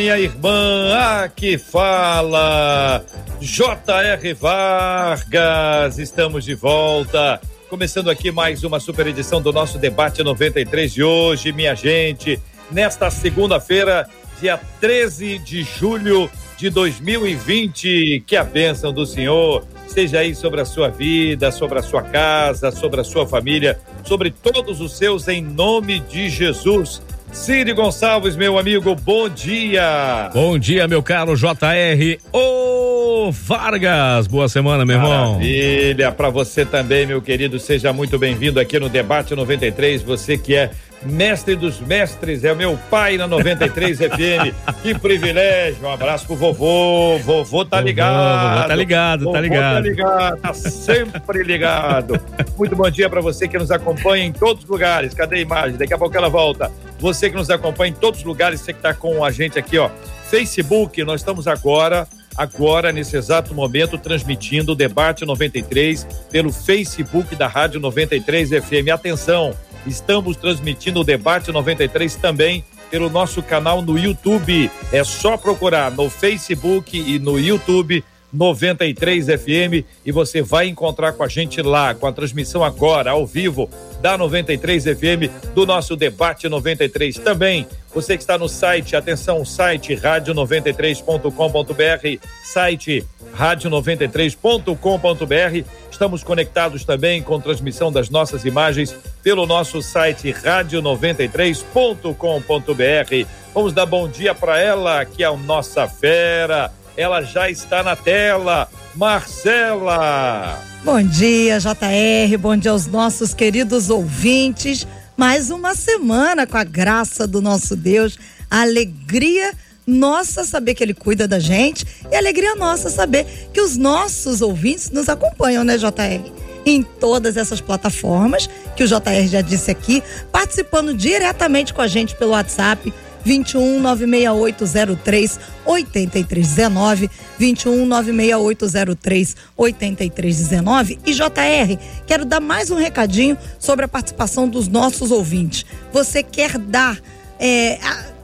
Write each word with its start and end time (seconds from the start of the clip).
minha 0.00 0.18
irmã. 0.18 0.96
Aqui 1.24 1.58
fala 1.58 3.04
J.R. 3.38 4.32
Vargas. 4.32 5.98
Estamos 5.98 6.42
de 6.42 6.54
volta 6.54 7.38
Começando 7.70 8.10
aqui 8.10 8.32
mais 8.32 8.64
uma 8.64 8.80
super 8.80 9.06
edição 9.06 9.40
do 9.40 9.52
nosso 9.52 9.78
debate 9.78 10.24
93 10.24 10.92
de 10.92 11.04
hoje, 11.04 11.52
minha 11.52 11.72
gente. 11.72 12.36
Nesta 12.68 13.08
segunda-feira, 13.10 14.08
dia 14.40 14.58
13 14.80 15.38
de 15.38 15.62
julho 15.62 16.28
de 16.56 16.68
2020, 16.68 18.24
que 18.26 18.34
a 18.34 18.42
bênção 18.42 18.92
do 18.92 19.06
Senhor 19.06 19.64
seja 19.86 20.18
aí 20.18 20.34
sobre 20.34 20.60
a 20.60 20.64
sua 20.64 20.88
vida, 20.88 21.52
sobre 21.52 21.78
a 21.78 21.82
sua 21.82 22.02
casa, 22.02 22.72
sobre 22.72 23.02
a 23.02 23.04
sua 23.04 23.24
família, 23.24 23.78
sobre 24.02 24.32
todos 24.32 24.80
os 24.80 24.98
seus, 24.98 25.28
em 25.28 25.40
nome 25.40 26.00
de 26.00 26.28
Jesus. 26.28 27.00
Cid 27.32 27.72
Gonçalves, 27.72 28.36
meu 28.36 28.58
amigo, 28.58 28.94
bom 28.94 29.28
dia. 29.28 30.30
Bom 30.34 30.58
dia, 30.58 30.88
meu 30.88 31.02
caro 31.02 31.36
JR. 31.36 32.18
Ô 32.32 33.30
Vargas, 33.30 34.26
boa 34.26 34.48
semana, 34.48 34.84
meu 34.84 34.96
irmão. 34.96 35.32
Maravilha, 35.34 36.10
para 36.10 36.28
você 36.28 36.64
também, 36.64 37.06
meu 37.06 37.22
querido, 37.22 37.58
seja 37.60 37.92
muito 37.92 38.18
bem-vindo 38.18 38.58
aqui 38.58 38.78
no 38.80 38.88
Debate 38.88 39.34
93. 39.34 40.02
Você 40.02 40.36
que 40.36 40.56
é 40.56 40.70
mestre 41.02 41.56
dos 41.56 41.80
mestres, 41.80 42.44
é 42.44 42.52
o 42.52 42.56
meu 42.56 42.78
pai 42.90 43.16
na 43.16 43.26
93 43.26 43.98
FM. 44.10 44.54
Que 44.82 44.98
privilégio. 44.98 45.86
Um 45.86 45.90
abraço 45.90 46.26
pro 46.26 46.36
vovô. 46.36 47.18
Vovô 47.18 47.64
tá 47.64 47.80
ligado. 47.80 48.56
Vovô 48.56 48.68
tá 48.68 48.74
ligado, 48.74 49.24
vovô 49.24 49.32
tá 49.32 49.40
ligado. 49.40 49.74
Tá 49.74 49.80
ligado, 49.80 50.40
tá 50.40 50.54
sempre 50.54 51.42
ligado. 51.42 52.20
Muito 52.56 52.76
bom 52.76 52.90
dia 52.90 53.08
para 53.08 53.20
você 53.20 53.48
que 53.48 53.58
nos 53.58 53.70
acompanha 53.70 54.24
em 54.24 54.32
todos 54.32 54.64
os 54.64 54.70
lugares. 54.70 55.14
Cadê 55.14 55.36
a 55.36 55.40
imagem? 55.40 55.76
Daqui 55.76 55.94
a 55.94 55.98
pouco 55.98 56.16
ela 56.16 56.28
volta. 56.28 56.70
Você 56.98 57.30
que 57.30 57.36
nos 57.36 57.50
acompanha 57.50 57.90
em 57.90 57.94
todos 57.94 58.20
os 58.20 58.26
lugares, 58.26 58.60
você 58.60 58.72
que 58.72 58.80
tá 58.80 58.92
com 58.92 59.24
a 59.24 59.30
gente 59.30 59.58
aqui, 59.58 59.78
ó. 59.78 59.90
Facebook, 60.28 61.02
nós 61.02 61.20
estamos 61.20 61.48
agora 61.48 62.06
agora, 62.36 62.92
nesse 62.92 63.16
exato 63.16 63.54
momento, 63.54 63.98
transmitindo 63.98 64.72
o 64.72 64.74
Debate 64.74 65.24
93 65.26 66.06
pelo 66.30 66.52
Facebook 66.52 67.34
da 67.36 67.46
Rádio 67.46 67.80
93 67.80 68.50
FM. 68.50 68.88
Atenção, 68.92 69.54
Estamos 69.86 70.36
transmitindo 70.36 71.00
o 71.00 71.04
Debate 71.04 71.50
93 71.50 72.16
também 72.16 72.64
pelo 72.90 73.08
nosso 73.08 73.42
canal 73.42 73.80
no 73.80 73.98
YouTube. 73.98 74.70
É 74.92 75.04
só 75.04 75.36
procurar 75.36 75.90
no 75.90 76.10
Facebook 76.10 76.98
e 76.98 77.18
no 77.18 77.38
YouTube 77.38 78.04
93 78.32 79.26
FM 79.26 79.84
e 80.04 80.12
você 80.12 80.42
vai 80.42 80.68
encontrar 80.68 81.12
com 81.12 81.22
a 81.22 81.28
gente 81.28 81.62
lá, 81.62 81.94
com 81.94 82.06
a 82.06 82.12
transmissão 82.12 82.62
agora, 82.62 83.10
ao 83.10 83.26
vivo, 83.26 83.70
da 84.00 84.16
93 84.16 84.84
FM, 84.84 85.28
do 85.54 85.66
nosso 85.66 85.96
Debate 85.96 86.48
93 86.48 87.16
também. 87.16 87.66
Você 87.92 88.16
que 88.16 88.22
está 88.22 88.38
no 88.38 88.48
site, 88.48 88.94
atenção, 88.94 89.44
site 89.44 89.96
rádio93.com.br, 89.96 92.24
site 92.42 93.04
rádio93.com.br. 93.36 95.68
Estamos 95.90 96.22
conectados 96.22 96.84
também 96.84 97.20
com 97.20 97.40
transmissão 97.40 97.90
das 97.90 98.08
nossas 98.08 98.44
imagens 98.44 98.94
pelo 99.22 99.44
nosso 99.44 99.82
site 99.82 100.32
rádio93.com.br. 100.32 103.28
Vamos 103.52 103.72
dar 103.72 103.86
bom 103.86 104.08
dia 104.08 104.32
para 104.34 104.60
ela, 104.60 105.04
que 105.04 105.24
é 105.24 105.26
a 105.26 105.36
nossa 105.36 105.88
fera. 105.88 106.72
Ela 107.00 107.22
já 107.22 107.48
está 107.48 107.82
na 107.82 107.96
tela. 107.96 108.68
Marcela. 108.94 110.62
Bom 110.84 111.02
dia, 111.02 111.58
JR. 111.58 112.36
Bom 112.38 112.54
dia 112.54 112.72
aos 112.72 112.86
nossos 112.86 113.32
queridos 113.32 113.88
ouvintes. 113.88 114.86
Mais 115.16 115.50
uma 115.50 115.74
semana 115.74 116.46
com 116.46 116.58
a 116.58 116.62
graça 116.62 117.26
do 117.26 117.40
nosso 117.40 117.74
Deus. 117.74 118.18
A 118.50 118.60
alegria 118.60 119.54
nossa 119.86 120.44
saber 120.44 120.74
que 120.74 120.84
ele 120.84 120.92
cuida 120.92 121.26
da 121.26 121.38
gente 121.38 121.86
e 122.12 122.14
alegria 122.14 122.54
nossa 122.54 122.90
saber 122.90 123.48
que 123.50 123.62
os 123.62 123.78
nossos 123.78 124.42
ouvintes 124.42 124.90
nos 124.90 125.08
acompanham, 125.08 125.64
né, 125.64 125.78
JR? 125.78 126.30
Em 126.66 126.82
todas 126.82 127.38
essas 127.38 127.62
plataformas 127.62 128.46
que 128.76 128.84
o 128.84 128.86
JR 128.86 129.26
já 129.26 129.40
disse 129.40 129.70
aqui, 129.70 130.02
participando 130.30 130.92
diretamente 130.92 131.72
com 131.72 131.80
a 131.80 131.86
gente 131.86 132.14
pelo 132.14 132.32
WhatsApp 132.32 132.92
21 133.24 133.80
96803 133.80 135.38
8319 135.64 137.10
21 137.38 137.86
96803 137.86 139.36
8319 139.56 140.98
e 141.06 141.12
JR, 141.12 141.78
quero 142.06 142.24
dar 142.24 142.40
mais 142.40 142.70
um 142.70 142.76
recadinho 142.76 143.36
sobre 143.58 143.84
a 143.84 143.88
participação 143.88 144.48
dos 144.48 144.68
nossos 144.68 145.10
ouvintes. 145.10 145.64
Você 145.92 146.22
quer 146.22 146.58
dar 146.58 146.98
é, 147.38 147.78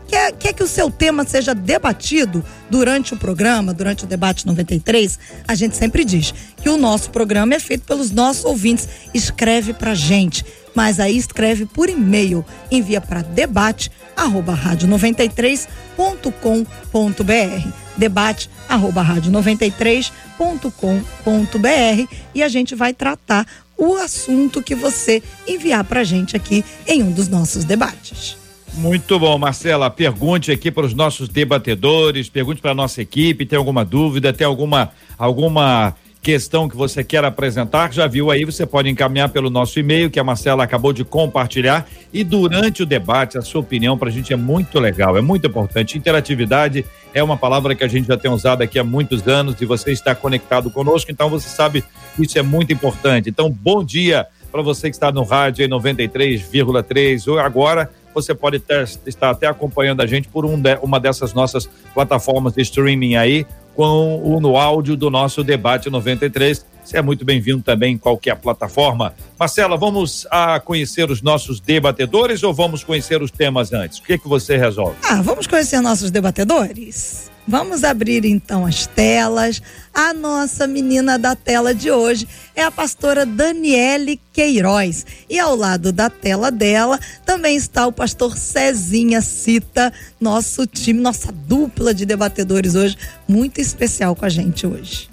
Quer, 0.07 0.33
quer 0.33 0.53
que 0.53 0.63
o 0.63 0.69
seu 0.69 0.91
tema 0.91 1.25
seja 1.25 1.55
debatido 1.55 2.45
durante 2.71 3.15
o 3.15 3.17
programa, 3.17 3.75
durante 3.75 4.05
o 4.05 4.07
debate 4.07 4.47
93? 4.47 5.19
A 5.47 5.55
gente 5.55 5.77
sempre 5.77 6.05
diz 6.05 6.33
que 6.57 6.69
o 6.69 6.77
nosso 6.77 7.11
programa 7.11 7.55
é 7.55 7.59
feito 7.59 7.85
pelos 7.85 8.11
nossos 8.11 8.45
ouvintes. 8.45 8.89
Escreve 9.13 9.73
pra 9.73 9.95
gente, 9.95 10.45
mas 10.75 11.01
aí 11.01 11.17
escreve 11.17 11.67
por 11.67 11.89
e-mail. 11.89 12.45
Envia 12.71 13.01
para 13.01 13.23
debate 13.23 13.91
arroba 14.17 14.55
rádio 14.55 14.89
93.com.br 14.89 17.87
debate 17.97 18.51
arroba 18.69 19.03
rádio 19.03 19.33
93.com.br 19.33 22.15
e 22.35 22.43
a 22.43 22.49
gente 22.49 22.75
vai 22.75 22.93
tratar 22.93 23.47
o 23.77 23.97
assunto 23.97 24.63
que 24.63 24.75
você 24.75 25.23
enviar 25.47 25.85
pra 25.85 26.05
gente 26.05 26.37
aqui 26.37 26.65
em 26.87 27.03
um 27.03 27.11
dos 27.11 27.29
nossos 27.29 27.65
debates. 27.65 28.37
Muito 28.75 29.19
bom, 29.19 29.39
Marcela. 29.39 29.89
Pergunte 29.91 30.53
aqui 30.53 30.71
para 30.71 30.85
os 30.85 30.95
nossos 30.95 31.29
debatedores, 31.29 32.29
pergunte 32.29 32.61
para 32.61 32.73
a 32.73 32.75
nossa 32.75 33.01
equipe, 33.01 33.47
tem 33.47 33.59
alguma 33.59 33.85
dúvida, 33.85 34.33
tem 34.33 34.47
alguma 34.47 34.91
alguma 35.19 35.95
questão 36.27 36.69
que 36.69 36.77
você 36.77 37.05
quer 37.05 37.25
apresentar, 37.25 37.93
já 37.93 38.05
viu 38.09 38.33
aí, 38.33 38.45
você 38.45 38.67
pode 38.67 38.89
encaminhar 38.89 39.29
pelo 39.29 39.49
nosso 39.49 39.79
e-mail, 39.79 40.11
que 40.11 40.19
a 40.19 40.25
Marcela 40.25 40.65
acabou 40.65 40.93
de 40.93 41.05
compartilhar. 41.05 41.87
E 42.13 42.25
durante 42.25 42.83
o 42.83 42.87
debate, 42.87 43.39
a 43.39 43.43
sua 43.43 43.61
opinião 43.61 43.97
para 43.97 44.09
a 44.09 44.13
gente 44.13 44.33
é 44.33 44.37
muito 44.37 44.81
legal, 44.81 45.17
é 45.17 45.21
muito 45.21 45.47
importante. 45.47 45.97
Interatividade 45.97 46.85
é 47.15 47.23
uma 47.23 47.37
palavra 47.37 47.77
que 47.77 47.85
a 47.85 47.89
gente 47.89 48.09
já 48.09 48.17
tem 48.17 48.29
usado 48.29 48.63
aqui 48.63 48.77
há 48.77 48.83
muitos 48.83 49.25
anos 49.29 49.55
e 49.61 49.65
você 49.65 49.93
está 49.93 50.17
conectado 50.17 50.69
conosco, 50.69 51.13
então 51.13 51.31
você 51.31 51.49
sabe 51.49 51.85
isso 52.19 52.37
é 52.37 52.43
muito 52.43 52.73
importante. 52.73 53.31
Então, 53.31 53.49
bom 53.49 53.85
dia 53.85 54.27
para 54.51 54.63
você 54.63 54.91
que 54.91 54.97
está 54.97 55.13
no 55.13 55.23
rádio 55.23 55.65
em 55.65 55.69
93,3 55.69 57.31
ou 57.31 57.39
agora 57.39 57.89
você 58.17 58.35
pode 58.35 58.59
ter, 58.59 58.89
estar 59.07 59.29
até 59.29 59.47
acompanhando 59.47 60.01
a 60.01 60.07
gente 60.07 60.27
por 60.27 60.47
um 60.47 60.59
de, 60.59 60.75
uma 60.77 60.99
dessas 60.99 61.35
nossas 61.35 61.69
plataformas 61.93 62.55
de 62.55 62.63
streaming 62.63 63.15
aí, 63.15 63.47
com 63.75 64.23
o 64.25 64.41
no 64.41 64.57
áudio 64.57 64.97
do 64.97 65.11
nosso 65.11 65.45
debate 65.45 65.91
93. 65.91 66.65
Você 66.83 66.97
é 66.97 67.03
muito 67.03 67.27
bem-vindo 67.27 67.63
também 67.63 67.93
em 67.95 67.99
qualquer 67.99 68.37
plataforma. 68.37 69.15
Marcela, 69.39 69.77
vamos 69.77 70.27
a 70.31 70.59
conhecer 70.59 71.11
os 71.11 71.21
nossos 71.21 71.61
debatedores 71.61 72.43
ou 72.43 72.55
vamos 72.55 72.83
conhecer 72.83 73.21
os 73.21 73.31
temas 73.31 73.71
antes? 73.75 73.99
O 73.99 74.03
que, 74.03 74.17
que 74.17 74.27
você 74.27 74.57
resolve? 74.57 74.97
Ah, 75.03 75.21
vamos 75.21 75.47
conhecer 75.47 75.83
nossos 75.83 76.11
debatedores? 76.11 77.26
Vamos 77.49 77.85
abrir 77.85 78.25
então 78.25 78.67
as 78.67 78.87
telas. 78.87 79.63
A 79.95 80.13
nossa 80.13 80.67
menina 80.67 81.17
da 81.17 81.37
tela 81.37 81.73
de 81.73 81.91
hoje 81.91 82.27
é 82.57 82.63
a 82.65 82.71
pastora 82.73 83.25
Daniele 83.25 84.21
Queiroz. 84.33 85.07
E 85.31 85.39
ao 85.39 85.55
lado 85.55 85.93
da 85.93 86.11
tela 86.11 86.51
dela 86.51 86.99
também 87.25 87.57
está 87.57 87.87
o 87.87 87.93
pastor 87.93 88.37
Cezinha 88.37 89.21
Cita, 89.21 89.93
nosso 90.21 90.67
time, 90.67 91.01
nossa 91.01 91.31
dupla 91.31 91.95
de 91.95 92.05
debatedores 92.05 92.75
hoje, 92.75 92.97
muito 93.29 93.61
especial 93.61 94.17
com 94.17 94.25
a 94.25 94.29
gente 94.29 94.67
hoje. 94.67 95.09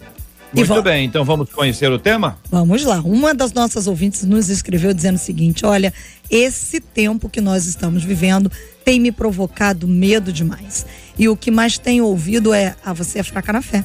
Muito 0.54 0.84
bem, 0.84 1.06
então 1.06 1.26
vamos 1.26 1.50
conhecer 1.52 1.92
o 1.92 1.98
tema? 1.98 2.38
Vamos 2.52 2.84
lá. 2.84 3.02
Uma 3.02 3.34
das 3.34 3.54
nossas 3.54 3.88
ouvintes 3.88 4.24
nos 4.24 4.50
escreveu 4.50 4.94
dizendo 4.94 5.16
o 5.16 5.20
seguinte: 5.20 5.66
olha, 5.66 5.92
esse 6.30 6.80
tempo 6.80 7.28
que 7.28 7.42
nós 7.42 7.66
estamos 7.66 8.04
vivendo 8.04 8.52
tem 8.84 9.00
me 9.00 9.12
provocado 9.12 9.88
medo 9.88 10.32
demais. 10.32 10.86
E 11.18 11.30
o 11.30 11.38
que 11.38 11.52
mais 11.52 11.78
tenho 11.78 12.06
ouvido 12.06 12.54
é: 12.54 12.76
ah, 12.84 12.94
você 12.94 13.20
é 13.20 13.24
fraca 13.24 13.54
na 13.54 13.62
fé. 13.62 13.84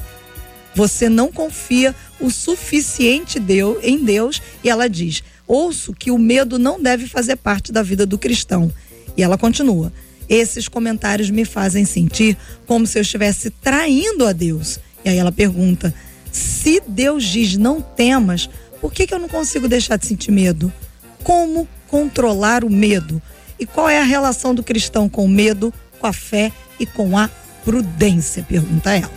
Você 0.75 1.09
não 1.09 1.31
confia 1.31 1.95
o 2.19 2.29
suficiente 2.29 3.41
em 3.81 4.03
Deus. 4.03 4.41
E 4.63 4.69
ela 4.69 4.87
diz: 4.89 5.23
ouço 5.47 5.93
que 5.93 6.11
o 6.11 6.17
medo 6.17 6.59
não 6.59 6.81
deve 6.81 7.07
fazer 7.07 7.35
parte 7.35 7.71
da 7.71 7.81
vida 7.81 8.05
do 8.05 8.17
cristão. 8.17 8.71
E 9.17 9.23
ela 9.23 9.37
continua: 9.37 9.91
Esses 10.27 10.67
comentários 10.67 11.29
me 11.29 11.45
fazem 11.45 11.85
sentir 11.85 12.37
como 12.65 12.85
se 12.85 12.97
eu 12.97 13.01
estivesse 13.01 13.49
traindo 13.49 14.25
a 14.25 14.31
Deus. 14.31 14.79
E 15.03 15.09
aí 15.09 15.17
ela 15.17 15.31
pergunta: 15.31 15.93
se 16.31 16.81
Deus 16.87 17.23
diz 17.23 17.57
não 17.57 17.81
temas, 17.81 18.49
por 18.79 18.93
que, 18.93 19.07
que 19.07 19.13
eu 19.13 19.19
não 19.19 19.29
consigo 19.29 19.67
deixar 19.67 19.97
de 19.97 20.05
sentir 20.05 20.31
medo? 20.31 20.71
Como 21.23 21.67
controlar 21.87 22.63
o 22.63 22.69
medo? 22.69 23.21
E 23.59 23.65
qual 23.65 23.89
é 23.89 23.99
a 23.99 24.03
relação 24.03 24.55
do 24.55 24.63
cristão 24.63 25.09
com 25.09 25.25
o 25.25 25.29
medo, 25.29 25.73
com 25.99 26.07
a 26.07 26.13
fé 26.13 26.51
e 26.79 26.85
com 26.85 27.17
a 27.17 27.29
prudência? 27.65 28.43
Pergunta 28.43 28.95
ela. 28.95 29.11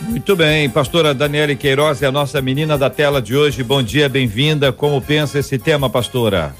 Muito 0.00 0.36
bem, 0.36 0.70
pastora 0.70 1.12
Daniele 1.12 1.56
Queiroz 1.56 2.02
é 2.02 2.06
a 2.06 2.12
nossa 2.12 2.40
menina 2.40 2.78
da 2.78 2.88
tela 2.88 3.20
de 3.20 3.36
hoje. 3.36 3.62
Bom 3.62 3.82
dia, 3.82 4.08
bem-vinda. 4.08 4.72
Como 4.72 5.00
pensa 5.02 5.38
esse 5.38 5.58
tema, 5.58 5.90
pastora? 5.90 6.54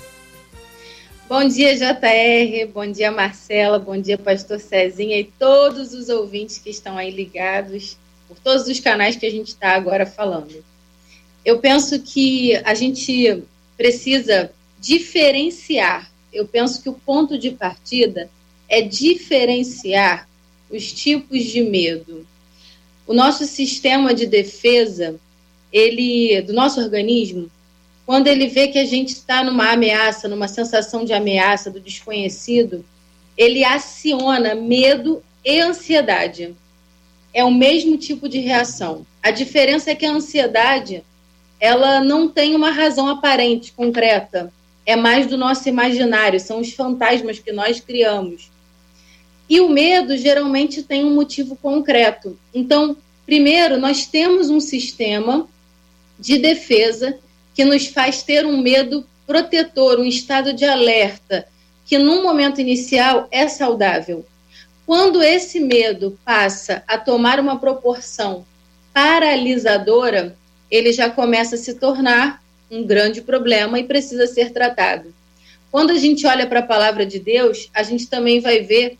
Bom 1.29 1.47
dia, 1.47 1.76
JR. 1.76 2.73
Bom 2.73 2.91
dia, 2.91 3.12
Marcela. 3.12 3.79
Bom 3.79 4.00
dia, 4.00 4.17
pastor 4.17 4.59
Cezinha 4.59 5.20
e 5.20 5.25
todos 5.25 5.93
os 5.93 6.09
ouvintes 6.09 6.59
que 6.59 6.70
estão 6.70 6.97
aí 6.97 7.11
ligados 7.11 7.97
por 8.26 8.38
todos 8.38 8.67
os 8.67 8.81
canais 8.81 9.15
que 9.15 9.26
a 9.26 9.31
gente 9.31 9.49
está 9.49 9.75
agora 9.75 10.06
falando. 10.06 10.65
Eu 11.44 11.59
penso 11.59 12.00
que 12.00 12.56
a 12.65 12.75
gente 12.75 13.43
precisa 13.76 14.50
diferenciar. 14.81 16.07
Eu 16.33 16.47
penso 16.47 16.83
que 16.83 16.89
o 16.89 16.95
ponto 16.95 17.39
de 17.39 17.51
partida 17.51 18.31
é 18.69 18.83
diferenciar 18.83 20.29
os 20.71 20.93
tipos 20.93 21.45
de 21.45 21.63
medo 21.63 22.27
o 23.09 23.15
nosso 23.15 23.47
sistema 23.47 24.13
de 24.13 24.27
defesa, 24.27 25.19
ele, 25.73 26.43
do 26.43 26.53
nosso 26.53 26.79
organismo, 26.79 27.51
quando 28.05 28.27
ele 28.27 28.47
vê 28.49 28.69
que 28.69 28.79
a 28.79 28.85
gente 28.85 29.15
está 29.15 29.43
numa 29.43 29.73
ameaça, 29.73 30.29
numa 30.29 30.47
sensação 30.47 31.07
de 31.07 31.15
ameaça 31.15 31.71
do 31.71 31.81
desconhecido, 31.81 32.85
ele 33.35 33.65
aciona 33.65 34.55
medo 34.55 35.23
e 35.43 35.59
ansiedade. 35.59 36.55
É 37.33 37.43
o 37.43 37.51
mesmo 37.51 37.97
tipo 37.97 38.29
de 38.29 38.41
reação. 38.41 39.07
A 39.23 39.31
diferença 39.31 39.91
é 39.91 39.95
que 39.95 40.05
a 40.05 40.13
ansiedade, 40.13 41.03
ela 41.59 42.05
não 42.05 42.29
tem 42.29 42.55
uma 42.55 42.71
razão 42.71 43.09
aparente, 43.09 43.73
concreta. 43.73 44.53
É 44.88 44.96
mais 44.96 45.26
do 45.26 45.37
nosso 45.37 45.69
imaginário, 45.69 46.40
são 46.40 46.61
os 46.61 46.73
fantasmas 46.73 47.38
que 47.38 47.52
nós 47.52 47.79
criamos. 47.79 48.50
E 49.46 49.61
o 49.61 49.69
medo 49.69 50.17
geralmente 50.17 50.82
tem 50.82 51.05
um 51.05 51.14
motivo 51.14 51.56
concreto. 51.56 52.38
Então, 52.55 52.96
primeiro, 53.26 53.76
nós 53.79 54.06
temos 54.06 54.49
um 54.49 54.61
sistema 54.61 55.46
de 56.19 56.38
defesa 56.38 57.19
que 57.55 57.67
nos 57.67 57.87
faz 57.88 58.23
ter 58.23 58.46
um 58.46 58.62
medo 58.62 59.06
protetor, 59.26 60.00
um 60.00 60.06
estado 60.06 60.55
de 60.55 60.64
alerta, 60.64 61.46
que 61.84 61.99
num 61.99 62.23
momento 62.23 62.58
inicial 62.58 63.29
é 63.31 63.46
saudável. 63.46 64.25
Quando 64.87 65.23
esse 65.23 65.61
medo 65.61 66.19
passa 66.25 66.82
a 66.88 66.96
tomar 66.96 67.38
uma 67.38 67.58
proporção 67.58 68.46
paralisadora, 68.94 70.34
ele 70.70 70.94
já 70.94 71.11
começa 71.11 71.56
a 71.56 71.58
se 71.58 71.75
tornar 71.75 72.43
um 72.70 72.85
grande 72.85 73.23
problema 73.23 73.79
e 73.79 73.85
precisa 73.85 74.26
ser 74.26 74.53
tratado. 74.53 75.15
Quando 75.70 75.91
a 75.91 75.99
gente 75.99 76.26
olha 76.26 76.47
para 76.47 76.61
a 76.61 76.67
palavra 76.67 77.05
de 77.05 77.19
Deus, 77.19 77.69
a 77.75 77.82
gente 77.82 78.06
também 78.06 78.41
vai 78.41 78.61
ver 78.61 78.97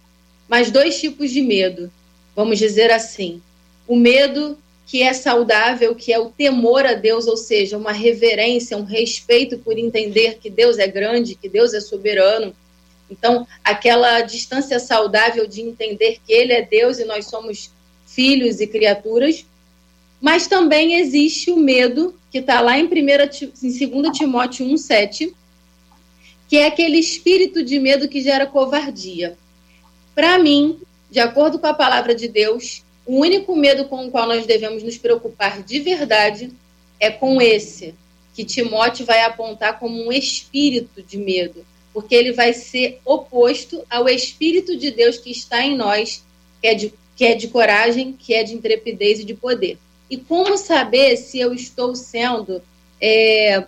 mais 0.49 0.70
dois 0.70 1.00
tipos 1.00 1.31
de 1.31 1.43
medo, 1.43 1.91
vamos 2.35 2.59
dizer 2.59 2.91
assim. 2.91 3.41
O 3.87 3.97
medo 3.97 4.59
que 4.87 5.03
é 5.03 5.12
saudável, 5.12 5.94
que 5.94 6.12
é 6.12 6.19
o 6.19 6.31
temor 6.31 6.87
a 6.87 6.94
Deus, 6.94 7.26
ou 7.26 7.37
seja, 7.37 7.76
uma 7.76 7.93
reverência, 7.93 8.76
um 8.76 8.85
respeito 8.85 9.59
por 9.59 9.79
entender 9.79 10.38
que 10.38 10.49
Deus 10.49 10.79
é 10.79 10.87
grande, 10.87 11.35
que 11.35 11.49
Deus 11.49 11.75
é 11.75 11.81
soberano. 11.81 12.55
Então, 13.11 13.47
aquela 13.62 14.23
distância 14.23 14.79
saudável 14.79 15.47
de 15.47 15.61
entender 15.61 16.19
que 16.26 16.32
Ele 16.32 16.55
é 16.55 16.62
Deus 16.62 16.99
e 16.99 17.05
nós 17.05 17.26
somos 17.26 17.70
filhos 18.06 18.61
e 18.61 18.67
criaturas. 18.67 19.44
Mas 20.20 20.47
também 20.47 20.94
existe 20.94 21.50
o 21.50 21.56
medo, 21.56 22.15
que 22.31 22.38
está 22.38 22.61
lá 22.61 22.79
em, 22.79 22.88
primeira, 22.88 23.31
em 23.62 23.91
2 23.91 24.17
Timóteo 24.17 24.67
1,7, 24.67 25.32
que 26.49 26.56
é 26.56 26.67
aquele 26.67 26.99
espírito 26.99 27.62
de 27.62 27.79
medo 27.79 28.09
que 28.09 28.20
gera 28.20 28.47
covardia. 28.47 29.37
Para 30.15 30.38
mim, 30.38 30.79
de 31.11 31.20
acordo 31.20 31.59
com 31.59 31.67
a 31.67 31.75
palavra 31.75 32.15
de 32.15 32.26
Deus, 32.26 32.82
o 33.06 33.20
único 33.20 33.55
medo 33.55 33.85
com 33.85 34.06
o 34.06 34.11
qual 34.11 34.26
nós 34.26 34.47
devemos 34.47 34.82
nos 34.82 34.99
preocupar 34.99 35.62
de 35.62 35.79
verdade 35.81 36.53
é 36.99 37.11
com 37.11 37.41
esse, 37.41 37.94
que 38.35 38.44
Timóteo 38.44 39.06
vai 39.06 39.23
apontar 39.23 39.79
como 39.79 40.06
um 40.06 40.12
espírito 40.12 41.03
de 41.03 41.17
medo, 41.17 41.65
porque 41.93 42.15
ele 42.15 42.32
vai 42.32 42.53
ser 42.53 43.00
oposto 43.05 43.85
ao 43.88 44.09
espírito 44.09 44.76
de 44.76 44.91
Deus 44.91 45.19
que 45.19 45.31
está 45.31 45.65
em 45.65 45.76
nós, 45.76 46.23
que 46.61 46.67
é 46.67 46.75
de, 46.75 46.93
que 47.17 47.25
é 47.25 47.35
de 47.35 47.49
coragem, 47.49 48.12
que 48.12 48.35
é 48.35 48.43
de 48.43 48.55
intrepidez 48.55 49.20
e 49.20 49.25
de 49.25 49.35
poder. 49.35 49.79
E 50.10 50.16
como 50.16 50.56
saber 50.56 51.16
se 51.16 51.38
eu 51.38 51.52
estou 51.52 51.94
sendo 51.94 52.62
é, 53.00 53.64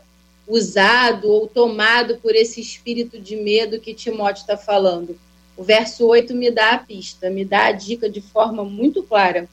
usado 0.46 1.28
ou 1.30 1.46
tomado 1.46 2.16
por 2.16 2.34
esse 2.34 2.60
espírito 2.60 3.18
de 3.18 3.36
medo 3.36 3.80
que 3.80 3.94
Timóteo 3.94 4.40
está 4.40 4.56
falando? 4.56 5.18
O 5.56 5.62
verso 5.62 6.06
8 6.06 6.34
me 6.34 6.50
dá 6.50 6.72
a 6.72 6.78
pista, 6.78 7.28
me 7.28 7.44
dá 7.44 7.66
a 7.66 7.72
dica 7.72 8.08
de 8.08 8.20
forma 8.20 8.64
muito 8.64 9.02
clara. 9.02 9.48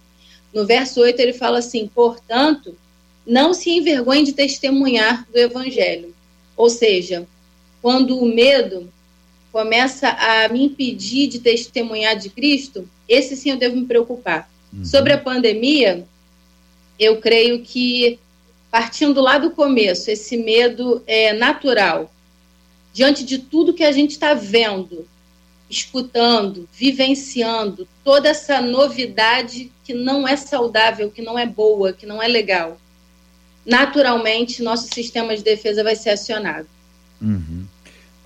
No 0.53 0.65
verso 0.65 1.01
8 1.01 1.19
ele 1.19 1.33
fala 1.33 1.59
assim: 1.59 1.87
portanto, 1.93 2.75
não 3.25 3.53
se 3.53 3.69
envergonhe 3.69 4.23
de 4.23 4.31
testemunhar 4.31 5.27
do 5.29 5.37
evangelho. 5.37 6.15
Ou 6.55 6.69
seja, 6.69 7.27
quando 7.81 8.17
o 8.17 8.25
medo 8.25 8.89
começa 9.51 10.09
a 10.09 10.47
me 10.47 10.63
impedir 10.63 11.27
de 11.27 11.39
testemunhar 11.39 12.15
de 12.15 12.29
Cristo, 12.29 12.87
esse 13.07 13.35
sim 13.35 13.51
eu 13.51 13.57
devo 13.57 13.75
me 13.75 13.85
preocupar. 13.85 14.49
Uhum. 14.71 14.85
Sobre 14.85 15.13
a 15.13 15.17
pandemia, 15.17 16.07
eu 16.99 17.17
creio 17.21 17.61
que, 17.61 18.19
partindo 18.71 19.21
lá 19.21 19.37
do 19.37 19.51
começo, 19.51 20.09
esse 20.09 20.37
medo 20.37 21.03
é 21.05 21.33
natural. 21.33 22.11
Diante 22.93 23.23
de 23.23 23.37
tudo 23.37 23.73
que 23.73 23.83
a 23.83 23.91
gente 23.91 24.11
está 24.11 24.33
vendo, 24.33 25.07
escutando, 25.69 26.67
vivenciando 26.73 27.87
toda 28.03 28.29
essa 28.29 28.61
novidade 28.61 29.71
que 29.83 29.93
não 29.93 30.27
é 30.27 30.35
saudável, 30.35 31.11
que 31.11 31.21
não 31.21 31.37
é 31.37 31.45
boa, 31.45 31.93
que 31.93 32.05
não 32.05 32.21
é 32.21 32.27
legal, 32.27 32.79
naturalmente 33.65 34.63
nosso 34.63 34.87
sistema 34.93 35.35
de 35.35 35.43
defesa 35.43 35.83
vai 35.83 35.95
ser 35.95 36.11
acionado. 36.11 36.67
Uhum. 37.21 37.65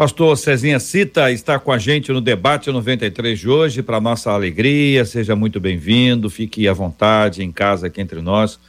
Pastor 0.02 0.36
Cezinha 0.36 0.80
Cita 0.80 1.32
está 1.32 1.60
com 1.60 1.72
a 1.72 1.78
gente 1.78 2.12
no 2.12 2.20
debate 2.20 2.72
93 2.72 3.38
de 3.38 3.48
hoje, 3.48 3.84
para 3.84 4.02
nossa 4.02 4.32
alegria, 4.32 5.06
seja 5.06 5.36
muito 5.36 5.60
bem-vindo, 5.60 6.28
fique 6.28 6.68
à 6.68 6.74
vontade 6.74 7.44
em 7.44 7.52
casa 7.52 7.86
aqui 7.86 8.02
entre 8.02 8.20
nós, 8.20 8.60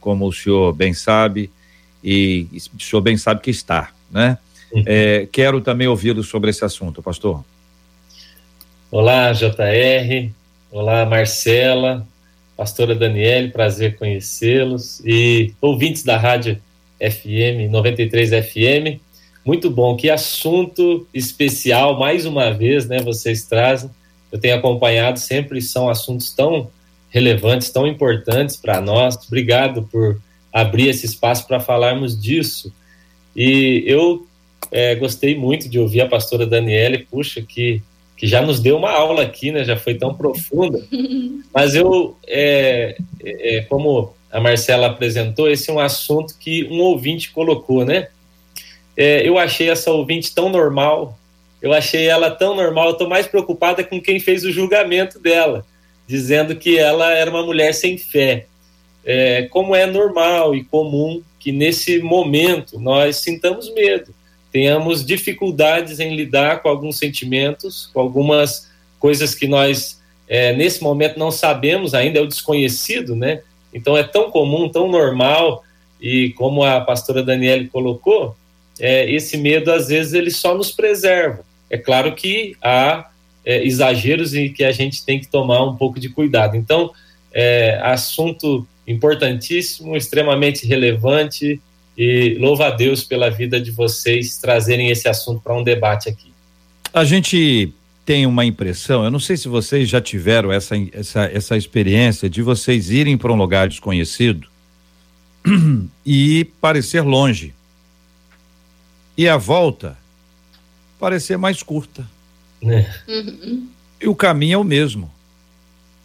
como 0.00 0.26
o 0.26 0.32
senhor 0.32 0.72
bem 0.72 0.94
sabe, 0.94 1.50
e 2.02 2.46
o 2.74 2.82
senhor 2.82 3.02
bem 3.02 3.18
sabe 3.18 3.42
que 3.42 3.50
está, 3.50 3.90
né? 4.10 4.38
Uhum. 4.72 4.82
É, 4.86 5.28
quero 5.30 5.60
também 5.60 5.86
ouvi-lo 5.86 6.24
sobre 6.24 6.48
esse 6.48 6.64
assunto, 6.64 7.02
pastor. 7.02 7.44
Olá, 8.90 9.30
JR. 9.34 10.30
Olá, 10.72 11.04
Marcela. 11.04 12.08
Pastora 12.56 12.94
Daniele, 12.94 13.50
prazer 13.50 13.98
conhecê-los. 13.98 15.02
E 15.04 15.52
ouvintes 15.60 16.02
da 16.02 16.16
Rádio 16.16 16.58
FM, 16.98 17.70
93 17.70 18.30
FM. 18.30 19.07
Muito 19.48 19.70
bom. 19.70 19.96
Que 19.96 20.10
assunto 20.10 21.06
especial, 21.14 21.98
mais 21.98 22.26
uma 22.26 22.50
vez, 22.50 22.86
né? 22.86 23.00
Vocês 23.00 23.46
trazem. 23.46 23.88
Eu 24.30 24.38
tenho 24.38 24.54
acompanhado 24.54 25.18
sempre, 25.18 25.62
são 25.62 25.88
assuntos 25.88 26.34
tão 26.34 26.68
relevantes, 27.08 27.70
tão 27.70 27.86
importantes 27.86 28.58
para 28.58 28.78
nós. 28.78 29.16
Obrigado 29.26 29.88
por 29.90 30.20
abrir 30.52 30.88
esse 30.90 31.06
espaço 31.06 31.46
para 31.46 31.58
falarmos 31.60 32.20
disso. 32.20 32.70
E 33.34 33.82
eu 33.86 34.26
é, 34.70 34.94
gostei 34.96 35.34
muito 35.34 35.66
de 35.66 35.78
ouvir 35.78 36.02
a 36.02 36.06
pastora 36.06 36.46
Daniele. 36.46 37.06
Puxa, 37.10 37.40
que 37.40 37.82
que 38.18 38.26
já 38.26 38.42
nos 38.42 38.60
deu 38.60 38.76
uma 38.76 38.90
aula 38.90 39.22
aqui, 39.22 39.50
né? 39.50 39.64
Já 39.64 39.78
foi 39.78 39.94
tão 39.94 40.12
profunda. 40.12 40.84
Mas 41.54 41.74
eu, 41.74 42.18
é, 42.26 42.98
é, 43.24 43.56
é, 43.56 43.60
como 43.62 44.12
a 44.30 44.40
Marcela 44.40 44.88
apresentou, 44.88 45.48
esse 45.48 45.70
é 45.70 45.72
um 45.72 45.80
assunto 45.80 46.34
que 46.38 46.64
um 46.64 46.80
ouvinte 46.80 47.30
colocou, 47.30 47.86
né? 47.86 48.08
É, 48.98 49.26
eu 49.26 49.38
achei 49.38 49.70
essa 49.70 49.90
ouvinte 49.92 50.34
tão 50.34 50.48
normal, 50.48 51.16
eu 51.62 51.72
achei 51.72 52.06
ela 52.06 52.30
tão 52.30 52.54
normal, 52.54 52.86
eu 52.86 52.92
estou 52.92 53.08
mais 53.08 53.26
preocupada 53.26 53.84
com 53.84 54.00
quem 54.00 54.18
fez 54.18 54.44
o 54.44 54.52
julgamento 54.52 55.18
dela, 55.20 55.64
dizendo 56.06 56.56
que 56.56 56.76
ela 56.76 57.12
era 57.12 57.30
uma 57.30 57.46
mulher 57.46 57.72
sem 57.72 57.96
fé. 57.96 58.46
É, 59.04 59.42
como 59.42 59.74
é 59.74 59.86
normal 59.86 60.54
e 60.54 60.64
comum 60.64 61.22
que 61.38 61.52
nesse 61.52 62.00
momento 62.00 62.78
nós 62.80 63.16
sintamos 63.16 63.72
medo 63.72 64.12
tenhamos 64.50 65.04
dificuldades 65.04 66.00
em 66.00 66.16
lidar 66.16 66.62
com 66.62 66.68
alguns 66.68 66.98
sentimentos, 66.98 67.90
com 67.92 68.00
algumas 68.00 68.68
coisas 68.98 69.34
que 69.34 69.46
nós, 69.46 70.00
é, 70.26 70.52
nesse 70.54 70.82
momento, 70.82 71.18
não 71.18 71.30
sabemos 71.30 71.94
ainda, 71.94 72.18
é 72.18 72.22
o 72.22 72.26
desconhecido, 72.26 73.14
né? 73.14 73.42
Então 73.72 73.96
é 73.96 74.02
tão 74.02 74.30
comum, 74.30 74.68
tão 74.68 74.88
normal, 74.88 75.62
e 76.00 76.30
como 76.30 76.64
a 76.64 76.80
pastora 76.80 77.22
Daniele 77.22 77.68
colocou, 77.68 78.34
é, 78.78 79.10
esse 79.10 79.36
medo, 79.36 79.72
às 79.72 79.88
vezes, 79.88 80.12
ele 80.12 80.30
só 80.30 80.56
nos 80.56 80.70
preserva. 80.70 81.44
É 81.70 81.76
claro 81.76 82.14
que 82.14 82.56
há 82.62 83.10
é, 83.44 83.64
exageros 83.64 84.34
e 84.34 84.48
que 84.50 84.64
a 84.64 84.72
gente 84.72 85.04
tem 85.04 85.18
que 85.18 85.26
tomar 85.26 85.62
um 85.64 85.76
pouco 85.76 85.98
de 85.98 86.08
cuidado. 86.08 86.56
Então, 86.56 86.90
é, 87.32 87.80
assunto 87.82 88.66
importantíssimo, 88.86 89.96
extremamente 89.96 90.66
relevante 90.66 91.60
e 91.96 92.36
louva 92.38 92.68
a 92.68 92.70
Deus 92.70 93.04
pela 93.04 93.28
vida 93.28 93.60
de 93.60 93.70
vocês 93.70 94.38
trazerem 94.38 94.90
esse 94.90 95.08
assunto 95.08 95.40
para 95.40 95.54
um 95.54 95.62
debate 95.62 96.08
aqui. 96.08 96.32
A 96.92 97.04
gente 97.04 97.72
tem 98.06 98.24
uma 98.24 98.44
impressão, 98.44 99.04
eu 99.04 99.10
não 99.10 99.20
sei 99.20 99.36
se 99.36 99.48
vocês 99.48 99.86
já 99.86 100.00
tiveram 100.00 100.50
essa, 100.50 100.74
essa, 100.92 101.24
essa 101.24 101.56
experiência 101.56 102.30
de 102.30 102.40
vocês 102.40 102.90
irem 102.90 103.18
para 103.18 103.30
um 103.30 103.36
lugar 103.36 103.68
desconhecido 103.68 104.48
e 106.06 106.46
parecer 106.60 107.02
longe. 107.02 107.52
E 109.18 109.28
a 109.28 109.36
volta 109.36 109.98
parecer 110.96 111.36
mais 111.36 111.60
curta. 111.60 112.08
É. 112.62 112.86
Uhum. 113.08 113.68
E 114.00 114.06
o 114.06 114.14
caminho 114.14 114.54
é 114.54 114.58
o 114.58 114.62
mesmo. 114.62 115.10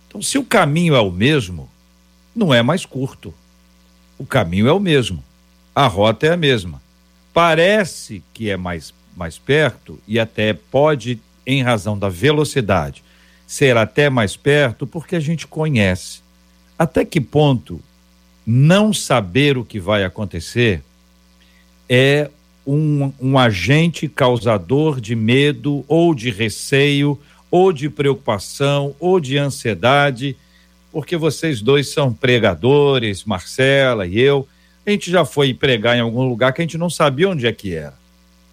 Então, 0.08 0.20
se 0.20 0.40
o 0.40 0.44
caminho 0.44 0.96
é 0.96 1.00
o 1.00 1.12
mesmo, 1.12 1.70
não 2.36 2.52
é 2.52 2.64
mais 2.64 2.88
curto. 2.88 3.32
O 4.18 4.26
caminho 4.26 4.68
é 4.68 4.74
o 4.74 4.80
mesmo. 4.80 5.24
A 5.76 5.86
rota 5.86 6.26
é 6.26 6.32
a 6.32 6.38
mesma. 6.38 6.82
Parece 7.32 8.24
que 8.34 8.50
é 8.50 8.58
mais, 8.58 8.92
mais 9.16 9.38
perto 9.38 10.00
e 10.08 10.20
até 10.20 10.52
pode, 10.52 11.22
em 11.46 11.62
razão 11.62 11.98
da 11.98 12.10
velocidade, 12.10 13.04
ser 13.46 13.78
até 13.78 14.10
mais 14.10 14.36
perto 14.36 14.88
porque 14.88 15.16
a 15.16 15.20
gente 15.20 15.46
conhece. 15.46 16.22
Até 16.80 17.06
que 17.06 17.22
ponto 17.22 17.80
não 18.44 18.92
saber 18.92 19.56
o 19.56 19.64
que 19.64 19.80
vai 19.80 20.04
acontecer 20.04 20.84
é 21.88 22.32
um, 22.66 23.12
um 23.20 23.38
agente 23.38 24.08
causador 24.08 25.00
de 25.00 25.16
medo 25.16 25.84
ou 25.88 26.16
de 26.16 26.30
receio 26.30 27.20
ou 27.52 27.72
de 27.72 27.90
preocupação 27.90 28.96
ou 29.00 29.20
de 29.20 29.38
ansiedade, 29.38 30.36
porque 30.92 31.16
vocês 31.18 31.62
dois 31.62 31.90
são 31.90 32.14
pregadores, 32.14 33.24
Marcela 33.26 34.08
e 34.08 34.20
eu. 34.20 34.48
A 34.86 34.92
gente 34.92 35.12
já 35.12 35.24
foi 35.24 35.54
pregar 35.54 35.96
em 35.96 36.02
algum 36.02 36.28
lugar 36.28 36.52
que 36.52 36.62
a 36.62 36.64
gente 36.64 36.78
não 36.78 36.90
sabia 36.90 37.30
onde 37.30 37.48
é 37.48 37.52
que 37.52 37.74
era. 37.74 37.94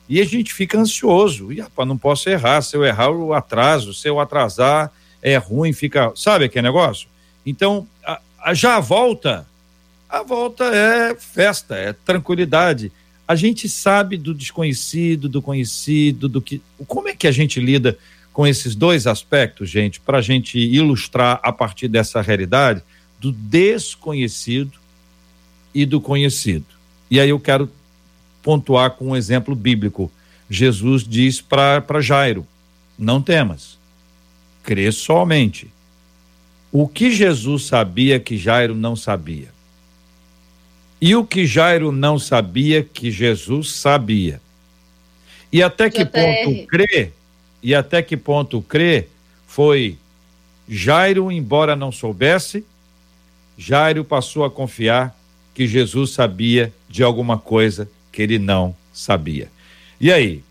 E 0.09 0.21
a 0.21 0.25
gente 0.25 0.52
fica 0.52 0.79
ansioso. 0.79 1.52
E, 1.52 1.61
rapaz, 1.61 1.88
não 1.88 1.97
posso 1.97 2.29
errar. 2.29 2.62
Se 2.62 2.76
eu 2.76 2.85
errar, 2.85 3.07
eu 3.07 3.33
atraso. 3.33 3.95
Se 3.95 4.09
eu 4.09 4.19
atrasar, 4.19 4.93
é 5.23 5.37
ruim, 5.37 5.73
fica. 5.73 6.12
Sabe 6.17 6.47
aquele 6.47 6.62
negócio? 6.62 7.09
Então, 7.47 7.87
a, 8.05 8.21
a, 8.43 8.55
já 8.55 8.76
a 8.76 8.81
volta, 8.81 9.47
a 10.09 10.23
volta 10.23 10.64
é 10.64 11.14
festa, 11.14 11.76
é 11.76 11.93
tranquilidade 11.93 12.93
a 13.30 13.37
gente 13.37 13.68
sabe 13.68 14.16
do 14.16 14.34
desconhecido, 14.34 15.28
do 15.28 15.40
conhecido, 15.40 16.28
do 16.28 16.42
que. 16.42 16.60
Como 16.88 17.06
é 17.06 17.14
que 17.14 17.28
a 17.28 17.30
gente 17.30 17.60
lida 17.60 17.96
com 18.32 18.44
esses 18.44 18.75
dois 18.75 19.06
aspectos, 19.06 19.70
gente, 19.70 20.00
para 20.00 20.18
a 20.18 20.20
gente 20.20 20.58
ilustrar 20.58 21.38
a 21.40 21.52
partir 21.52 21.87
dessa 21.87 22.20
realidade 22.20 22.82
do 23.20 23.30
desconhecido 23.30 24.76
e 25.72 25.87
do 25.87 26.00
conhecido? 26.00 26.66
E 27.08 27.20
aí 27.20 27.28
eu 27.28 27.38
quero 27.38 27.70
pontuar 28.42 28.90
com 28.96 29.10
um 29.10 29.16
exemplo 29.16 29.54
bíblico. 29.54 30.10
Jesus 30.50 31.04
diz 31.06 31.40
para 31.40 32.00
Jairo: 32.00 32.44
Não 32.99 33.22
temas, 33.22 33.78
crê 34.60 34.90
somente. 34.90 35.70
O 36.72 36.88
que 36.88 37.12
Jesus 37.12 37.66
sabia 37.66 38.18
que 38.18 38.37
Jairo 38.37 38.75
não 38.75 38.96
sabia? 38.96 39.60
E 41.00 41.16
o 41.16 41.25
que 41.25 41.47
Jairo 41.47 41.90
não 41.90 42.19
sabia, 42.19 42.83
que 42.83 43.11
Jesus 43.11 43.73
sabia. 43.73 44.40
E 45.50 45.62
até 45.62 45.88
que 45.88 46.04
JR. 46.04 46.11
ponto 46.11 46.66
crê, 46.66 47.12
e 47.62 47.75
até 47.75 48.02
que 48.02 48.16
ponto 48.16 48.61
crê, 48.61 49.07
foi 49.47 49.97
Jairo, 50.69 51.33
embora 51.33 51.75
não 51.75 51.90
soubesse, 51.90 52.64
Jairo 53.57 54.04
passou 54.04 54.45
a 54.45 54.50
confiar 54.50 55.16
que 55.54 55.66
Jesus 55.66 56.11
sabia 56.11 56.73
de 56.88 57.02
alguma 57.02 57.38
coisa 57.38 57.90
que 58.12 58.23
ele 58.23 58.38
não 58.38 58.76
sabia. 58.92 59.50
E 60.00 60.12
aí? 60.12 60.45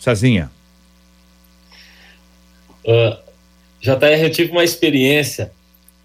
Sazinha. 0.00 0.50
Uh, 2.84 3.16
JR, 3.80 4.22
eu 4.22 4.30
tive 4.30 4.50
uma 4.50 4.64
experiência 4.64 5.52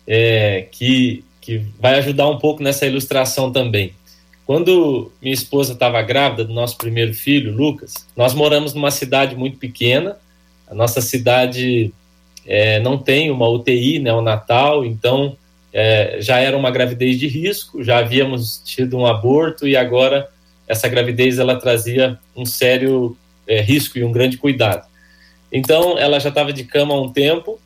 é, 0.07 0.67
que, 0.71 1.23
que 1.39 1.61
vai 1.79 1.95
ajudar 1.95 2.29
um 2.29 2.37
pouco 2.37 2.61
nessa 2.61 2.85
ilustração 2.85 3.51
também. 3.51 3.93
Quando 4.45 5.11
minha 5.21 5.33
esposa 5.33 5.73
estava 5.73 6.01
grávida 6.01 6.43
do 6.43 6.53
nosso 6.53 6.77
primeiro 6.77 7.13
filho, 7.13 7.55
Lucas, 7.55 7.93
nós 8.15 8.33
moramos 8.33 8.73
numa 8.73 8.91
cidade 8.91 9.35
muito 9.35 9.57
pequena. 9.57 10.17
A 10.67 10.75
nossa 10.75 10.99
cidade 10.99 11.93
é, 12.45 12.79
não 12.79 12.97
tem 12.97 13.31
uma 13.31 13.47
UTI 13.47 13.99
neonatal, 13.99 14.81
né, 14.81 14.87
então 14.87 15.37
é, 15.71 16.17
já 16.19 16.39
era 16.39 16.57
uma 16.57 16.71
gravidez 16.71 17.17
de 17.17 17.27
risco, 17.27 17.83
já 17.83 17.99
havíamos 17.99 18.61
tido 18.65 18.97
um 18.97 19.05
aborto 19.05 19.67
e 19.67 19.77
agora 19.77 20.29
essa 20.67 20.87
gravidez 20.87 21.39
ela 21.39 21.55
trazia 21.55 22.19
um 22.35 22.45
sério 22.45 23.17
é, 23.47 23.61
risco 23.61 23.97
e 23.97 24.03
um 24.03 24.11
grande 24.11 24.37
cuidado. 24.37 24.85
Então 25.51 25.97
ela 25.97 26.19
já 26.19 26.29
estava 26.29 26.51
de 26.51 26.63
cama 26.63 26.93
há 26.93 27.01
um 27.01 27.11
tempo 27.11 27.59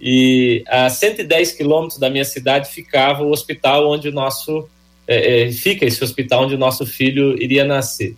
e 0.00 0.64
a 0.66 0.88
110 0.88 1.52
quilômetros 1.52 1.98
da 1.98 2.08
minha 2.08 2.24
cidade 2.24 2.70
ficava 2.70 3.22
o 3.22 3.30
hospital 3.30 3.90
onde 3.90 4.08
o 4.08 4.12
nosso 4.12 4.66
é, 5.06 5.42
é, 5.42 5.52
fica 5.52 5.84
esse 5.84 6.02
hospital 6.02 6.44
onde 6.44 6.54
o 6.54 6.58
nosso 6.58 6.86
filho 6.86 7.40
iria 7.40 7.64
nascer. 7.64 8.16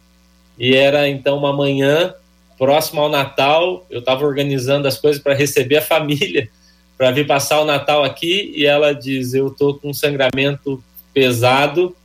E 0.57 0.77
era 0.77 1.09
então 1.09 1.37
uma 1.37 1.53
manhã 1.53 2.15
próximo 2.57 3.01
ao 3.01 3.09
Natal, 3.09 3.85
eu 3.91 3.99
estava 3.99 4.25
organizando 4.25 4.87
as 4.87 4.97
coisas 4.97 5.21
para 5.21 5.35
receber 5.35 5.79
a 5.79 5.83
família 5.83 6.49
para 6.97 7.11
vir 7.11 7.27
passar 7.27 7.61
o 7.61 7.65
Natal 7.65 8.05
aqui 8.05 8.53
e 8.55 8.65
ela 8.65 8.93
diz: 8.93 9.35
"Eu 9.35 9.51
tô 9.51 9.75
com 9.75 9.91
um 9.91 9.95
sangramento 9.95 10.83
pesado 11.13 11.97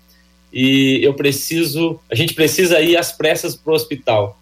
e 0.52 1.00
eu 1.04 1.14
preciso, 1.14 2.00
a 2.10 2.16
gente 2.16 2.34
precisa 2.34 2.82
ir 2.82 2.98
às 2.98 3.12
pressas 3.12 3.56
para 3.56 3.72
o 3.72 3.76
hospital". 3.76 4.40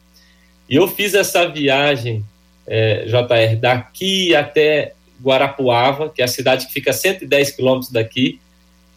E 0.69 0.77
eu 0.77 0.87
fiz 0.87 1.13
essa 1.13 1.45
viagem 1.45 2.23
é, 2.65 3.05
JR 3.05 3.59
daqui 3.59 4.33
até 4.33 4.94
Guarapuava, 5.21 6.09
que 6.09 6.21
é 6.21 6.25
a 6.25 6.27
cidade 6.27 6.67
que 6.67 6.73
fica 6.73 6.91
a 6.91 6.93
110 6.93 7.51
quilômetros 7.51 7.91
daqui. 7.91 8.39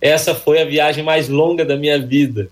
Essa 0.00 0.34
foi 0.34 0.60
a 0.60 0.64
viagem 0.64 1.02
mais 1.02 1.28
longa 1.28 1.64
da 1.64 1.76
minha 1.76 1.98
vida 1.98 2.48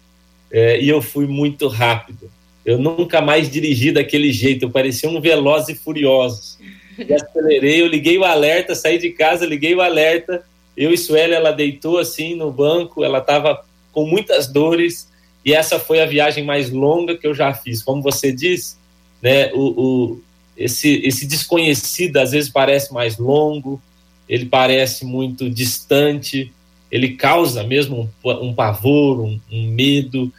é, 0.51 0.81
e 0.81 0.89
eu 0.89 1.01
fui 1.01 1.27
muito 1.27 1.69
rápido. 1.69 2.31
Eu 2.65 2.79
nunca 2.79 3.21
mais 3.21 3.51
dirigi 3.51 3.93
daquele 3.93 4.33
jeito, 4.33 4.65
eu 4.65 4.71
parecia 4.71 5.09
um 5.09 5.21
veloz 5.21 5.69
e 5.69 5.75
furioso. 5.75 6.59
E 6.99 7.13
acelerei, 7.13 7.81
eu 7.83 7.87
liguei 7.87 8.19
o 8.19 8.25
alerta, 8.25 8.75
saí 8.75 8.99
de 8.99 9.11
casa, 9.11 9.47
liguei 9.47 9.75
o 9.75 9.81
alerta. 9.81 10.43
Eu 10.77 10.93
e 10.93 10.99
Sueli, 10.99 11.33
ela 11.33 11.53
deitou 11.53 11.99
assim 11.99 12.35
no 12.35 12.51
banco, 12.51 13.05
ela 13.05 13.19
estava 13.19 13.65
com 13.93 14.05
muitas 14.05 14.47
dores 14.47 15.09
e 15.45 15.55
essa 15.55 15.79
foi 15.79 16.01
a 16.01 16.07
viagem 16.07 16.45
mais 16.45 16.71
longa 16.71 17.17
que 17.17 17.27
eu 17.27 17.33
já 17.33 17.55
fiz. 17.55 17.83
Como 17.83 18.03
você 18.03 18.33
diz, 18.33 18.77
né, 19.23 19.53
o, 19.53 19.61
o 19.61 20.21
esse, 20.57 21.01
esse 21.05 21.27
desconhecido 21.27 22.17
às 22.17 22.31
vezes 22.31 22.49
parece 22.49 22.93
mais 22.93 23.19
longo, 23.19 23.81
ele 24.29 24.47
parece 24.47 25.05
muito 25.05 25.49
distante, 25.51 26.53
ele 26.91 27.11
causa 27.11 27.63
mesmo 27.63 28.11
um, 28.25 28.31
um 28.31 28.55
pavor, 28.55 29.21
um, 29.21 29.41
um, 29.51 29.69
medo. 29.69 30.33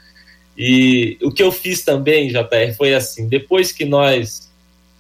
E 0.58 1.18
o 1.22 1.32
que 1.32 1.44
eu 1.44 1.52
fiz 1.52 1.84
também, 1.84 2.30
JR, 2.30 2.74
foi 2.76 2.94
assim: 2.94 3.28
depois 3.28 3.72
que 3.72 3.86
nós. 3.86 4.48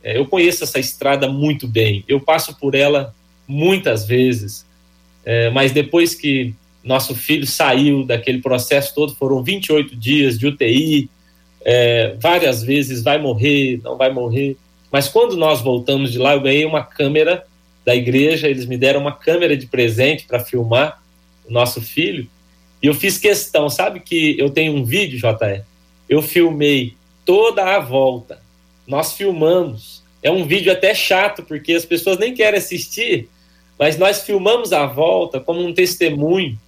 É, 0.03 0.17
eu 0.17 0.25
conheço 0.25 0.63
essa 0.63 0.79
estrada 0.79 1.27
muito 1.27 1.67
bem, 1.67 2.03
eu 2.07 2.19
passo 2.19 2.55
por 2.57 2.75
ela 2.75 3.13
muitas 3.47 4.05
vezes, 4.05 4.65
é, 5.25 5.49
mas 5.49 5.71
depois 5.71 6.13
que 6.13 6.53
nosso 6.83 7.15
filho 7.15 7.45
saiu 7.45 8.05
daquele 8.05 8.39
processo 8.39 8.93
todo, 8.93 9.15
foram 9.15 9.43
28 9.43 9.95
dias 9.95 10.37
de 10.37 10.47
UTI, 10.47 11.09
é, 11.65 12.15
várias 12.19 12.63
vezes 12.63 13.03
vai 13.03 13.17
morrer, 13.17 13.81
não 13.83 13.97
vai 13.97 14.13
morrer. 14.13 14.55
Mas 14.91 15.07
quando 15.07 15.35
nós 15.35 15.61
voltamos 15.61 16.11
de 16.11 16.17
lá, 16.17 16.33
eu 16.33 16.41
ganhei 16.41 16.65
uma 16.65 16.83
câmera 16.83 17.45
da 17.85 17.95
igreja, 17.95 18.47
eles 18.47 18.65
me 18.65 18.77
deram 18.77 18.99
uma 18.99 19.13
câmera 19.13 19.55
de 19.55 19.67
presente 19.67 20.25
para 20.25 20.39
filmar 20.39 21.01
o 21.47 21.51
nosso 21.51 21.81
filho. 21.81 22.27
E 22.81 22.87
eu 22.87 22.93
fiz 22.93 23.17
questão, 23.17 23.69
sabe 23.69 23.99
que 23.99 24.37
eu 24.37 24.49
tenho 24.49 24.73
um 24.73 24.83
vídeo, 24.83 25.17
JR? 25.17 25.63
Eu 26.07 26.21
filmei 26.21 26.95
toda 27.25 27.63
a 27.75 27.79
volta. 27.79 28.41
Nós 28.85 29.13
filmamos. 29.13 30.03
É 30.21 30.31
um 30.31 30.45
vídeo 30.45 30.71
até 30.71 30.93
chato, 30.93 31.43
porque 31.43 31.73
as 31.73 31.85
pessoas 31.85 32.17
nem 32.17 32.33
querem 32.33 32.57
assistir, 32.57 33.29
mas 33.77 33.97
nós 33.97 34.23
filmamos 34.23 34.73
a 34.73 34.85
volta 34.85 35.39
como 35.39 35.61
um 35.61 35.73
testemunho, 35.73 36.59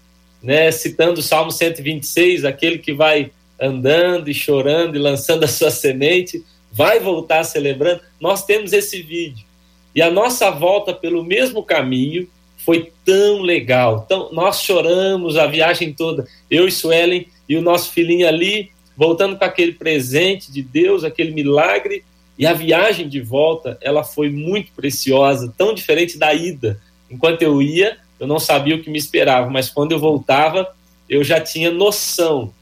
né? 0.41 0.71
Citando 0.71 1.19
o 1.19 1.23
Salmo 1.23 1.51
126, 1.51 2.45
aquele 2.45 2.77
que 2.77 2.93
vai 2.93 3.31
andando 3.59 4.29
e 4.29 4.33
chorando 4.33 4.95
e 4.95 4.99
lançando 4.99 5.43
a 5.43 5.47
sua 5.47 5.71
semente 5.71 6.43
vai 6.79 6.97
voltar 6.97 7.43
celebrando. 7.43 7.99
Nós 8.21 8.45
temos 8.45 8.71
esse 8.71 9.01
vídeo. 9.01 9.45
E 9.93 10.01
a 10.01 10.09
nossa 10.09 10.49
volta 10.49 10.93
pelo 10.93 11.25
mesmo 11.25 11.61
caminho 11.61 12.25
foi 12.55 12.93
tão 13.03 13.41
legal. 13.41 14.03
Então, 14.05 14.29
nós 14.31 14.61
choramos 14.61 15.35
a 15.35 15.45
viagem 15.45 15.91
toda. 15.91 16.25
Eu 16.49 16.69
e 16.69 16.71
Suelen 16.71 17.27
e 17.49 17.57
o 17.57 17.61
nosso 17.61 17.91
filhinho 17.91 18.25
ali 18.25 18.71
voltando 18.95 19.37
com 19.37 19.43
aquele 19.43 19.73
presente 19.73 20.49
de 20.53 20.61
Deus, 20.61 21.03
aquele 21.03 21.31
milagre, 21.31 22.05
e 22.37 22.45
a 22.45 22.53
viagem 22.53 23.09
de 23.09 23.19
volta, 23.19 23.77
ela 23.81 24.01
foi 24.01 24.29
muito 24.29 24.71
preciosa, 24.71 25.53
tão 25.57 25.73
diferente 25.73 26.17
da 26.17 26.33
ida. 26.33 26.79
Enquanto 27.11 27.41
eu 27.41 27.61
ia, 27.61 27.97
eu 28.17 28.25
não 28.25 28.39
sabia 28.39 28.75
o 28.75 28.81
que 28.81 28.89
me 28.89 28.97
esperava, 28.97 29.49
mas 29.49 29.69
quando 29.69 29.91
eu 29.91 29.99
voltava, 29.99 30.73
eu 31.09 31.25
já 31.25 31.41
tinha 31.41 31.71
noção 31.71 32.53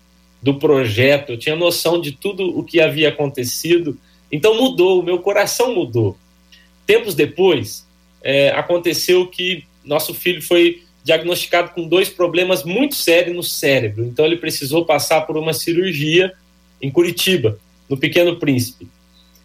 do 0.48 0.54
projeto, 0.54 1.34
eu 1.34 1.38
tinha 1.38 1.58
noção 1.58 2.00
de 2.00 2.14
tudo 2.14 2.58
o 2.58 2.64
que 2.64 2.80
havia 2.80 3.10
acontecido. 3.10 3.98
Então 4.32 4.56
mudou, 4.56 5.02
o 5.02 5.04
meu 5.04 5.20
coração 5.20 5.76
mudou. 5.76 6.18
Tempos 6.86 7.14
depois, 7.14 7.86
é, 8.24 8.52
aconteceu 8.52 9.28
que 9.28 9.66
nosso 9.84 10.14
filho 10.14 10.42
foi 10.42 10.84
diagnosticado 11.04 11.72
com 11.72 11.86
dois 11.86 12.08
problemas 12.08 12.64
muito 12.64 12.96
sérios 12.96 13.36
no 13.36 13.44
cérebro. 13.44 14.06
Então 14.06 14.26
ele 14.26 14.38
precisou 14.38 14.86
passar 14.86 15.28
por 15.28 15.36
uma 15.36 15.52
cirurgia 15.52 16.32
em 16.82 16.90
Curitiba, 16.90 17.60
no 17.90 17.98
Pequeno 17.98 18.38
Príncipe. 18.38 18.88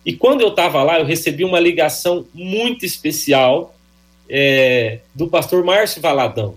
E 0.07 0.13
quando 0.13 0.43
eu 0.43 0.51
estava 0.51 0.85
lá, 0.85 1.01
eu 1.01 1.05
recebi 1.05 1.45
uma 1.45 1.59
ligação 1.59 2.25
muito 2.33 2.87
especial 2.87 3.75
é, 4.31 5.01
do 5.13 5.27
pastor 5.27 5.65
Márcio 5.65 6.01
Valadão. 6.01 6.55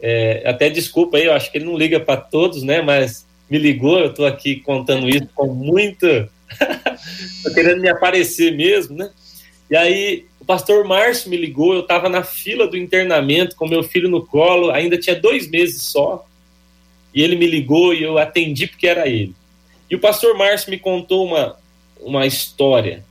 É, 0.00 0.42
até 0.44 0.68
desculpa 0.68 1.16
aí, 1.16 1.26
eu 1.26 1.32
acho 1.32 1.52
que 1.52 1.58
ele 1.58 1.64
não 1.64 1.78
liga 1.78 2.00
para 2.00 2.20
todos, 2.20 2.64
né? 2.64 2.82
Mas 2.82 3.27
me 3.50 3.58
ligou, 3.58 3.98
eu 3.98 4.10
estou 4.10 4.26
aqui 4.26 4.56
contando 4.56 5.08
isso 5.08 5.28
com 5.34 5.46
muita. 5.46 6.28
Estou 7.36 7.52
querendo 7.54 7.80
me 7.80 7.88
aparecer 7.88 8.52
mesmo, 8.52 8.96
né? 8.96 9.10
E 9.70 9.76
aí 9.76 10.26
o 10.40 10.44
pastor 10.44 10.84
Márcio 10.84 11.30
me 11.30 11.36
ligou, 11.36 11.74
eu 11.74 11.80
estava 11.80 12.08
na 12.08 12.22
fila 12.22 12.66
do 12.66 12.76
internamento 12.76 13.54
com 13.54 13.68
meu 13.68 13.82
filho 13.82 14.08
no 14.08 14.24
colo, 14.24 14.70
ainda 14.70 14.98
tinha 14.98 15.14
dois 15.14 15.48
meses 15.48 15.82
só. 15.82 16.26
E 17.14 17.22
ele 17.22 17.36
me 17.36 17.46
ligou 17.46 17.94
e 17.94 18.02
eu 18.02 18.18
atendi 18.18 18.66
porque 18.66 18.86
era 18.86 19.08
ele. 19.08 19.34
E 19.90 19.94
o 19.94 20.00
pastor 20.00 20.36
Márcio 20.36 20.70
me 20.70 20.78
contou 20.78 21.26
uma, 21.26 21.56
uma 22.00 22.26
história. 22.26 23.04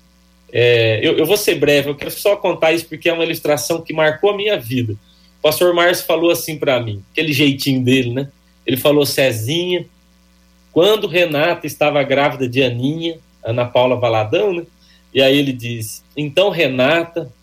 É, 0.51 0.99
eu, 1.03 1.17
eu 1.17 1.25
vou 1.25 1.37
ser 1.37 1.55
breve, 1.55 1.89
eu 1.89 1.95
quero 1.95 2.11
só 2.11 2.35
contar 2.35 2.71
isso 2.71 2.87
porque 2.87 3.09
é 3.09 3.13
uma 3.13 3.25
ilustração 3.25 3.81
que 3.81 3.93
marcou 3.93 4.29
a 4.29 4.37
minha 4.37 4.57
vida. 4.57 4.93
O 5.39 5.41
pastor 5.41 5.73
Márcio 5.73 6.05
falou 6.05 6.31
assim 6.31 6.57
para 6.57 6.79
mim, 6.79 7.03
aquele 7.11 7.33
jeitinho 7.33 7.83
dele, 7.83 8.13
né? 8.13 8.29
Ele 8.65 8.77
falou: 8.77 9.05
Cezinha, 9.05 9.85
quando 10.77 11.07
Renata 11.07 11.65
estava 11.65 12.03
grávida 12.03 12.47
de 12.47 12.61
Aninha, 12.61 13.17
Ana 13.43 13.65
Paula 13.65 13.95
Valadão, 13.95 14.53
né? 14.53 14.63
E 15.11 15.19
aí 15.19 15.35
ele 15.35 15.51
disse: 15.51 16.03
então 16.15 16.51
Renata, 16.51 17.33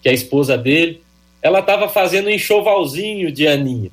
que 0.00 0.08
é 0.08 0.12
a 0.12 0.14
esposa 0.14 0.56
dele, 0.56 1.02
ela 1.42 1.58
estava 1.58 1.88
fazendo 1.88 2.26
um 2.26 2.30
enxovalzinho 2.30 3.32
de 3.32 3.48
Aninha. 3.48 3.90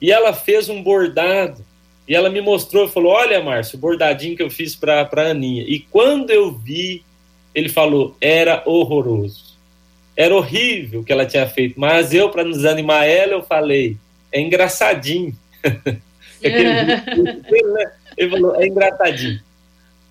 E 0.00 0.10
ela 0.10 0.32
fez 0.32 0.70
um 0.70 0.82
bordado. 0.82 1.62
E 2.08 2.16
ela 2.16 2.30
me 2.30 2.40
mostrou 2.40 2.88
falou: 2.88 3.12
Olha, 3.12 3.42
Márcio, 3.42 3.76
o 3.76 3.80
bordadinho 3.82 4.34
que 4.34 4.42
eu 4.42 4.48
fiz 4.48 4.74
para 4.74 5.02
a 5.02 5.20
Aninha. 5.20 5.64
E 5.68 5.78
quando 5.78 6.30
eu 6.30 6.52
vi, 6.52 7.04
ele 7.54 7.68
falou: 7.68 8.16
Era 8.18 8.62
horroroso. 8.64 9.58
Era 10.16 10.34
horrível 10.34 11.00
o 11.00 11.04
que 11.04 11.12
ela 11.12 11.26
tinha 11.26 11.46
feito. 11.46 11.78
Mas 11.78 12.14
eu, 12.14 12.30
para 12.30 12.44
nos 12.44 12.64
animar 12.64 13.06
ela, 13.06 13.34
eu 13.34 13.42
falei: 13.42 13.98
É 14.32 14.40
engraçadinho. 14.40 15.36
ele 18.16 18.30
falou: 18.30 18.60
É 18.60 18.66
engraçadinho. 18.66 19.40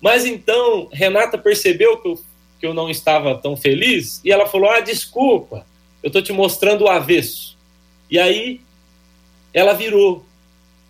Mas 0.00 0.24
então, 0.26 0.88
Renata 0.92 1.38
percebeu 1.38 1.96
que 1.98 2.08
eu, 2.08 2.20
que 2.60 2.66
eu 2.66 2.74
não 2.74 2.90
estava 2.90 3.34
tão 3.36 3.56
feliz 3.56 4.20
e 4.24 4.30
ela 4.30 4.46
falou: 4.46 4.70
Ah, 4.70 4.80
desculpa, 4.80 5.66
eu 6.02 6.08
estou 6.08 6.22
te 6.22 6.32
mostrando 6.32 6.84
o 6.84 6.88
avesso. 6.88 7.56
E 8.10 8.18
aí, 8.18 8.60
ela 9.52 9.72
virou 9.72 10.24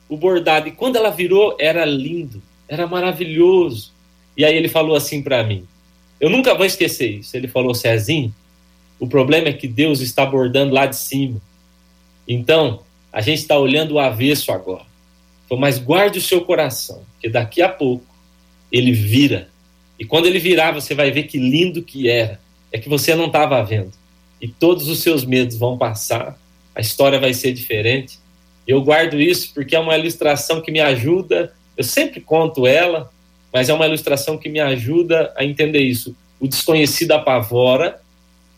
o 0.08 0.16
bordado. 0.16 0.68
E 0.68 0.72
quando 0.72 0.96
ela 0.96 1.10
virou, 1.10 1.56
era 1.58 1.84
lindo, 1.84 2.42
era 2.68 2.86
maravilhoso. 2.86 3.92
E 4.36 4.44
aí 4.44 4.56
ele 4.56 4.68
falou 4.68 4.96
assim 4.96 5.22
para 5.22 5.44
mim: 5.44 5.66
Eu 6.20 6.30
nunca 6.30 6.54
vou 6.54 6.66
esquecer 6.66 7.18
isso. 7.18 7.36
Ele 7.36 7.48
falou: 7.48 7.74
Cezinho, 7.74 8.34
o 8.98 9.06
problema 9.06 9.48
é 9.48 9.52
que 9.52 9.68
Deus 9.68 10.00
está 10.00 10.24
bordando 10.24 10.74
lá 10.74 10.86
de 10.86 10.96
cima. 10.96 11.40
Então, 12.26 12.80
a 13.12 13.20
gente 13.20 13.38
está 13.38 13.58
olhando 13.58 13.94
o 13.94 14.00
avesso 14.00 14.50
agora. 14.50 14.93
Mas 15.50 15.78
guarde 15.78 16.18
o 16.18 16.22
seu 16.22 16.40
coração, 16.40 17.02
que 17.20 17.28
daqui 17.28 17.62
a 17.62 17.68
pouco 17.68 18.04
ele 18.72 18.92
vira. 18.92 19.48
E 19.98 20.04
quando 20.04 20.26
ele 20.26 20.38
virar, 20.38 20.72
você 20.72 20.94
vai 20.94 21.10
ver 21.10 21.24
que 21.24 21.38
lindo 21.38 21.82
que 21.82 22.08
era. 22.08 22.40
É 22.72 22.78
que 22.78 22.88
você 22.88 23.14
não 23.14 23.26
estava 23.26 23.62
vendo. 23.62 23.92
E 24.40 24.48
todos 24.48 24.88
os 24.88 24.98
seus 25.00 25.24
medos 25.24 25.56
vão 25.56 25.78
passar, 25.78 26.36
a 26.74 26.80
história 26.80 27.20
vai 27.20 27.32
ser 27.32 27.52
diferente. 27.52 28.18
Eu 28.66 28.82
guardo 28.82 29.20
isso 29.20 29.52
porque 29.54 29.76
é 29.76 29.78
uma 29.78 29.96
ilustração 29.96 30.60
que 30.60 30.72
me 30.72 30.80
ajuda. 30.80 31.52
Eu 31.76 31.84
sempre 31.84 32.20
conto 32.20 32.66
ela, 32.66 33.10
mas 33.52 33.68
é 33.68 33.74
uma 33.74 33.86
ilustração 33.86 34.36
que 34.36 34.48
me 34.48 34.58
ajuda 34.58 35.32
a 35.36 35.44
entender 35.44 35.80
isso. 35.80 36.16
O 36.40 36.48
desconhecido 36.48 37.12
apavora. 37.12 38.00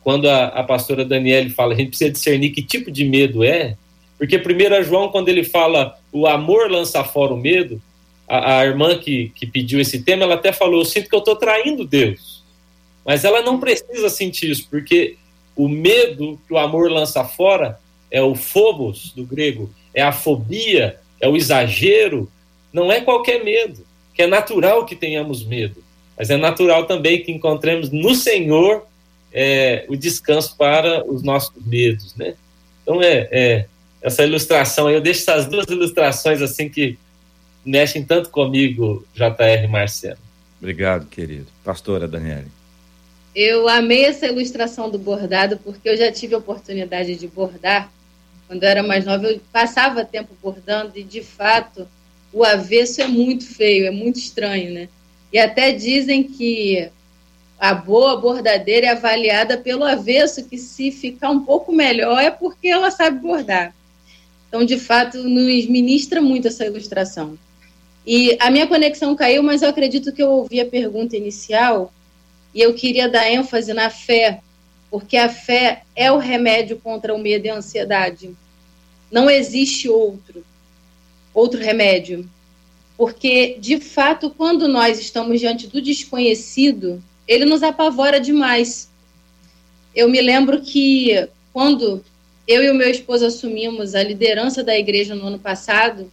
Quando 0.03 0.31
a, 0.31 0.47
a 0.47 0.63
pastora 0.63 1.05
Daniele 1.05 1.51
fala, 1.51 1.75
a 1.75 1.77
gente 1.77 1.89
precisa 1.89 2.11
discernir 2.11 2.51
que 2.51 2.63
tipo 2.63 2.93
de 2.93 3.05
medo 3.05 3.43
é, 3.43 3.77
porque 4.19 4.39
primeiro 4.39 4.83
João, 4.83 5.09
quando 5.09 5.29
ele 5.29 5.45
fala 5.45 5.99
o 6.13 6.27
amor 6.27 6.71
lança 6.71 7.05
fora 7.05 7.35
o 7.35 7.37
medo, 7.37 7.81
a, 8.29 8.61
a 8.61 8.67
irmã 8.67 8.99
que, 8.99 9.31
que 9.35 9.47
pediu 9.47 9.81
esse 9.81 10.03
tema, 10.03 10.25
ela 10.25 10.35
até 10.35 10.53
falou: 10.53 10.81
Eu 10.81 10.85
sinto 10.85 11.09
que 11.09 11.15
eu 11.15 11.21
estou 11.21 11.37
traindo 11.37 11.87
Deus. 11.87 12.43
Mas 13.05 13.25
ela 13.25 13.43
não 13.43 13.61
precisa 13.61 14.09
sentir 14.09 14.51
isso, 14.51 14.67
porque 14.69 15.17
o 15.55 15.69
medo 15.69 16.39
que 16.47 16.53
o 16.53 16.59
amor 16.59 16.91
lança 16.91 17.23
fora 17.25 17.79
é 18.11 18.21
o 18.21 18.35
phobos 18.35 19.13
do 19.15 19.25
grego, 19.25 19.71
é 19.95 20.03
a 20.03 20.13
fobia, 20.13 20.99
é 21.21 21.29
o 21.29 21.37
exagero. 21.37 22.31
Não 22.73 22.91
é 22.91 23.01
qualquer 23.01 23.45
medo, 23.45 23.87
que 24.13 24.23
é 24.23 24.27
natural 24.27 24.85
que 24.85 24.97
tenhamos 24.97 25.45
medo, 25.45 25.83
mas 26.19 26.31
é 26.31 26.37
natural 26.37 26.85
também 26.85 27.23
que 27.23 27.31
encontremos 27.31 27.91
no 27.91 28.15
Senhor 28.15 28.87
é, 29.33 29.85
o 29.89 29.97
descanso 29.97 30.57
para 30.57 31.07
os 31.07 31.23
nossos 31.23 31.55
medos, 31.65 32.15
né? 32.17 32.35
Então 32.83 33.01
é, 33.03 33.29
é 33.31 33.67
essa 34.07 34.23
ilustração, 34.23 34.89
eu 34.89 35.01
deixo 35.01 35.23
essas 35.23 35.47
duas 35.47 35.67
ilustrações 35.67 36.41
assim 36.41 36.69
que 36.69 36.97
mexem 37.65 38.05
tanto 38.05 38.31
comigo, 38.31 39.05
JR 39.13 39.69
Marcelo. 39.69 40.19
Obrigado, 40.61 41.07
querido. 41.07 41.47
Pastora 41.65 42.07
Daniele. 42.07 42.47
Eu 43.35 43.69
amei 43.69 44.05
essa 44.05 44.27
ilustração 44.27 44.89
do 44.89 44.97
bordado, 44.97 45.59
porque 45.59 45.89
eu 45.89 45.97
já 45.97 46.13
tive 46.13 46.37
a 46.37 46.39
oportunidade 46.39 47.17
de 47.17 47.27
bordar. 47.27 47.91
Quando 48.47 48.63
eu 48.63 48.69
era 48.69 48.83
mais 48.83 49.05
nova, 49.05 49.27
eu 49.27 49.41
passava 49.53 50.05
tempo 50.05 50.37
bordando 50.41 50.93
e, 50.95 51.03
de 51.03 51.25
fato, 51.25 51.89
o 52.33 52.45
avesso 52.45 53.03
é 53.03 53.09
muito 53.09 53.45
feio, 53.45 53.89
é 53.89 53.91
muito 53.91 54.21
estranho, 54.21 54.73
né? 54.73 54.89
E 55.33 55.39
até 55.39 55.73
dizem 55.73 56.23
que 56.23 56.89
a 57.59 57.75
boa 57.75 58.17
bordadeira 58.21 58.87
é 58.87 58.91
avaliada 58.91 59.59
pelo 59.59 59.83
avesso, 59.83 60.45
que 60.45 60.57
se 60.57 60.93
ficar 60.93 61.31
um 61.31 61.45
pouco 61.45 61.73
melhor 61.73 62.23
é 62.23 62.31
porque 62.31 62.69
ela 62.69 62.93
sabe 62.93 63.19
bordar. 63.19 63.75
Então, 64.57 64.65
de 64.65 64.79
fato, 64.79 65.19
nos 65.19 65.67
ministra 65.67 66.23
muito 66.23 66.49
essa 66.49 66.65
ilustração. 66.65 67.39
E 68.07 68.39
a 68.41 68.51
minha 68.51 68.67
conexão 68.67 69.15
caiu, 69.15 69.43
mas 69.43 69.61
eu 69.61 69.69
acredito 69.69 70.11
que 70.15 70.23
eu 70.23 70.31
ouvi 70.31 70.59
a 70.59 70.65
pergunta 70.65 71.15
inicial 71.15 71.93
e 72.55 72.63
eu 72.63 72.73
queria 72.73 73.07
dar 73.07 73.31
ênfase 73.31 73.75
na 73.75 73.91
fé, 73.91 74.41
porque 74.91 75.19
a 75.19 75.29
fé 75.29 75.83
é 75.95 76.11
o 76.11 76.17
remédio 76.17 76.79
contra 76.79 77.15
o 77.15 77.19
medo 77.19 77.45
e 77.45 77.51
a 77.51 77.57
ansiedade. 77.57 78.35
Não 79.13 79.29
existe 79.29 79.91
outro, 79.91 80.43
outro 81.35 81.61
remédio. 81.61 82.27
Porque, 82.97 83.59
de 83.61 83.79
fato, 83.79 84.31
quando 84.31 84.67
nós 84.67 84.99
estamos 84.99 85.39
diante 85.39 85.67
do 85.67 85.83
desconhecido, 85.83 87.03
ele 87.29 87.45
nos 87.45 87.63
apavora 87.63 88.19
demais. 88.19 88.89
Eu 89.95 90.09
me 90.09 90.23
lembro 90.23 90.63
que 90.63 91.29
quando 91.53 92.03
eu 92.47 92.63
e 92.63 92.71
o 92.71 92.75
meu 92.75 92.91
esposo 92.91 93.27
assumimos 93.27 93.95
a 93.95 94.03
liderança 94.03 94.63
da 94.63 94.77
igreja 94.79 95.15
no 95.15 95.27
ano 95.27 95.39
passado, 95.39 96.11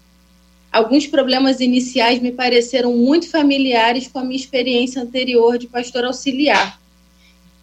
alguns 0.72 1.06
problemas 1.06 1.60
iniciais 1.60 2.20
me 2.20 2.32
pareceram 2.32 2.96
muito 2.96 3.30
familiares 3.30 4.08
com 4.08 4.20
a 4.20 4.24
minha 4.24 4.40
experiência 4.40 5.02
anterior 5.02 5.58
de 5.58 5.68
pastor 5.68 6.06
auxiliar. 6.06 6.80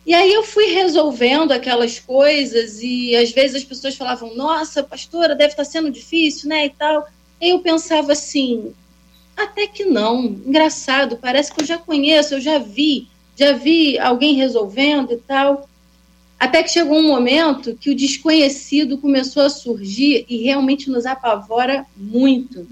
E 0.06 0.14
aí 0.14 0.32
eu 0.32 0.42
fui 0.42 0.66
resolvendo 0.66 1.52
aquelas 1.52 1.98
coisas 1.98 2.82
e 2.82 3.14
às 3.14 3.30
vezes 3.30 3.56
as 3.56 3.64
pessoas 3.64 3.94
falavam: 3.94 4.34
"Nossa, 4.34 4.82
pastora, 4.82 5.34
deve 5.34 5.52
estar 5.52 5.64
sendo 5.64 5.90
difícil, 5.90 6.48
né?" 6.48 6.66
e 6.66 6.70
tal. 6.70 7.06
E 7.40 7.50
eu 7.50 7.60
pensava 7.60 8.12
assim: 8.12 8.72
até 9.36 9.66
que 9.66 9.84
não. 9.84 10.24
Engraçado, 10.24 11.16
parece 11.16 11.52
que 11.52 11.62
eu 11.62 11.66
já 11.66 11.78
conheço, 11.78 12.34
eu 12.34 12.40
já 12.40 12.58
vi, 12.58 13.08
já 13.36 13.52
vi 13.52 13.98
alguém 13.98 14.34
resolvendo 14.34 15.12
e 15.12 15.16
tal. 15.16 15.68
Até 16.40 16.62
que 16.62 16.70
chegou 16.70 16.98
um 16.98 17.06
momento 17.06 17.76
que 17.78 17.90
o 17.90 17.94
desconhecido 17.94 18.96
começou 18.96 19.42
a 19.42 19.50
surgir 19.50 20.24
e 20.26 20.38
realmente 20.38 20.88
nos 20.88 21.04
apavora 21.04 21.84
muito. 21.94 22.66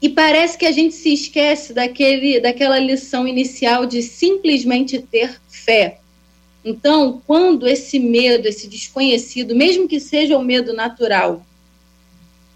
E 0.00 0.08
parece 0.08 0.56
que 0.56 0.64
a 0.64 0.70
gente 0.70 0.94
se 0.94 1.12
esquece 1.12 1.72
daquele, 1.72 2.38
daquela 2.38 2.78
lição 2.78 3.26
inicial 3.26 3.84
de 3.84 4.00
simplesmente 4.00 5.00
ter 5.00 5.40
fé. 5.48 5.98
Então, 6.64 7.20
quando 7.26 7.66
esse 7.66 7.98
medo, 7.98 8.46
esse 8.46 8.68
desconhecido, 8.68 9.56
mesmo 9.56 9.88
que 9.88 9.98
seja 9.98 10.38
o 10.38 10.44
medo 10.44 10.72
natural, 10.72 11.44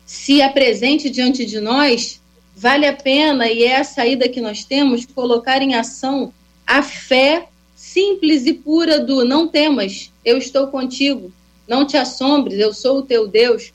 se 0.06 0.40
apresente 0.40 1.11
diante 1.11 1.44
de 1.44 1.58
nós, 1.58 2.20
vale 2.54 2.87
a 2.87 2.92
pena, 2.92 3.50
e 3.50 3.64
é 3.64 3.78
a 3.78 3.85
saída 3.85 4.28
que 4.28 4.40
nós 4.40 4.64
temos, 4.64 5.04
colocar 5.04 5.61
em 5.62 5.74
ação 5.74 6.32
a 6.64 6.80
fé 6.80 7.48
simples 7.92 8.46
e 8.46 8.55
pura 8.55 8.98
do 8.98 9.24
não 9.24 9.46
temas, 9.46 10.11
eu 10.24 10.38
estou 10.38 10.68
contigo, 10.68 11.33
não 11.68 11.87
te 11.87 11.96
assombres, 11.96 12.59
eu 12.59 12.72
sou 12.72 12.98
o 12.98 13.02
teu 13.02 13.28
Deus. 13.28 13.72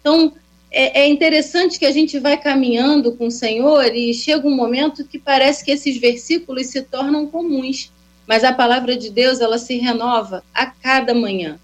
Então, 0.00 0.32
é, 0.70 1.00
é, 1.00 1.08
interessante 1.08 1.78
que 1.78 1.86
a 1.86 1.90
gente 1.90 2.18
vai 2.18 2.36
caminhando 2.36 3.12
com 3.12 3.26
o 3.26 3.30
Senhor 3.30 3.94
e 3.94 4.14
chega 4.14 4.46
um 4.46 4.54
momento 4.54 5.04
que 5.04 5.18
parece 5.18 5.64
que 5.64 5.70
esses 5.70 5.96
versículos 5.96 6.68
se 6.68 6.82
tornam 6.82 7.26
comuns, 7.26 7.90
mas 8.26 8.44
a 8.44 8.52
palavra 8.52 8.96
de 8.96 9.10
Deus 9.10 9.40
ela 9.40 9.58
se 9.58 9.76
renova 9.76 10.44
a 10.54 10.66
cada 10.66 11.14
manhã. 11.14 11.58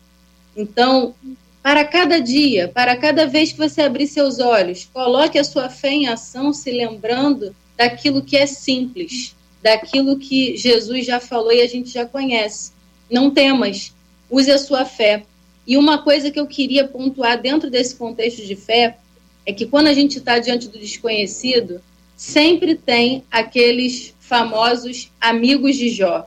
Então, 0.56 1.14
para 1.62 1.84
cada 1.84 2.20
dia, 2.20 2.68
para 2.68 2.96
cada 2.96 3.26
vez 3.26 3.52
que 3.52 3.58
você 3.58 3.82
abrir 3.82 4.06
seus 4.06 4.38
olhos, 4.38 4.88
coloque 4.92 5.38
a 5.38 5.44
sua 5.44 5.68
fé 5.68 5.90
em 5.90 6.08
ação, 6.08 6.52
se 6.52 6.70
lembrando 6.70 7.54
daquilo 7.76 8.22
que 8.22 8.36
é 8.36 8.46
simples, 8.46 9.34
daquilo 9.64 10.18
que 10.18 10.58
Jesus 10.58 11.06
já 11.06 11.18
falou 11.18 11.50
e 11.50 11.62
a 11.62 11.66
gente 11.66 11.88
já 11.88 12.04
conhece. 12.04 12.70
Não 13.10 13.30
temas, 13.30 13.94
use 14.30 14.50
a 14.50 14.58
sua 14.58 14.84
fé. 14.84 15.24
E 15.66 15.78
uma 15.78 16.02
coisa 16.02 16.30
que 16.30 16.38
eu 16.38 16.46
queria 16.46 16.86
pontuar 16.86 17.40
dentro 17.40 17.70
desse 17.70 17.96
contexto 17.96 18.44
de 18.44 18.54
fé 18.54 18.98
é 19.46 19.54
que 19.54 19.64
quando 19.64 19.86
a 19.86 19.94
gente 19.94 20.18
está 20.18 20.38
diante 20.38 20.68
do 20.68 20.78
desconhecido, 20.78 21.80
sempre 22.14 22.74
tem 22.74 23.24
aqueles 23.30 24.14
famosos 24.20 25.10
amigos 25.18 25.76
de 25.76 25.88
Jó, 25.88 26.26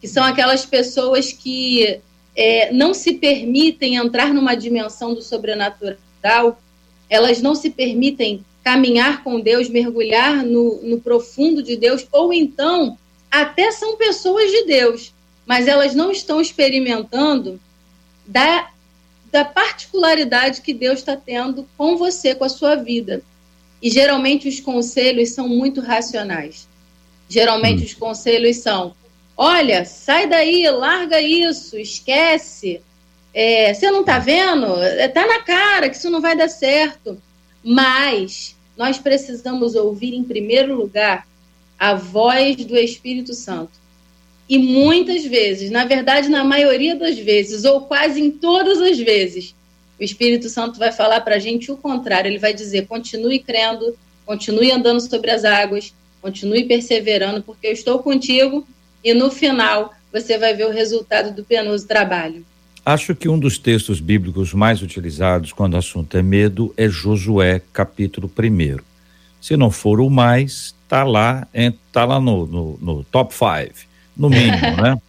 que 0.00 0.08
são 0.08 0.24
aquelas 0.24 0.64
pessoas 0.64 1.32
que 1.32 2.00
é, 2.34 2.72
não 2.72 2.94
se 2.94 3.12
permitem 3.12 3.96
entrar 3.96 4.32
numa 4.32 4.54
dimensão 4.54 5.12
do 5.12 5.20
sobrenatural, 5.20 6.58
elas 7.10 7.42
não 7.42 7.54
se 7.54 7.68
permitem 7.68 8.42
caminhar 8.64 9.22
com 9.22 9.38
Deus, 9.38 9.68
mergulhar 9.68 10.42
no, 10.42 10.80
no 10.82 10.98
profundo 10.98 11.62
de 11.62 11.76
Deus, 11.76 12.06
ou 12.10 12.32
então 12.32 12.98
até 13.30 13.70
são 13.70 13.96
pessoas 13.96 14.50
de 14.50 14.64
Deus, 14.64 15.12
mas 15.44 15.68
elas 15.68 15.94
não 15.94 16.10
estão 16.10 16.40
experimentando 16.40 17.60
da, 18.26 18.70
da 19.30 19.44
particularidade 19.44 20.62
que 20.62 20.72
Deus 20.72 21.00
está 21.00 21.14
tendo 21.14 21.68
com 21.76 21.96
você, 21.98 22.34
com 22.34 22.44
a 22.44 22.48
sua 22.48 22.74
vida. 22.74 23.22
E 23.82 23.90
geralmente 23.90 24.48
os 24.48 24.60
conselhos 24.60 25.30
são 25.30 25.46
muito 25.46 25.82
racionais. 25.82 26.66
Geralmente 27.28 27.82
hum. 27.82 27.84
os 27.84 27.94
conselhos 27.94 28.56
são: 28.58 28.94
olha, 29.36 29.84
sai 29.84 30.26
daí, 30.26 30.66
larga 30.70 31.20
isso, 31.20 31.76
esquece. 31.76 32.80
É, 33.34 33.74
você 33.74 33.90
não 33.90 34.00
está 34.00 34.18
vendo? 34.18 34.80
Está 34.82 35.22
é, 35.22 35.26
na 35.26 35.42
cara 35.42 35.90
que 35.90 35.96
isso 35.96 36.08
não 36.08 36.20
vai 36.20 36.34
dar 36.34 36.48
certo. 36.48 37.20
Mas 37.64 38.54
nós 38.76 38.98
precisamos 38.98 39.74
ouvir, 39.74 40.14
em 40.14 40.22
primeiro 40.22 40.76
lugar, 40.76 41.26
a 41.78 41.94
voz 41.94 42.56
do 42.56 42.76
Espírito 42.76 43.32
Santo. 43.32 43.72
E 44.48 44.58
muitas 44.58 45.24
vezes, 45.24 45.70
na 45.70 45.86
verdade, 45.86 46.28
na 46.28 46.44
maioria 46.44 46.94
das 46.94 47.18
vezes, 47.18 47.64
ou 47.64 47.82
quase 47.82 48.20
em 48.20 48.30
todas 48.30 48.80
as 48.82 48.98
vezes, 48.98 49.54
o 49.98 50.04
Espírito 50.04 50.48
Santo 50.50 50.78
vai 50.78 50.92
falar 50.92 51.22
para 51.22 51.36
a 51.36 51.38
gente 51.38 51.72
o 51.72 51.76
contrário. 51.76 52.28
Ele 52.28 52.38
vai 52.38 52.52
dizer: 52.52 52.86
continue 52.86 53.38
crendo, 53.38 53.96
continue 54.26 54.70
andando 54.70 55.00
sobre 55.00 55.30
as 55.30 55.44
águas, 55.44 55.94
continue 56.20 56.64
perseverando, 56.64 57.42
porque 57.42 57.68
eu 57.68 57.72
estou 57.72 58.00
contigo. 58.00 58.66
E 59.02 59.14
no 59.14 59.30
final, 59.30 59.94
você 60.12 60.36
vai 60.36 60.54
ver 60.54 60.66
o 60.66 60.70
resultado 60.70 61.34
do 61.34 61.44
penoso 61.44 61.86
trabalho. 61.86 62.44
Acho 62.86 63.14
que 63.14 63.30
um 63.30 63.38
dos 63.38 63.56
textos 63.56 63.98
bíblicos 63.98 64.52
mais 64.52 64.82
utilizados 64.82 65.52
quando 65.52 65.72
o 65.72 65.78
assunto 65.78 66.18
é 66.18 66.22
medo 66.22 66.74
é 66.76 66.86
Josué, 66.86 67.62
capítulo 67.72 68.30
1. 68.38 68.76
Se 69.40 69.56
não 69.56 69.70
for 69.70 70.00
o 70.00 70.10
mais, 70.10 70.74
está 70.82 71.02
lá, 71.02 71.48
tá 71.90 72.04
lá 72.04 72.20
no, 72.20 72.44
no, 72.44 72.78
no 72.82 73.04
top 73.04 73.32
5 73.34 73.86
no 74.14 74.28
mínimo, 74.28 74.76
né? 74.82 75.00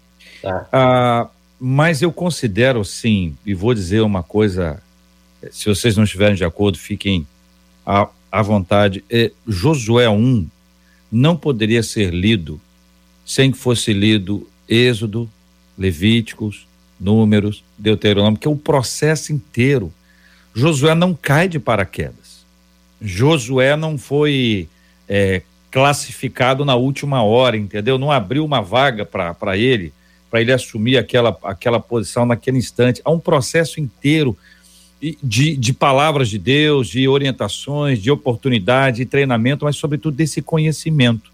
Tá. 0.42 0.70
Ah, 0.72 1.28
mas 1.60 2.02
eu 2.02 2.14
considero 2.14 2.86
sim, 2.86 3.36
e 3.46 3.54
vou 3.54 3.74
dizer 3.74 4.00
uma 4.02 4.24
coisa, 4.24 4.82
se 5.52 5.66
vocês 5.66 5.98
não 5.98 6.06
estiverem 6.06 6.36
de 6.36 6.46
acordo, 6.46 6.78
fiquem 6.78 7.28
à, 7.86 8.08
à 8.32 8.42
vontade. 8.42 9.04
É, 9.10 9.32
Josué 9.46 10.08
1 10.08 10.48
não 11.12 11.36
poderia 11.36 11.84
ser 11.84 12.14
lido 12.14 12.60
sem 13.26 13.52
que 13.52 13.58
fosse 13.58 13.92
lido 13.92 14.48
Êxodo, 14.70 15.30
Levíticos, 15.78 16.66
Números, 17.00 17.64
Deuteronômio, 17.78 18.40
que 18.40 18.48
é 18.48 18.52
o 18.52 18.56
processo 18.56 19.34
inteiro. 19.34 19.92
Josué 20.54 20.96
não 20.96 21.14
cai 21.14 21.48
de 21.48 21.60
paraquedas. 21.60 22.46
Josué 23.02 23.76
não 23.76 23.98
foi 23.98 24.70
é, 25.08 25.42
classificado 25.70 26.64
na 26.64 26.76
última 26.76 27.22
hora, 27.22 27.58
entendeu? 27.58 27.98
Não 27.98 28.12
abriu 28.12 28.46
uma 28.46 28.62
vaga 28.62 29.06
para 29.06 29.58
ele, 29.58 29.92
para 30.32 30.40
ele 30.40 30.54
assumir 30.54 30.98
aquela, 30.98 31.38
aquela 31.44 31.80
posição 31.80 32.26
naquele 32.26 32.58
instante. 32.58 33.02
Há 33.04 33.12
um 33.12 33.20
processo 33.20 33.80
inteiro 33.80 34.38
de, 35.22 35.56
de 35.58 35.74
palavras 35.74 36.30
de 36.30 36.40
Deus, 36.40 36.88
de 36.88 37.08
orientações, 37.08 38.02
de 38.02 38.10
oportunidade, 38.10 38.98
de 38.98 39.06
treinamento, 39.06 39.66
mas 39.66 39.76
sobretudo 39.76 40.16
desse 40.16 40.42
conhecimento. 40.42 41.30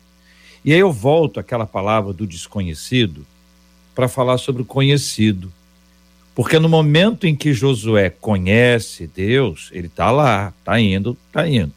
E 0.66 0.74
aí 0.74 0.80
eu 0.80 0.92
volto 0.92 1.40
àquela 1.40 1.66
palavra 1.66 2.14
do 2.14 2.28
desconhecido 2.28 3.26
para 4.02 4.08
falar 4.08 4.40
sobre 4.40 4.64
o 4.64 4.66
conhecido. 4.66 5.54
Porque 6.34 6.58
no 6.58 6.68
momento 6.68 7.28
em 7.28 7.36
que 7.36 7.54
Josué 7.54 8.10
conhece 8.10 9.06
Deus, 9.06 9.70
ele 9.72 9.86
está 9.86 10.10
lá, 10.10 10.52
está 10.58 10.80
indo, 10.82 11.16
está 11.28 11.48
indo. 11.48 11.72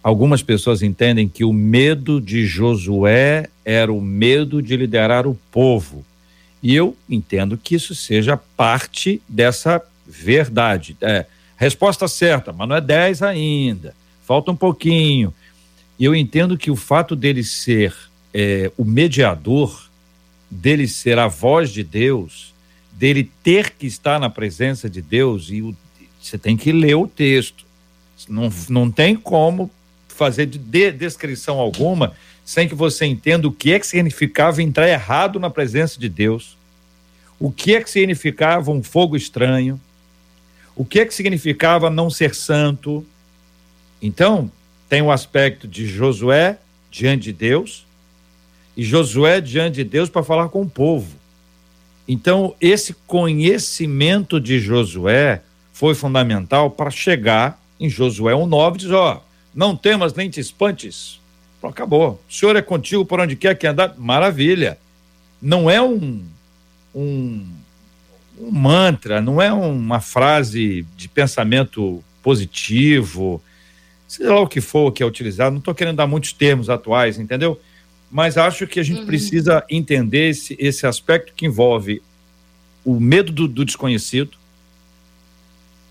Algumas 0.00 0.44
pessoas 0.44 0.80
entendem 0.80 1.28
que 1.28 1.42
o 1.44 1.52
medo 1.52 2.20
de 2.20 2.46
Josué 2.46 3.48
era 3.64 3.92
o 3.92 4.00
medo 4.00 4.62
de 4.62 4.76
liderar 4.76 5.26
o 5.26 5.36
povo. 5.50 6.04
E 6.62 6.72
eu 6.72 6.96
entendo 7.08 7.58
que 7.58 7.74
isso 7.74 7.96
seja 7.96 8.36
parte 8.36 9.20
dessa 9.28 9.82
verdade. 10.06 10.96
É, 11.00 11.26
resposta 11.56 12.06
certa, 12.06 12.52
mas 12.52 12.68
não 12.68 12.76
é 12.76 12.80
10 12.80 13.22
ainda. 13.22 13.92
Falta 14.24 14.52
um 14.52 14.56
pouquinho. 14.56 15.34
E 15.98 16.04
eu 16.04 16.14
entendo 16.14 16.56
que 16.56 16.70
o 16.70 16.76
fato 16.76 17.16
dele 17.16 17.42
ser 17.42 17.92
é, 18.32 18.70
o 18.78 18.84
mediador, 18.84 19.89
dele 20.50 20.88
ser 20.88 21.18
a 21.18 21.28
voz 21.28 21.70
de 21.70 21.84
Deus, 21.84 22.52
dele 22.92 23.30
ter 23.42 23.70
que 23.70 23.86
estar 23.86 24.18
na 24.18 24.28
presença 24.28 24.90
de 24.90 25.00
Deus, 25.00 25.48
e 25.50 25.62
o, 25.62 25.76
você 26.20 26.36
tem 26.36 26.56
que 26.56 26.72
ler 26.72 26.96
o 26.96 27.06
texto. 27.06 27.64
Não, 28.28 28.52
não 28.68 28.90
tem 28.90 29.14
como 29.14 29.70
fazer 30.08 30.46
de 30.46 30.58
descrição 30.92 31.58
alguma 31.58 32.12
sem 32.44 32.68
que 32.68 32.74
você 32.74 33.06
entenda 33.06 33.46
o 33.46 33.52
que 33.52 33.72
é 33.72 33.78
que 33.78 33.86
significava 33.86 34.62
entrar 34.62 34.88
errado 34.88 35.38
na 35.38 35.48
presença 35.48 36.00
de 36.00 36.08
Deus, 36.08 36.56
o 37.38 37.50
que 37.50 37.76
é 37.76 37.82
que 37.82 37.88
significava 37.88 38.72
um 38.72 38.82
fogo 38.82 39.16
estranho, 39.16 39.80
o 40.74 40.84
que 40.84 40.98
é 41.00 41.06
que 41.06 41.14
significava 41.14 41.88
não 41.88 42.10
ser 42.10 42.34
santo. 42.34 43.06
Então, 44.02 44.50
tem 44.88 45.00
o 45.00 45.12
aspecto 45.12 45.68
de 45.68 45.86
Josué 45.86 46.58
diante 46.90 47.24
de 47.24 47.32
Deus 47.32 47.86
e 48.76 48.82
Josué 48.82 49.40
diante 49.40 49.76
de 49.76 49.84
Deus 49.84 50.08
para 50.08 50.22
falar 50.22 50.48
com 50.48 50.62
o 50.62 50.68
povo. 50.68 51.08
Então, 52.06 52.54
esse 52.60 52.94
conhecimento 53.06 54.40
de 54.40 54.58
Josué 54.58 55.42
foi 55.72 55.94
fundamental 55.94 56.70
para 56.70 56.90
chegar 56.90 57.60
em 57.80 57.88
Josué 57.88 58.34
1,9 58.34 58.76
diz: 58.76 58.90
ó, 58.90 59.24
não 59.54 59.74
temas 59.74 60.12
nem 60.12 60.28
te 60.28 60.38
espantes. 60.38 61.18
Pronto, 61.60 61.72
acabou. 61.72 62.20
O 62.28 62.32
Senhor 62.32 62.54
é 62.56 62.62
contigo 62.62 63.04
por 63.04 63.20
onde 63.20 63.36
quer 63.36 63.56
que 63.56 63.66
andar. 63.66 63.94
Maravilha. 63.98 64.78
Não 65.40 65.70
é 65.70 65.80
um, 65.80 66.22
um, 66.94 67.46
um 68.38 68.50
mantra, 68.50 69.20
não 69.22 69.40
é 69.40 69.50
uma 69.50 70.00
frase 70.00 70.86
de 70.96 71.08
pensamento 71.08 72.04
positivo, 72.22 73.42
seja 74.06 74.34
lá 74.34 74.40
o 74.40 74.46
que 74.46 74.60
for 74.60 74.92
que 74.92 75.02
é 75.02 75.06
utilizado. 75.06 75.52
Não 75.52 75.60
estou 75.60 75.74
querendo 75.74 75.96
dar 75.96 76.06
muitos 76.06 76.34
termos 76.34 76.68
atuais, 76.68 77.18
entendeu? 77.18 77.58
Mas 78.10 78.36
acho 78.36 78.66
que 78.66 78.80
a 78.80 78.82
gente 78.82 79.00
uhum. 79.00 79.06
precisa 79.06 79.64
entender 79.70 80.30
esse, 80.30 80.56
esse 80.58 80.86
aspecto 80.86 81.32
que 81.34 81.46
envolve 81.46 82.02
o 82.84 82.98
medo 82.98 83.30
do, 83.32 83.46
do 83.46 83.64
desconhecido, 83.64 84.40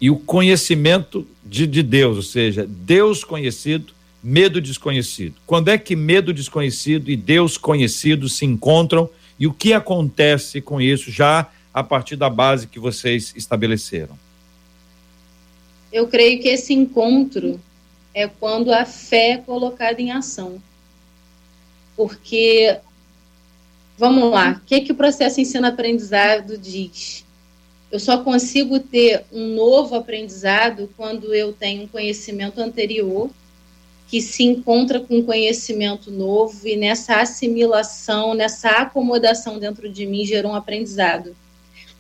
e 0.01 0.09
o 0.09 0.15
conhecimento 0.15 1.27
de, 1.43 1.67
de 1.67 1.83
Deus, 1.83 2.17
ou 2.17 2.23
seja, 2.23 2.65
Deus 2.67 3.23
conhecido, 3.23 3.93
medo 4.23 4.61
desconhecido. 4.61 5.35
Quando 5.45 5.69
é 5.69 5.77
que 5.77 5.95
medo 5.95 6.33
desconhecido 6.33 7.11
e 7.11 7.15
Deus 7.15 7.57
conhecido 7.57 8.29
se 8.29 8.45
encontram 8.45 9.09
e 9.37 9.47
o 9.47 9.53
que 9.53 9.73
acontece 9.73 10.61
com 10.61 10.79
isso 10.79 11.11
já 11.11 11.49
a 11.73 11.83
partir 11.83 12.15
da 12.15 12.29
base 12.29 12.67
que 12.67 12.79
vocês 12.79 13.33
estabeleceram? 13.35 14.17
Eu 15.91 16.07
creio 16.07 16.41
que 16.41 16.47
esse 16.47 16.73
encontro 16.73 17.59
é 18.13 18.27
quando 18.27 18.71
a 18.71 18.85
fé 18.85 19.31
é 19.31 19.37
colocada 19.37 20.01
em 20.01 20.11
ação. 20.11 20.61
Porque, 21.99 22.77
vamos 23.97 24.31
lá, 24.31 24.51
o 24.51 24.65
que, 24.65 24.79
que 24.79 24.93
o 24.93 24.95
processo 24.95 25.41
ensino-aprendizado 25.41 26.57
diz? 26.57 27.25
Eu 27.91 27.99
só 27.99 28.23
consigo 28.23 28.79
ter 28.79 29.25
um 29.33 29.53
novo 29.53 29.95
aprendizado 29.95 30.89
quando 30.95 31.33
eu 31.33 31.51
tenho 31.51 31.83
um 31.83 31.87
conhecimento 31.89 32.61
anterior 32.61 33.29
que 34.07 34.21
se 34.21 34.45
encontra 34.45 35.01
com 35.01 35.21
conhecimento 35.21 36.09
novo 36.09 36.65
e 36.65 36.77
nessa 36.77 37.17
assimilação, 37.17 38.33
nessa 38.33 38.69
acomodação 38.69 39.59
dentro 39.59 39.89
de 39.89 40.05
mim 40.05 40.25
gerou 40.25 40.53
um 40.53 40.55
aprendizado. 40.55 41.35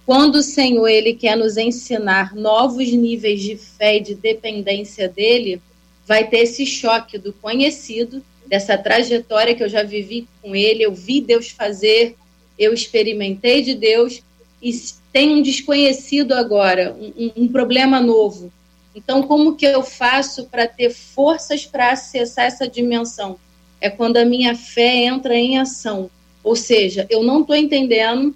Quando 0.05 0.35
o 0.35 0.43
Senhor 0.43 0.87
ele 0.87 1.13
quer 1.13 1.35
nos 1.35 1.57
ensinar 1.57 2.33
novos 2.33 2.89
níveis 2.89 3.41
de 3.41 3.57
fé 3.57 3.97
e 3.97 3.99
de 3.99 4.15
dependência 4.15 5.09
dele, 5.09 5.61
vai 6.07 6.25
ter 6.25 6.43
esse 6.43 6.65
choque 6.65 7.17
do 7.17 7.33
conhecido, 7.33 8.23
dessa 8.49 8.75
trajetória 8.75 9.53
que 9.53 9.63
eu 9.63 9.69
já 9.69 9.83
vivi 9.83 10.27
com 10.41 10.55
ele, 10.55 10.83
eu 10.83 10.91
vi 10.91 11.21
Deus 11.21 11.49
fazer, 11.49 12.15
eu 12.57 12.73
experimentei 12.73 13.61
de 13.61 13.75
Deus 13.75 14.23
e 14.61 14.71
tem 15.13 15.35
um 15.35 15.41
desconhecido 15.41 16.33
agora, 16.33 16.95
um, 16.99 17.43
um 17.43 17.47
problema 17.47 18.01
novo. 18.01 18.51
Então, 18.95 19.21
como 19.21 19.55
que 19.55 19.65
eu 19.65 19.83
faço 19.83 20.45
para 20.45 20.67
ter 20.67 20.89
forças 20.89 21.65
para 21.65 21.91
acessar 21.91 22.45
essa 22.45 22.67
dimensão? 22.67 23.37
É 23.79 23.89
quando 23.89 24.17
a 24.17 24.25
minha 24.25 24.55
fé 24.55 25.05
entra 25.05 25.35
em 25.35 25.59
ação. 25.59 26.09
Ou 26.43 26.55
seja, 26.55 27.05
eu 27.09 27.23
não 27.23 27.41
estou 27.41 27.55
entendendo, 27.55 28.35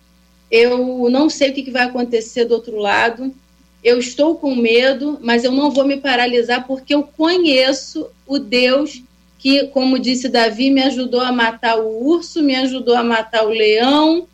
eu 0.51 1.09
não 1.09 1.29
sei 1.29 1.49
o 1.49 1.53
que, 1.53 1.63
que 1.63 1.71
vai 1.71 1.83
acontecer 1.83 2.45
do 2.45 2.53
outro 2.53 2.77
lado, 2.77 3.33
eu 3.83 3.97
estou 3.99 4.35
com 4.35 4.55
medo, 4.55 5.17
mas 5.21 5.43
eu 5.43 5.51
não 5.51 5.71
vou 5.71 5.85
me 5.85 5.97
paralisar 5.97 6.65
porque 6.65 6.93
eu 6.93 7.03
conheço 7.03 8.07
o 8.25 8.39
Deus 8.39 9.03
que, 9.43 9.67
como 9.67 9.99
disse 9.99 10.29
Davi, 10.29 10.71
me 10.71 10.81
ajudou 10.83 11.19
a 11.19 11.29
matar 11.29 11.77
o 11.77 12.01
urso, 12.01 12.41
me 12.41 12.55
ajudou 12.55 12.95
a 12.95 13.03
matar 13.03 13.45
o 13.45 13.49
leão. 13.49 14.25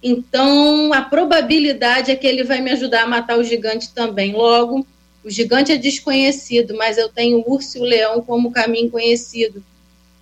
Então, 0.00 0.92
a 0.92 1.02
probabilidade 1.02 2.12
é 2.12 2.14
que 2.14 2.28
ele 2.28 2.44
vai 2.44 2.60
me 2.60 2.70
ajudar 2.70 3.02
a 3.02 3.06
matar 3.08 3.36
o 3.36 3.42
gigante 3.42 3.92
também. 3.92 4.32
Logo, 4.32 4.86
o 5.24 5.28
gigante 5.28 5.72
é 5.72 5.76
desconhecido, 5.76 6.76
mas 6.76 6.96
eu 6.96 7.08
tenho 7.08 7.38
o 7.38 7.52
urso 7.52 7.76
e 7.76 7.80
o 7.80 7.84
leão 7.84 8.22
como 8.22 8.52
caminho 8.52 8.88
conhecido. 8.88 9.64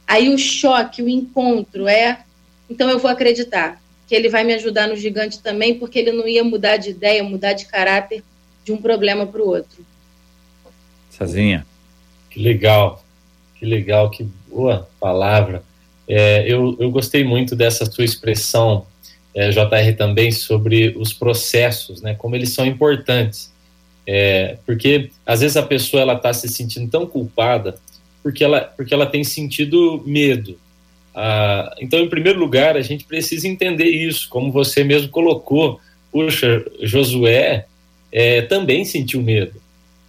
Aí 0.07 0.31
o 0.31 0.38
choque, 0.38 1.03
o 1.03 1.09
encontro 1.09 1.87
é. 1.87 2.24
Então 2.70 2.88
eu 2.88 2.98
vou 2.98 3.11
acreditar 3.11 3.79
que 4.09 4.14
ele 4.14 4.31
vai 4.31 4.42
me 4.42 4.55
ajudar 4.55 4.88
no 4.88 4.96
gigante 4.96 5.38
também, 5.40 5.74
porque 5.74 5.98
ele 5.98 6.12
não 6.12 6.26
ia 6.26 6.42
mudar 6.42 6.79
de 6.79 6.88
ideia, 6.88 7.22
mudar 7.22 7.53
de 7.53 7.66
caráter 7.66 8.24
de 8.64 8.72
um 8.72 8.79
problema 8.79 9.26
para 9.26 9.42
o 9.42 9.48
outro. 9.48 9.85
Sozinha. 11.11 11.66
Que 12.31 12.40
legal, 12.40 13.05
que 13.60 13.66
legal, 13.66 14.08
que 14.08 14.26
boa 14.48 14.88
palavra. 14.98 15.62
É, 16.08 16.50
eu, 16.50 16.76
eu 16.80 16.90
gostei 16.90 17.22
muito 17.22 17.54
dessa 17.54 17.84
sua 17.84 18.04
expressão, 18.04 18.86
é, 19.34 19.50
JR, 19.50 19.94
também, 19.96 20.32
sobre 20.32 20.96
os 20.96 21.12
processos, 21.12 22.00
né, 22.00 22.14
como 22.14 22.34
eles 22.34 22.54
são 22.54 22.64
importantes. 22.64 23.52
É, 24.06 24.56
porque 24.64 25.10
às 25.26 25.40
vezes 25.40 25.58
a 25.58 25.62
pessoa 25.62 26.00
ela 26.00 26.14
está 26.14 26.32
se 26.32 26.48
sentindo 26.48 26.90
tão 26.90 27.06
culpada 27.06 27.78
porque 28.22 28.42
ela, 28.42 28.62
porque 28.62 28.92
ela 28.92 29.06
tem 29.06 29.22
sentido 29.22 30.02
medo. 30.06 30.58
Ah, 31.14 31.74
então, 31.80 32.00
em 32.00 32.08
primeiro 32.08 32.38
lugar, 32.38 32.76
a 32.76 32.82
gente 32.82 33.04
precisa 33.04 33.46
entender 33.46 33.88
isso, 33.88 34.28
como 34.28 34.50
você 34.50 34.82
mesmo 34.82 35.10
colocou. 35.10 35.80
Puxa, 36.10 36.64
Josué 36.82 37.66
é, 38.10 38.42
também 38.42 38.84
sentiu 38.84 39.22
medo. 39.22 39.60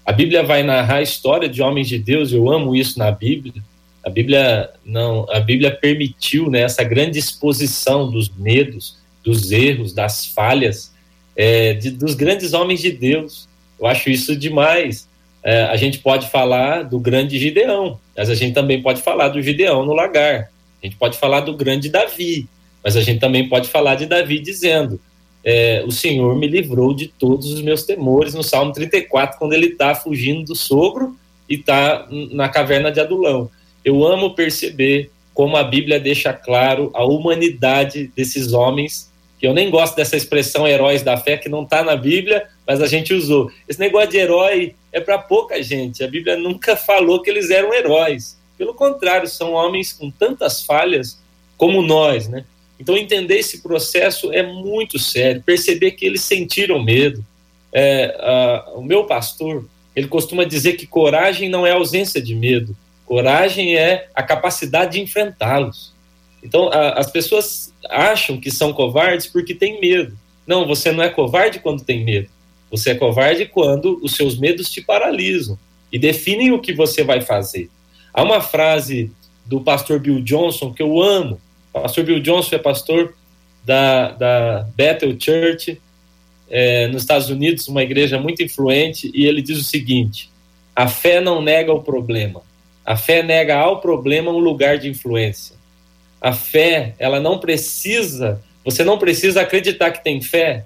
A 0.06 0.12
Bíblia 0.12 0.44
vai 0.44 0.64
narrar 0.64 0.98
a 0.98 1.02
história 1.02 1.48
de 1.48 1.62
homens 1.62 1.88
de 1.88 1.98
Deus. 1.98 2.32
Eu 2.32 2.50
amo 2.50 2.76
isso 2.76 2.98
na 2.98 3.12
Bíblia. 3.12 3.62
A 4.04 4.10
Bíblia 4.10 4.70
não, 4.84 5.28
a 5.30 5.40
Bíblia 5.40 5.72
permitiu 5.72 6.50
né, 6.50 6.62
essa 6.62 6.84
grande 6.84 7.20
exposição 7.20 8.10
dos 8.10 8.30
medos, 8.30 8.98
dos 9.24 9.52
erros, 9.52 9.94
das 9.94 10.26
falhas 10.26 10.92
é, 11.36 11.74
de, 11.74 11.92
dos 11.92 12.16
grandes 12.16 12.54
homens 12.54 12.82
de 12.82 12.92
Deus. 12.92 13.48
Eu 13.80 13.86
acho 13.88 14.10
isso 14.10 14.36
demais. 14.36 15.08
É, 15.44 15.64
a 15.64 15.76
gente 15.76 16.00
pode 16.00 16.30
falar 16.30 16.84
do 16.84 17.00
grande 17.00 17.40
Gideão, 17.40 18.00
mas 18.16 18.30
a 18.30 18.36
gente 18.36 18.54
também 18.54 18.82
pode 18.82 19.02
falar 19.02 19.30
do 19.30 19.42
Gideão 19.42 19.86
no 19.86 19.94
lagar. 19.94 20.52
A 20.82 20.86
gente 20.86 20.96
pode 20.98 21.18
falar 21.18 21.42
do 21.42 21.56
grande 21.56 21.90
Davi, 21.90 22.48
mas 22.84 22.96
a 22.96 23.02
gente 23.02 23.20
também 23.20 23.48
pode 23.48 23.70
falar 23.70 23.96
de 23.96 24.06
Davi 24.06 24.40
dizendo: 24.40 25.00
é, 25.44 25.84
O 25.86 25.92
Senhor 25.92 26.36
me 26.36 26.48
livrou 26.48 26.94
de 26.94 27.08
todos 27.08 27.52
os 27.52 27.62
meus 27.62 27.84
temores, 27.84 28.34
no 28.34 28.44
Salmo 28.44 28.72
34, 28.74 29.38
quando 29.38 29.54
ele 29.54 29.68
está 29.68 29.96
fugindo 29.96 30.46
do 30.46 30.56
sogro 30.56 31.16
e 31.50 31.56
está 31.56 32.08
na 32.10 32.50
caverna 32.50 32.92
de 32.92 33.00
Adulão. 33.00 33.50
Eu 33.84 34.06
amo 34.06 34.36
perceber 34.36 35.10
como 35.34 35.58
a 35.58 35.64
Bíblia 35.64 36.00
deixa 36.00 36.34
claro 36.34 36.92
a 36.94 37.04
humanidade 37.04 38.12
desses 38.16 38.54
homens 38.54 39.12
que 39.42 39.48
eu 39.48 39.56
nem 39.56 39.72
gosto 39.72 39.96
dessa 39.96 40.16
expressão 40.16 40.68
heróis 40.68 41.02
da 41.02 41.18
fé, 41.18 41.36
que 41.36 41.50
não 41.50 41.64
está 41.64 41.84
na 41.84 41.96
Bíblia, 41.96 42.48
mas 42.66 42.80
a 42.80 42.86
gente 42.86 43.12
usou. 43.12 43.52
Esse 43.68 43.80
negócio 43.80 44.12
de 44.12 44.18
herói 44.18 44.76
é 44.92 45.02
para 45.02 45.18
pouca 45.18 45.64
gente. 45.64 46.04
A 46.04 46.08
Bíblia 46.08 46.38
nunca 46.38 46.76
falou 46.76 47.24
que 47.24 47.30
eles 47.32 47.50
eram 47.50 47.74
heróis. 47.74 48.38
Pelo 48.56 48.76
contrário, 48.76 49.28
são 49.28 49.54
homens 49.54 49.94
com 49.94 50.12
tantas 50.12 50.62
falhas 50.64 51.20
como 51.58 51.82
nós, 51.82 52.28
né? 52.28 52.46
Então, 52.82 52.98
entender 52.98 53.38
esse 53.38 53.62
processo 53.62 54.34
é 54.34 54.42
muito 54.42 54.98
sério. 54.98 55.44
Perceber 55.46 55.92
que 55.92 56.04
eles 56.04 56.22
sentiram 56.22 56.84
medo. 56.84 57.24
É, 57.72 58.18
a, 58.20 58.72
o 58.74 58.82
meu 58.82 59.04
pastor, 59.04 59.70
ele 59.96 60.08
costuma 60.08 60.44
dizer 60.46 60.74
que 60.74 60.88
coragem 60.88 61.48
não 61.48 61.66
é 61.66 61.74
ausência 61.74 62.20
de 62.20 62.34
medo. 62.34 62.76
Coragem 63.06 63.76
é 63.78 64.08
a 64.16 64.24
capacidade 64.24 64.94
de 64.94 65.02
enfrentá-los. 65.02 65.94
Então, 66.42 66.70
a, 66.70 66.94
as 66.94 67.12
pessoas 67.12 67.72
acham 67.88 68.42
que 68.42 68.50
são 68.50 68.74
covardes 68.74 69.28
porque 69.28 69.54
têm 69.54 69.80
medo. 69.80 70.18
Não, 70.48 70.66
você 70.66 70.92
não 70.92 71.04
é 71.04 71.10
covarde 71.10 71.60
quando 71.60 71.84
tem 71.84 72.04
medo. 72.04 72.30
Você 72.72 72.90
é 72.90 72.96
covarde 72.96 73.46
quando 73.46 74.00
os 74.02 74.16
seus 74.16 74.40
medos 74.40 74.72
te 74.72 74.82
paralisam 74.82 75.56
e 75.92 76.00
definem 76.00 76.52
o 76.52 76.60
que 76.60 76.74
você 76.74 77.04
vai 77.04 77.22
fazer. 77.22 77.70
Há 78.12 78.24
uma 78.24 78.42
frase 78.42 79.12
do 79.46 79.62
pastor 79.62 80.00
Bill 80.00 80.20
Johnson 80.20 80.74
que 80.74 80.82
eu 80.82 81.00
amo. 81.00 81.40
Pastor 81.74 82.04
Bill 82.04 82.20
Johnson 82.20 82.56
é 82.56 82.60
pastor 82.60 83.14
da, 83.64 84.12
da 84.12 84.68
Bethel 84.76 85.16
Church 85.20 85.80
é, 86.50 86.88
nos 86.88 87.04
Estados 87.04 87.30
Unidos, 87.30 87.68
uma 87.68 87.82
igreja 87.82 88.20
muito 88.20 88.44
influente, 88.44 89.10
e 89.14 89.26
ele 89.26 89.42
diz 89.42 89.58
o 89.58 89.64
seguinte: 89.64 90.30
a 90.76 90.88
fé 90.88 91.22
não 91.22 91.42
nega 91.42 91.74
o 91.74 91.82
problema, 91.82 92.42
a 92.86 92.98
fé 92.98 93.24
nega 93.24 93.58
ao 93.58 93.80
problema 93.80 94.32
um 94.32 94.40
lugar 94.40 94.78
de 94.78 94.90
influência. 94.90 95.56
A 96.20 96.34
fé, 96.34 96.94
ela 97.00 97.20
não 97.20 97.40
precisa, 97.40 98.44
você 98.64 98.84
não 98.84 98.98
precisa 99.00 99.42
acreditar 99.42 99.92
que 99.92 100.04
tem 100.04 100.22
fé 100.22 100.66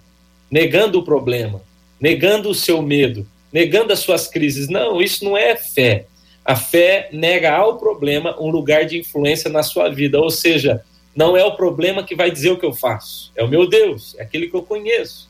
negando 0.51 0.99
o 0.99 1.03
problema, 1.03 1.61
negando 1.99 2.49
o 2.49 2.55
seu 2.55 2.81
medo, 2.81 3.25
negando 3.53 3.93
as 3.93 3.99
suas 3.99 4.27
crises. 4.27 4.67
Não, 4.67 5.01
isso 5.01 5.23
não 5.23 5.37
é 5.37 5.55
fé. 5.55 6.07
A 6.43 6.55
fé 6.55 7.09
nega 7.13 7.55
ao 7.55 7.77
problema 7.77 8.35
um 8.39 8.49
lugar 8.49 8.85
de 8.85 8.99
influência 8.99 9.49
na 9.49 9.63
sua 9.63 9.89
vida, 9.89 10.19
ou 10.19 10.29
seja, 10.29 10.83
não 11.15 11.37
é 11.37 11.43
o 11.43 11.55
problema 11.55 12.03
que 12.03 12.15
vai 12.15 12.29
dizer 12.29 12.51
o 12.51 12.59
que 12.59 12.65
eu 12.65 12.73
faço, 12.73 13.31
é 13.35 13.43
o 13.43 13.47
meu 13.47 13.67
Deus, 13.67 14.15
é 14.17 14.23
aquele 14.23 14.47
que 14.47 14.55
eu 14.55 14.63
conheço. 14.63 15.29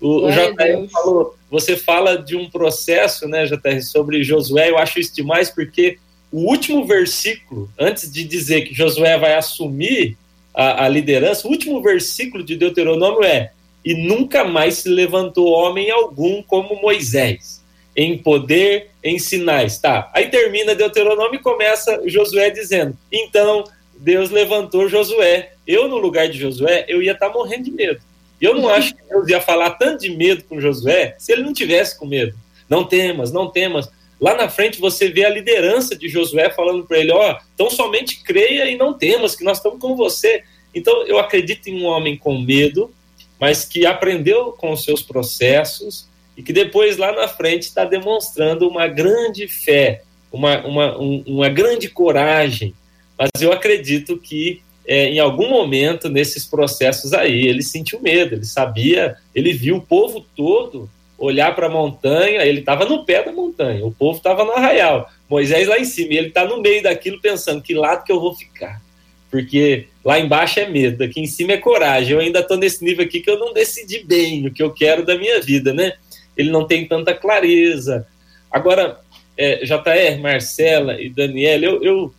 O, 0.00 0.26
o 0.26 0.30
JR 0.30 0.88
falou, 0.92 1.36
você 1.50 1.76
fala 1.76 2.16
de 2.16 2.36
um 2.36 2.48
processo, 2.48 3.26
né, 3.26 3.46
JR, 3.46 3.82
sobre 3.82 4.22
Josué, 4.22 4.70
eu 4.70 4.78
acho 4.78 5.00
isso 5.00 5.14
demais 5.14 5.50
porque 5.50 5.98
o 6.34 6.48
último 6.48 6.84
versículo, 6.84 7.70
antes 7.78 8.10
de 8.10 8.24
dizer 8.24 8.62
que 8.62 8.74
Josué 8.74 9.16
vai 9.16 9.34
assumir 9.34 10.16
a, 10.52 10.84
a, 10.84 10.88
liderança, 10.88 11.46
o 11.46 11.50
último 11.50 11.80
versículo 11.80 12.42
de 12.42 12.56
Deuteronômio 12.56 13.22
é: 13.22 13.52
E 13.84 13.94
nunca 13.94 14.42
mais 14.42 14.78
se 14.78 14.88
levantou 14.88 15.52
homem 15.52 15.92
algum 15.92 16.42
como 16.42 16.80
Moisés, 16.82 17.62
em 17.96 18.18
poder, 18.18 18.90
em 19.02 19.16
sinais. 19.16 19.78
Tá, 19.78 20.10
aí 20.12 20.28
termina 20.28 20.74
Deuteronômio 20.74 21.36
e 21.36 21.42
começa 21.42 22.02
Josué 22.06 22.50
dizendo: 22.50 22.98
Então 23.12 23.64
Deus 24.04 24.28
levantou 24.28 24.86
Josué. 24.86 25.52
Eu, 25.66 25.88
no 25.88 25.96
lugar 25.96 26.28
de 26.28 26.38
Josué, 26.38 26.84
eu 26.88 27.02
ia 27.02 27.12
estar 27.12 27.28
tá 27.28 27.32
morrendo 27.32 27.64
de 27.64 27.70
medo. 27.70 28.00
Eu 28.38 28.54
não 28.54 28.68
acho 28.68 28.94
que 28.94 29.02
Deus 29.08 29.26
ia 29.28 29.40
falar 29.40 29.70
tanto 29.70 30.02
de 30.02 30.10
medo 30.10 30.44
com 30.44 30.60
Josué 30.60 31.16
se 31.18 31.32
ele 31.32 31.42
não 31.42 31.54
tivesse 31.54 31.98
com 31.98 32.04
medo. 32.04 32.36
Não 32.68 32.84
temas, 32.84 33.32
não 33.32 33.50
temas. 33.50 33.90
Lá 34.20 34.34
na 34.34 34.46
frente 34.48 34.78
você 34.78 35.08
vê 35.08 35.24
a 35.24 35.30
liderança 35.30 35.96
de 35.96 36.06
Josué 36.10 36.50
falando 36.50 36.84
para 36.84 36.98
ele: 36.98 37.12
ó, 37.12 37.32
oh, 37.32 37.42
então 37.54 37.70
somente 37.70 38.22
creia 38.22 38.68
e 38.68 38.76
não 38.76 38.92
temas, 38.92 39.34
que 39.34 39.42
nós 39.42 39.56
estamos 39.56 39.80
com 39.80 39.96
você. 39.96 40.42
Então 40.74 41.06
eu 41.06 41.18
acredito 41.18 41.68
em 41.68 41.82
um 41.82 41.86
homem 41.86 42.14
com 42.14 42.38
medo, 42.38 42.92
mas 43.40 43.64
que 43.64 43.86
aprendeu 43.86 44.52
com 44.52 44.70
os 44.72 44.84
seus 44.84 45.00
processos 45.00 46.06
e 46.36 46.42
que 46.42 46.52
depois 46.52 46.98
lá 46.98 47.10
na 47.12 47.26
frente 47.26 47.62
está 47.62 47.86
demonstrando 47.86 48.68
uma 48.68 48.86
grande 48.86 49.48
fé, 49.48 50.02
uma, 50.30 50.58
uma, 50.66 50.98
um, 50.98 51.24
uma 51.26 51.48
grande 51.48 51.88
coragem. 51.88 52.74
Mas 53.18 53.30
eu 53.40 53.52
acredito 53.52 54.16
que 54.18 54.60
é, 54.86 55.06
em 55.08 55.18
algum 55.18 55.48
momento 55.48 56.08
nesses 56.08 56.44
processos 56.44 57.12
aí 57.12 57.46
ele 57.46 57.62
sentiu 57.62 58.00
medo, 58.00 58.34
ele 58.34 58.44
sabia, 58.44 59.16
ele 59.34 59.52
viu 59.52 59.76
o 59.76 59.82
povo 59.82 60.24
todo 60.36 60.90
olhar 61.16 61.54
para 61.54 61.66
a 61.66 61.70
montanha, 61.70 62.44
ele 62.44 62.60
estava 62.60 62.84
no 62.84 63.04
pé 63.04 63.22
da 63.22 63.32
montanha, 63.32 63.84
o 63.84 63.92
povo 63.92 64.18
estava 64.18 64.44
no 64.44 64.52
arraial, 64.52 65.10
Moisés 65.28 65.66
lá 65.68 65.78
em 65.78 65.84
cima, 65.84 66.12
e 66.12 66.18
ele 66.18 66.28
está 66.28 66.44
no 66.44 66.60
meio 66.60 66.82
daquilo 66.82 67.20
pensando 67.20 67.62
que 67.62 67.72
lado 67.72 68.04
que 68.04 68.12
eu 68.12 68.20
vou 68.20 68.34
ficar, 68.34 68.82
porque 69.30 69.86
lá 70.04 70.18
embaixo 70.18 70.60
é 70.60 70.68
medo, 70.68 71.02
aqui 71.02 71.20
em 71.20 71.26
cima 71.26 71.52
é 71.52 71.56
coragem, 71.56 72.12
eu 72.12 72.20
ainda 72.20 72.40
estou 72.40 72.56
nesse 72.56 72.84
nível 72.84 73.04
aqui 73.04 73.20
que 73.20 73.30
eu 73.30 73.38
não 73.38 73.54
decidi 73.54 74.04
bem 74.04 74.46
o 74.46 74.52
que 74.52 74.62
eu 74.62 74.72
quero 74.72 75.04
da 75.04 75.16
minha 75.16 75.40
vida, 75.40 75.72
né? 75.72 75.94
Ele 76.36 76.50
não 76.50 76.66
tem 76.66 76.86
tanta 76.86 77.14
clareza. 77.14 78.06
Agora, 78.50 78.98
é, 79.36 79.64
JR, 79.64 80.20
Marcela 80.20 81.00
e 81.00 81.08
Daniela, 81.08 81.64
eu, 81.64 81.82
eu, 81.82 82.14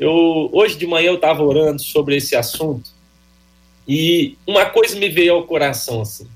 eu 0.00 0.48
hoje 0.52 0.78
de 0.78 0.86
manhã 0.86 1.08
eu 1.08 1.16
estava 1.16 1.42
orando 1.42 1.82
sobre 1.82 2.16
esse 2.16 2.34
assunto 2.34 2.90
e 3.86 4.36
uma 4.46 4.64
coisa 4.64 4.96
me 4.98 5.10
veio 5.10 5.34
ao 5.34 5.44
coração 5.44 6.00
assim. 6.00 6.26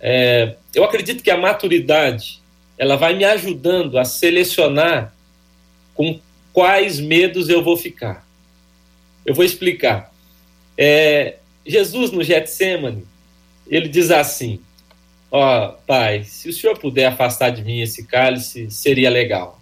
É, 0.00 0.56
eu 0.74 0.82
acredito 0.82 1.22
que 1.22 1.30
a 1.30 1.36
maturidade 1.36 2.40
ela 2.78 2.96
vai 2.96 3.14
me 3.14 3.24
ajudando 3.24 3.98
a 3.98 4.04
selecionar 4.04 5.14
com 5.94 6.18
quais 6.52 6.98
medos 6.98 7.48
eu 7.48 7.62
vou 7.62 7.76
ficar. 7.76 8.26
Eu 9.24 9.34
vou 9.34 9.44
explicar. 9.44 10.12
É, 10.76 11.36
Jesus 11.66 12.10
no 12.10 12.22
Getsemane, 12.22 13.04
ele 13.66 13.88
diz 13.88 14.10
assim: 14.10 14.60
Ó, 15.30 15.68
oh, 15.68 15.72
Pai, 15.86 16.24
se 16.24 16.48
o 16.48 16.52
Senhor 16.52 16.78
puder 16.78 17.06
afastar 17.06 17.50
de 17.50 17.62
mim 17.62 17.80
esse 17.80 18.06
cálice, 18.06 18.70
seria 18.70 19.10
legal. 19.10 19.55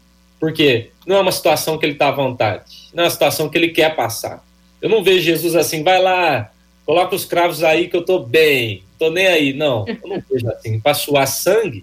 Porque 0.45 0.91
não 1.07 1.17
é 1.17 1.21
uma 1.21 1.33
situação 1.33 1.79
que 1.79 1.87
ele 1.87 1.95
está 1.95 2.09
à 2.09 2.13
vontade, 2.13 2.65
não 2.93 3.03
é 3.03 3.07
uma 3.07 3.11
situação 3.11 3.49
que 3.49 3.57
ele 3.57 3.71
quer 3.71 3.97
passar. 3.97 4.45
Eu 4.83 4.91
não 4.91 5.03
vejo 5.03 5.23
Jesus 5.23 5.57
assim, 5.57 5.83
vai 5.83 5.99
lá, 5.99 6.53
coloca 6.85 7.17
os 7.17 7.25
cravos 7.25 7.65
aí 7.65 7.89
que 7.89 7.97
eu 7.97 8.03
estou 8.03 8.27
bem, 8.27 8.85
estou 8.93 9.11
nem 9.11 9.27
aí. 9.27 9.55
Não, 9.55 9.87
eu 9.89 10.07
não 10.07 10.23
vejo 10.31 10.47
assim. 10.51 10.79
Para 10.79 10.93
suar 10.93 11.27
sangue, 11.27 11.83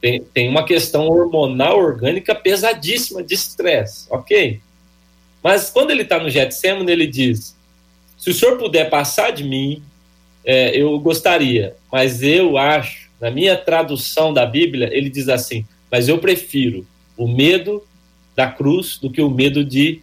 tem, 0.00 0.20
tem 0.34 0.48
uma 0.48 0.64
questão 0.64 1.06
hormonal 1.06 1.78
orgânica 1.78 2.34
pesadíssima 2.34 3.22
de 3.22 3.34
estresse, 3.34 4.08
ok? 4.10 4.60
Mas 5.40 5.70
quando 5.70 5.92
ele 5.92 6.02
está 6.02 6.18
no 6.18 6.28
Getsemane, 6.28 6.90
ele 6.90 7.06
diz: 7.06 7.56
se 8.18 8.28
o 8.28 8.34
senhor 8.34 8.58
puder 8.58 8.90
passar 8.90 9.30
de 9.30 9.44
mim, 9.44 9.84
é, 10.44 10.76
eu 10.76 10.98
gostaria, 10.98 11.76
mas 11.92 12.24
eu 12.24 12.58
acho, 12.58 13.08
na 13.20 13.30
minha 13.30 13.56
tradução 13.56 14.34
da 14.34 14.44
Bíblia, 14.44 14.90
ele 14.92 15.08
diz 15.08 15.28
assim: 15.28 15.64
mas 15.88 16.08
eu 16.08 16.18
prefiro 16.18 16.84
o 17.18 17.28
medo 17.28 17.84
da 18.34 18.46
cruz 18.46 18.96
do 18.96 19.10
que 19.10 19.20
o 19.20 19.28
medo 19.28 19.64
de, 19.64 20.00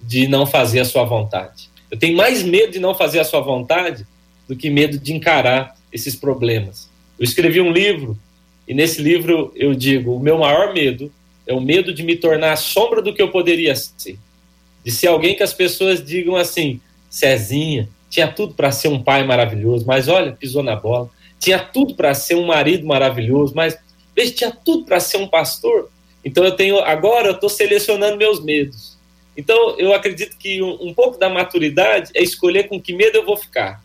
de 0.00 0.28
não 0.28 0.46
fazer 0.46 0.80
a 0.80 0.84
sua 0.84 1.04
vontade. 1.04 1.70
Eu 1.90 1.98
tenho 1.98 2.16
mais 2.16 2.42
medo 2.42 2.72
de 2.72 2.78
não 2.78 2.94
fazer 2.94 3.18
a 3.18 3.24
sua 3.24 3.40
vontade 3.40 4.06
do 4.46 4.54
que 4.54 4.70
medo 4.70 4.98
de 4.98 5.12
encarar 5.12 5.74
esses 5.92 6.14
problemas. 6.14 6.88
Eu 7.18 7.24
escrevi 7.24 7.60
um 7.60 7.72
livro 7.72 8.16
e 8.68 8.74
nesse 8.74 9.00
livro 9.00 9.52
eu 9.56 9.74
digo: 9.74 10.14
o 10.14 10.20
meu 10.20 10.38
maior 10.38 10.74
medo 10.74 11.10
é 11.46 11.54
o 11.54 11.60
medo 11.60 11.94
de 11.94 12.02
me 12.02 12.16
tornar 12.16 12.52
a 12.52 12.56
sombra 12.56 13.00
do 13.00 13.14
que 13.14 13.22
eu 13.22 13.30
poderia 13.30 13.74
ser. 13.74 14.18
De 14.84 14.90
ser 14.90 15.06
alguém 15.06 15.34
que 15.34 15.42
as 15.42 15.54
pessoas 15.54 16.04
digam 16.04 16.36
assim: 16.36 16.80
Cezinha 17.08 17.88
tinha 18.10 18.28
tudo 18.28 18.54
para 18.54 18.70
ser 18.70 18.88
um 18.88 19.02
pai 19.02 19.24
maravilhoso, 19.24 19.84
mas 19.86 20.08
olha, 20.08 20.32
pisou 20.32 20.62
na 20.62 20.76
bola. 20.76 21.10
Tinha 21.38 21.58
tudo 21.58 21.94
para 21.94 22.14
ser 22.14 22.34
um 22.34 22.46
marido 22.46 22.86
maravilhoso, 22.86 23.52
mas 23.54 23.78
veja, 24.14 24.32
tinha 24.32 24.50
tudo 24.50 24.84
para 24.84 25.00
ser 25.00 25.18
um 25.18 25.28
pastor. 25.28 25.90
Então 26.26 26.44
eu 26.44 26.50
tenho 26.50 26.80
agora 26.80 27.28
eu 27.28 27.34
estou 27.34 27.48
selecionando 27.48 28.16
meus 28.16 28.42
medos. 28.42 28.98
Então 29.36 29.78
eu 29.78 29.94
acredito 29.94 30.36
que 30.36 30.60
um, 30.60 30.88
um, 30.88 30.92
pouco 30.92 31.16
da 31.16 31.30
maturidade 31.30 32.10
é 32.14 32.20
escolher 32.20 32.64
com 32.64 32.82
que 32.82 32.92
medo 32.92 33.16
eu 33.16 33.24
vou 33.24 33.36
ficar. 33.36 33.80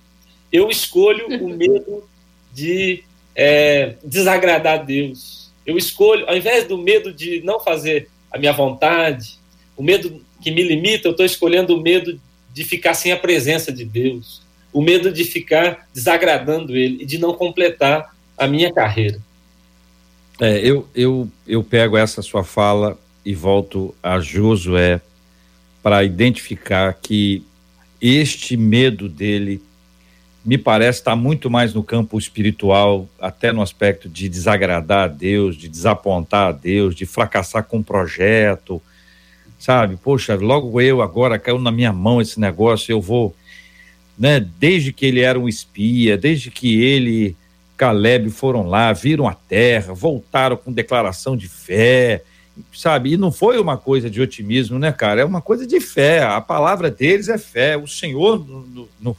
Eu 0.51 0.67
escolho 0.67 1.27
o 1.39 1.49
medo 1.55 2.03
de 2.51 3.03
é, 3.35 3.93
desagradar 4.03 4.79
a 4.79 4.83
Deus. 4.83 5.51
Eu 5.63 5.77
escolho, 5.77 6.27
ao 6.27 6.35
invés 6.35 6.67
do 6.67 6.79
medo 6.79 7.13
de 7.13 7.41
não 7.43 7.59
fazer 7.59 8.09
a 8.31 8.39
minha 8.39 8.51
vontade, 8.51 9.37
o 9.77 9.83
medo 9.83 10.19
que 10.41 10.49
me 10.49 10.63
limita, 10.63 11.07
eu 11.07 11.11
estou 11.11 11.25
escolhendo 11.25 11.77
o 11.77 11.81
medo 11.81 12.19
de 12.51 12.63
ficar 12.63 12.95
sem 12.95 13.11
a 13.11 13.17
presença 13.17 13.71
de 13.71 13.85
Deus, 13.85 14.41
o 14.73 14.81
medo 14.81 15.11
de 15.11 15.23
ficar 15.25 15.87
desagradando 15.93 16.75
Ele 16.75 17.03
e 17.03 17.05
de 17.05 17.19
não 17.19 17.35
completar 17.35 18.15
a 18.35 18.47
minha 18.47 18.73
carreira. 18.73 19.21
É, 20.39 20.59
eu, 20.59 20.87
eu, 20.95 21.29
eu 21.47 21.63
pego 21.63 21.97
essa 21.97 22.21
sua 22.21 22.43
fala 22.43 22.97
e 23.25 23.35
volto 23.35 23.93
a 24.01 24.19
Josué 24.19 25.01
para 25.83 26.03
identificar 26.03 26.93
que 26.93 27.43
este 28.01 28.57
medo 28.57 29.07
dele 29.07 29.61
me 30.43 30.57
parece 30.57 30.99
estar 30.99 31.15
muito 31.15 31.49
mais 31.49 31.73
no 31.73 31.83
campo 31.83 32.17
espiritual, 32.17 33.07
até 33.19 33.51
no 33.51 33.61
aspecto 33.61 34.09
de 34.09 34.27
desagradar 34.27 35.03
a 35.03 35.07
Deus, 35.07 35.55
de 35.55 35.67
desapontar 35.67 36.49
a 36.49 36.51
Deus, 36.51 36.95
de 36.95 37.05
fracassar 37.05 37.63
com 37.63 37.77
um 37.77 37.83
projeto, 37.83 38.81
sabe? 39.59 39.97
Poxa, 39.97 40.35
logo 40.35 40.81
eu 40.81 41.01
agora 41.01 41.37
caiu 41.37 41.59
na 41.59 41.71
minha 41.71 41.93
mão 41.93 42.19
esse 42.19 42.39
negócio, 42.39 42.91
eu 42.91 42.99
vou, 42.99 43.35
né? 44.17 44.39
Desde 44.39 44.91
que 44.91 45.05
ele 45.05 45.21
era 45.21 45.39
um 45.39 45.47
espia, 45.47 46.17
desde 46.17 46.49
que 46.49 46.81
ele, 46.81 47.35
Caleb 47.81 48.29
foram 48.29 48.67
lá, 48.67 48.93
viram 48.93 49.27
a 49.27 49.33
terra, 49.33 49.91
voltaram 49.91 50.55
com 50.55 50.71
declaração 50.71 51.35
de 51.35 51.49
fé, 51.49 52.21
sabe? 52.71 53.13
E 53.13 53.17
não 53.17 53.31
foi 53.31 53.57
uma 53.57 53.75
coisa 53.75 54.07
de 54.07 54.21
otimismo, 54.21 54.77
né, 54.77 54.91
cara? 54.91 55.21
É 55.21 55.25
uma 55.25 55.41
coisa 55.41 55.65
de 55.65 55.81
fé. 55.81 56.21
A 56.21 56.39
palavra 56.39 56.91
deles 56.91 57.27
é 57.27 57.39
fé. 57.39 57.75
O 57.75 57.87
Senhor 57.87 58.47
no, 58.47 58.87
no, 58.99 59.17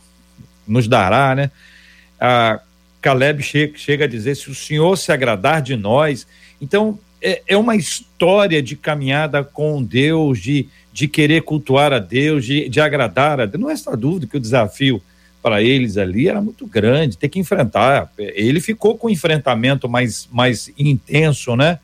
nos 0.65 0.87
dará, 0.87 1.35
né? 1.35 1.51
A 2.21 2.61
Caleb 3.01 3.43
chega, 3.43 3.77
chega 3.77 4.05
a 4.05 4.09
dizer: 4.09 4.37
se 4.37 4.49
o 4.49 4.55
Senhor 4.55 4.97
se 4.97 5.11
agradar 5.11 5.61
de 5.61 5.75
nós. 5.75 6.25
Então, 6.61 7.01
é, 7.21 7.43
é 7.49 7.57
uma 7.57 7.75
história 7.75 8.63
de 8.63 8.77
caminhada 8.77 9.43
com 9.43 9.83
Deus, 9.83 10.39
de, 10.39 10.69
de 10.93 11.09
querer 11.09 11.43
cultuar 11.43 11.93
a 11.93 11.99
Deus, 11.99 12.45
de, 12.45 12.69
de 12.69 12.81
agradar 12.81 13.41
a 13.41 13.45
Deus. 13.45 13.61
Não 13.61 13.71
é 13.71 13.73
essa 13.73 13.97
dúvida 13.97 14.29
que 14.29 14.37
o 14.37 14.41
desafio 14.41 15.03
para 15.43 15.61
eles 15.61 15.99
ali 15.99 16.29
era 16.29 16.41
muito 16.41 16.67
grande, 16.67 17.19
ter 17.19 17.29
que 17.29 17.41
enfrentar. 17.41 18.11
Ele 18.17 18.61
ficou 18.61 18.97
com 18.97 19.09
um 19.09 19.11
enfrentamento 19.11 19.89
mais, 19.89 20.29
mais 20.31 20.71
intenso, 20.79 21.57
né? 21.57 21.81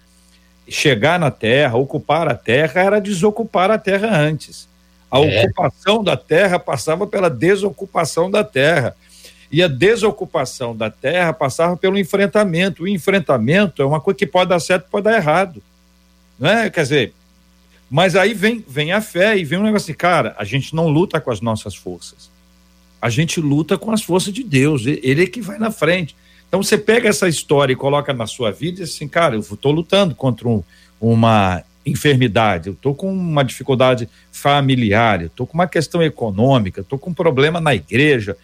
Chegar 0.68 1.18
na 1.18 1.30
terra, 1.30 1.76
ocupar 1.76 2.28
a 2.28 2.34
terra, 2.34 2.80
era 2.80 3.00
desocupar 3.00 3.70
a 3.70 3.78
terra 3.78 4.16
antes. 4.16 4.68
A 5.10 5.18
é. 5.18 5.42
ocupação 5.42 6.04
da 6.04 6.16
terra 6.16 6.58
passava 6.58 7.06
pela 7.06 7.28
desocupação 7.28 8.30
da 8.30 8.44
terra. 8.44 8.94
E 9.50 9.62
a 9.62 9.66
desocupação 9.66 10.76
da 10.76 10.90
terra 10.90 11.32
passava 11.32 11.76
pelo 11.76 11.98
enfrentamento. 11.98 12.82
O 12.84 12.88
enfrentamento 12.88 13.82
é 13.82 13.84
uma 13.84 14.00
coisa 14.00 14.18
que 14.18 14.26
pode 14.26 14.50
dar 14.50 14.60
certo 14.60 14.88
pode 14.90 15.04
dar 15.04 15.16
errado. 15.16 15.62
Não 16.38 16.48
é? 16.48 16.70
Quer 16.70 16.82
dizer, 16.82 17.14
mas 17.90 18.14
aí 18.14 18.34
vem, 18.34 18.62
vem 18.68 18.92
a 18.92 19.00
fé 19.00 19.36
e 19.36 19.44
vem 19.44 19.58
um 19.58 19.62
negócio 19.62 19.86
assim, 19.86 19.98
cara, 19.98 20.36
a 20.38 20.44
gente 20.44 20.76
não 20.76 20.86
luta 20.86 21.20
com 21.20 21.30
as 21.30 21.40
nossas 21.40 21.74
forças. 21.74 22.30
A 23.00 23.08
gente 23.08 23.40
luta 23.40 23.78
com 23.78 23.90
as 23.90 24.02
forças 24.02 24.32
de 24.32 24.42
Deus. 24.42 24.84
Ele 24.86 25.22
é 25.22 25.26
que 25.26 25.40
vai 25.40 25.58
na 25.58 25.70
frente. 25.70 26.16
Então 26.48 26.62
você 26.62 26.78
pega 26.78 27.08
essa 27.08 27.28
história 27.28 27.72
e 27.72 27.76
coloca 27.76 28.12
na 28.12 28.26
sua 28.26 28.50
vida 28.50 28.80
e 28.80 28.84
diz 28.84 28.94
assim, 28.94 29.06
cara, 29.06 29.34
eu 29.34 29.40
estou 29.40 29.70
lutando 29.70 30.14
contra 30.14 30.48
um, 30.48 30.62
uma 31.00 31.62
enfermidade, 31.84 32.68
eu 32.68 32.72
estou 32.72 32.94
com 32.94 33.10
uma 33.12 33.42
dificuldade 33.42 34.08
familiar, 34.32 35.20
eu 35.20 35.26
estou 35.26 35.46
com 35.46 35.54
uma 35.54 35.66
questão 35.66 36.02
econômica, 36.02 36.80
estou 36.80 36.98
com 36.98 37.10
um 37.10 37.14
problema 37.14 37.60
na 37.60 37.74
igreja, 37.74 38.36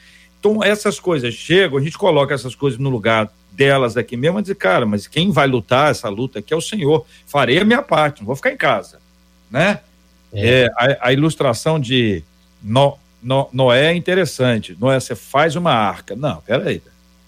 então, 0.45 0.63
essas 0.63 1.01
coisas 1.01 1.33
chegam, 1.33 1.79
a 1.79 1.81
gente 1.81 1.97
coloca 1.97 2.35
essas 2.35 2.55
coisas 2.55 2.79
no 2.79 2.91
lugar 2.91 3.33
delas 3.51 3.97
aqui 3.97 4.15
mesmo 4.15 4.41
e 4.41 4.43
diz, 4.43 4.53
cara, 4.53 4.85
mas 4.85 5.07
quem 5.07 5.31
vai 5.31 5.47
lutar 5.47 5.91
essa 5.91 6.07
luta 6.11 6.41
aqui 6.41 6.53
é 6.53 6.57
o 6.57 6.61
Senhor. 6.61 7.07
Farei 7.27 7.59
a 7.61 7.65
minha 7.65 7.81
parte, 7.81 8.19
não 8.19 8.27
vou 8.27 8.37
ficar 8.37 8.53
em 8.53 8.57
casa. 8.59 8.99
Né? 9.51 9.81
É. 10.31 10.65
É, 10.65 10.71
a, 10.77 11.09
a, 11.09 11.13
ilustração 11.15 11.81
de 11.81 12.23
no, 12.63 12.99
no, 13.25 13.49
Noé 13.53 13.87
é 13.87 13.95
interessante. 13.95 14.77
Noé, 14.79 15.01
você 15.01 15.15
faz 15.15 15.57
uma 15.57 15.73
arca. 15.73 16.15
Não, 16.15 16.43
peraí, 16.43 16.83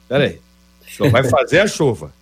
peraí. 0.08 0.40
O 0.86 0.90
senhor 0.90 1.10
vai 1.10 1.24
fazer 1.24 1.60
a 1.60 1.66
chuva. 1.66 2.12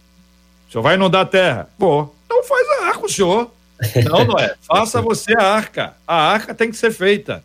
O 0.69 0.73
senhor 0.73 0.83
vai 0.83 0.95
inundar 0.95 1.23
a 1.23 1.27
terra. 1.27 1.69
Pô, 1.77 2.09
então 2.25 2.43
faz 2.45 2.67
a 2.69 2.87
arca 2.87 3.05
o 3.05 3.09
senhor. 3.09 3.51
Não, 4.09 4.25
Noé, 4.25 4.55
faça 4.63 5.03
você 5.03 5.37
a 5.37 5.43
arca. 5.43 5.95
A 6.07 6.15
arca 6.15 6.55
tem 6.55 6.71
que 6.71 6.77
ser 6.77 6.93
feita. 6.93 7.45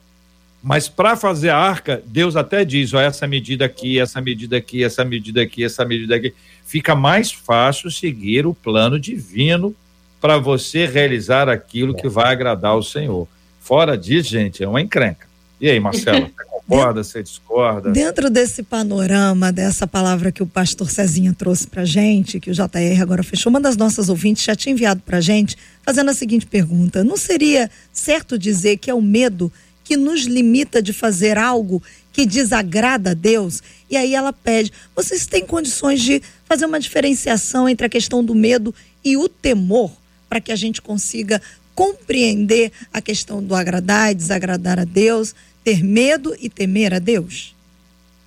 Mas 0.62 0.88
para 0.88 1.16
fazer 1.16 1.50
a 1.50 1.58
arca, 1.58 2.02
Deus 2.06 2.36
até 2.36 2.64
diz: 2.64 2.94
ó, 2.94 3.02
essa 3.02 3.26
medida 3.26 3.66
aqui, 3.66 4.00
essa 4.00 4.22
medida 4.22 4.58
aqui, 4.58 4.84
essa 4.84 5.04
medida 5.04 5.42
aqui, 5.42 5.64
essa 5.64 5.84
medida 5.84 6.16
aqui. 6.16 6.34
Fica 6.66 6.94
mais 6.94 7.32
fácil 7.32 7.90
seguir 7.90 8.46
o 8.46 8.54
plano 8.54 9.00
divino 9.00 9.76
para 10.22 10.38
você 10.38 10.86
realizar 10.86 11.50
aquilo 11.50 11.96
que 11.96 12.08
vai 12.08 12.32
agradar 12.32 12.72
ao 12.72 12.84
Senhor. 12.84 13.28
Fora 13.60 13.98
disso, 13.98 14.30
gente, 14.30 14.64
é 14.64 14.68
uma 14.68 14.82
encrenca. 14.82 15.29
E 15.62 15.70
aí, 15.70 15.80
Marcelo, 15.80 16.28
você 16.28 16.46
concorda, 16.46 17.04
você 17.04 17.24
discorda? 17.24 17.92
Dentro 17.92 18.30
desse 18.30 18.64
panorama, 18.64 19.52
dessa 19.52 19.86
palavra 19.86 20.32
que 20.32 20.42
o 20.42 20.48
pastor 20.48 20.90
Cezinha 20.90 21.34
trouxe 21.34 21.68
para 21.68 21.84
gente, 21.84 22.40
que 22.40 22.50
o 22.50 22.54
JR 22.54 23.02
agora 23.02 23.24
fechou, 23.24 23.50
uma 23.50 23.60
das 23.60 23.76
nossas 23.76 24.08
ouvintes 24.08 24.44
já 24.44 24.56
tinha 24.56 24.72
enviado 24.72 25.02
para 25.02 25.20
gente, 25.20 25.58
fazendo 25.84 26.12
a 26.12 26.14
seguinte 26.14 26.46
pergunta: 26.46 27.04
não 27.04 27.18
seria 27.18 27.70
certo 27.92 28.38
dizer 28.38 28.78
que 28.78 28.90
é 28.90 28.94
o 28.94 29.02
medo 29.02 29.52
que 29.84 29.98
nos 29.98 30.22
limita 30.22 30.82
de 30.82 30.94
fazer 30.94 31.38
algo 31.38 31.82
que 32.14 32.26
desagrada 32.26 33.12
a 33.12 33.14
Deus. 33.14 33.62
E 33.90 33.98
aí 33.98 34.16
ela 34.16 34.32
pede: 34.32 34.72
vocês 34.96 35.26
têm 35.26 35.46
condições 35.46 36.02
de 36.02 36.22
fazer 36.46 36.66
uma 36.66 36.80
diferenciação 36.80 37.68
entre 37.68 37.86
a 37.86 37.90
questão 37.90 38.24
do 38.24 38.34
medo 38.34 38.74
e 39.04 39.18
o 39.18 39.28
temor, 39.28 39.92
para 40.30 40.40
que 40.40 40.52
a 40.52 40.56
gente 40.56 40.82
consiga 40.82 41.42
compreender 41.80 42.74
a 42.94 43.02
questão 43.02 43.42
do 43.42 43.56
agradar 43.56 44.12
e 44.12 44.16
desagradar 44.16 44.78
a 44.78 44.84
Deus, 44.84 45.34
ter 45.70 45.84
medo 45.84 46.36
e 46.40 46.50
temer 46.50 46.96
a 46.96 47.00
Deus? 47.00 47.54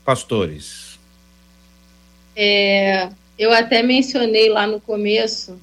Pastores. 0.05 0.97
É, 2.37 3.09
eu 3.37 3.51
até 3.53 3.83
mencionei 3.83 4.49
lá 4.49 4.65
no 4.65 4.81
começo 4.81 5.59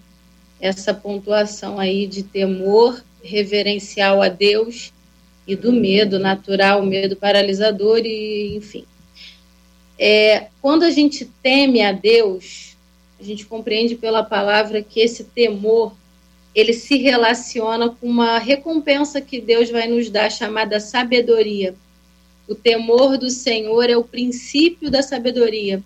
essa 0.59 0.93
pontuação 0.93 1.79
aí 1.79 2.05
de 2.05 2.21
temor 2.21 3.01
reverencial 3.23 4.21
a 4.21 4.27
Deus 4.27 4.91
e 5.47 5.55
do 5.55 5.71
medo 5.71 6.19
natural, 6.19 6.85
medo 6.85 7.15
paralisador 7.15 7.99
e 8.03 8.57
enfim. 8.57 8.83
É, 9.97 10.47
quando 10.61 10.83
a 10.83 10.91
gente 10.91 11.23
teme 11.41 11.81
a 11.81 11.93
Deus, 11.93 12.75
a 13.17 13.23
gente 13.23 13.45
compreende 13.45 13.95
pela 13.95 14.21
palavra 14.21 14.81
que 14.81 14.99
esse 14.99 15.23
temor 15.23 15.93
ele 16.53 16.73
se 16.73 16.97
relaciona 16.97 17.89
com 17.89 18.07
uma 18.07 18.37
recompensa 18.39 19.21
que 19.21 19.39
Deus 19.39 19.69
vai 19.69 19.87
nos 19.87 20.09
dar 20.09 20.31
chamada 20.31 20.79
sabedoria. 20.79 21.75
O 22.47 22.55
temor 22.55 23.17
do 23.17 23.29
Senhor 23.29 23.89
é 23.89 23.95
o 23.95 24.03
princípio 24.03 24.89
da 24.89 25.03
sabedoria. 25.03 25.83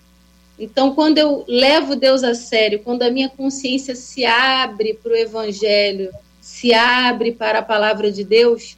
Então, 0.58 0.94
quando 0.94 1.18
eu 1.18 1.44
levo 1.48 1.96
Deus 1.96 2.24
a 2.24 2.34
sério, 2.34 2.80
quando 2.80 3.04
a 3.04 3.12
minha 3.12 3.28
consciência 3.28 3.96
se 3.96 4.24
abre 4.24 4.94
para 4.94 5.12
o 5.12 5.16
Evangelho, 5.16 6.12
se 6.40 6.74
abre 6.74 7.32
para 7.32 7.60
a 7.60 7.64
palavra 7.64 8.12
de 8.12 8.24
Deus, 8.24 8.78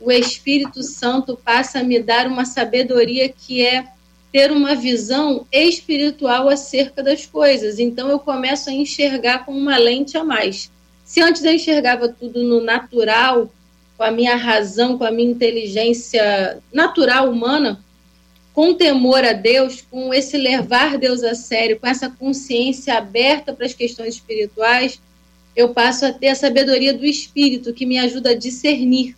o 0.00 0.10
Espírito 0.10 0.82
Santo 0.82 1.36
passa 1.36 1.80
a 1.80 1.84
me 1.84 2.00
dar 2.00 2.26
uma 2.26 2.44
sabedoria 2.44 3.28
que 3.28 3.64
é 3.64 3.86
ter 4.32 4.50
uma 4.50 4.74
visão 4.74 5.46
espiritual 5.52 6.48
acerca 6.48 7.02
das 7.02 7.26
coisas. 7.26 7.78
Então, 7.78 8.08
eu 8.08 8.18
começo 8.18 8.70
a 8.70 8.72
enxergar 8.72 9.44
com 9.44 9.52
uma 9.52 9.76
lente 9.76 10.16
a 10.16 10.24
mais. 10.24 10.70
Se 11.10 11.20
antes 11.20 11.42
eu 11.42 11.52
enxergava 11.52 12.08
tudo 12.08 12.44
no 12.44 12.60
natural, 12.60 13.52
com 13.96 14.04
a 14.04 14.12
minha 14.12 14.36
razão, 14.36 14.96
com 14.96 15.02
a 15.02 15.10
minha 15.10 15.28
inteligência 15.28 16.62
natural 16.72 17.28
humana, 17.28 17.84
com 18.54 18.74
temor 18.74 19.24
a 19.24 19.32
Deus, 19.32 19.84
com 19.90 20.14
esse 20.14 20.38
levar 20.38 20.96
Deus 20.98 21.24
a 21.24 21.34
sério, 21.34 21.80
com 21.80 21.88
essa 21.88 22.08
consciência 22.08 22.94
aberta 22.94 23.52
para 23.52 23.66
as 23.66 23.74
questões 23.74 24.14
espirituais, 24.14 25.00
eu 25.56 25.70
passo 25.70 26.06
a 26.06 26.12
ter 26.12 26.28
a 26.28 26.36
sabedoria 26.36 26.94
do 26.94 27.04
Espírito 27.04 27.74
que 27.74 27.86
me 27.86 27.98
ajuda 27.98 28.30
a 28.30 28.38
discernir 28.38 29.16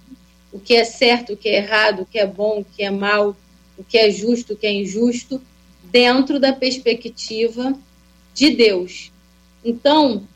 o 0.51 0.59
que 0.59 0.75
é 0.75 0.85
certo, 0.85 1.35
o 1.35 1.37
que 1.37 1.51
é 1.51 1.57
errado, 1.57 2.05
o 2.05 2.07
que 2.07 2.19
é 2.19 2.27
bom, 2.27 2.61
o 2.61 2.65
que 2.65 2.83
é 2.83 2.91
mal, 2.91 3.37
o 3.77 3.85
que 3.85 3.99
é 3.99 4.11
justo, 4.11 4.55
o 4.55 4.57
que 4.57 4.67
é 4.67 4.73
injusto, 4.73 5.43
dentro 5.85 6.41
da 6.41 6.55
perspectiva 6.55 7.75
de 8.33 8.49
Deus. 8.49 9.13
Então, 9.63 10.27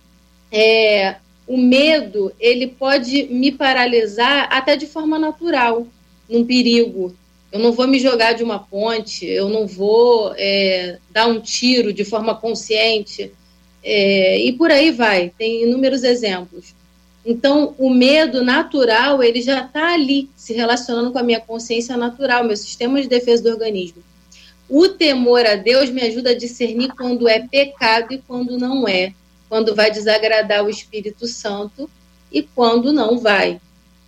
é, 0.53 1.17
o 1.47 1.57
medo 1.57 2.32
ele 2.40 2.66
pode 2.66 3.24
me 3.24 3.53
paralisar 3.53 4.49
até 4.51 4.76
de 4.76 4.86
forma 4.86 5.18
natural, 5.18 5.86
num 6.28 6.44
perigo, 6.44 7.14
eu 7.53 7.61
não 7.61 7.72
vou 7.72 7.86
me 7.86 7.99
jogar 7.99 8.32
de 8.32 8.42
uma 8.42 8.59
ponte, 8.59 9.24
eu 9.24 9.49
não 9.49 9.66
vou 9.66 10.32
é, 10.36 10.99
dar 11.11 11.26
um 11.26 11.40
tiro 11.40 11.92
de 11.92 12.05
forma 12.05 12.34
consciente, 12.34 13.32
é, 13.82 14.38
e 14.40 14.53
por 14.53 14.70
aí 14.70 14.90
vai, 14.90 15.32
tem 15.38 15.62
inúmeros 15.62 16.03
exemplos. 16.03 16.74
Então, 17.24 17.74
o 17.78 17.88
medo 17.88 18.42
natural, 18.44 19.22
ele 19.22 19.40
já 19.40 19.64
está 19.64 19.94
ali, 19.94 20.28
se 20.36 20.53
relacionando 20.53 21.11
com 21.11 21.18
a 21.18 21.22
minha 21.22 21.40
consciência 21.40 21.97
natural, 21.97 22.44
meu 22.44 22.57
sistema 22.57 23.01
de 23.01 23.09
defesa 23.09 23.42
do 23.42 23.51
organismo. 23.51 24.03
O 24.68 24.88
temor 24.88 25.47
a 25.47 25.55
Deus 25.55 25.90
me 25.90 26.03
ajuda 26.03 26.30
a 26.30 26.36
discernir 26.36 26.92
quando 26.97 27.28
é 27.28 27.40
pecado 27.47 28.12
e 28.12 28.18
quando 28.18 28.59
não 28.59 28.86
é, 28.86 29.12
quando 29.49 29.74
vai 29.74 29.90
desagradar 29.90 30.64
o 30.64 30.70
Espírito 30.70 31.26
Santo 31.26 31.88
e 32.32 32.42
quando 32.42 32.92
não 32.92 33.18
vai. 33.18 33.61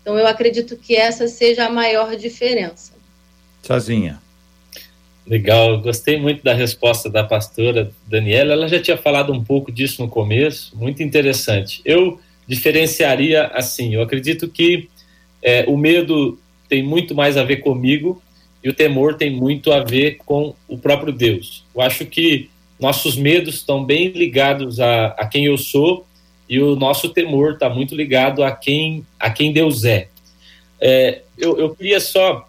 Então, 0.03 0.18
eu 0.18 0.26
acredito 0.26 0.76
que 0.76 0.97
essa 0.97 1.28
seja 1.28 1.66
a 1.66 1.70
maior 1.70 2.16
diferença 2.16 2.99
sozinha. 3.68 4.18
Legal, 5.26 5.78
gostei 5.80 6.18
muito 6.18 6.43
da 6.43 6.55
resposta 6.55 7.11
da 7.11 7.22
pastora 7.22 7.91
Daniela. 8.07 8.55
Ela 8.55 8.66
já 8.66 8.80
tinha 8.80 8.97
falado 8.97 9.30
um 9.30 9.45
pouco 9.45 9.70
disso 9.70 10.01
no 10.01 10.09
começo, 10.09 10.74
muito 10.74 11.03
interessante. 11.03 11.82
Eu 11.84 12.18
diferenciaria 12.47 13.47
assim: 13.49 13.95
eu 13.95 14.01
acredito 14.01 14.49
que 14.49 14.89
é, 15.43 15.66
o 15.68 15.76
medo 15.76 16.39
tem 16.66 16.82
muito 16.82 17.14
mais 17.14 17.36
a 17.36 17.45
ver 17.45 17.59
comigo 17.59 18.22
e 18.64 18.70
o 18.70 18.74
temor 18.74 19.14
tem 19.14 19.30
muito 19.30 19.70
a 19.70 19.84
ver 19.84 20.16
com 20.24 20.55
o 20.66 20.78
próprio 20.78 21.12
Deus. 21.12 21.62
Eu 21.74 21.82
acho 21.82 22.07
que 22.07 22.49
nossos 22.79 23.16
medos 23.16 23.57
estão 23.57 23.85
bem 23.85 24.09
ligados 24.09 24.81
a, 24.81 25.07
a 25.09 25.26
quem 25.26 25.47
eu 25.47 25.59
sou 25.59 26.07
e 26.49 26.61
o 26.61 26.76
nosso 26.76 27.11
temor 27.11 27.55
está 27.55 27.68
muito 27.68 27.95
ligado 27.95 28.43
a 28.43 28.53
quem, 28.53 29.05
a 29.18 29.31
quem 29.31 29.53
Deus 29.53 29.85
é. 29.85 30.09
é 30.81 31.22
eu, 31.37 31.59
eu 31.59 31.74
queria 31.74 32.01
só 32.01 32.49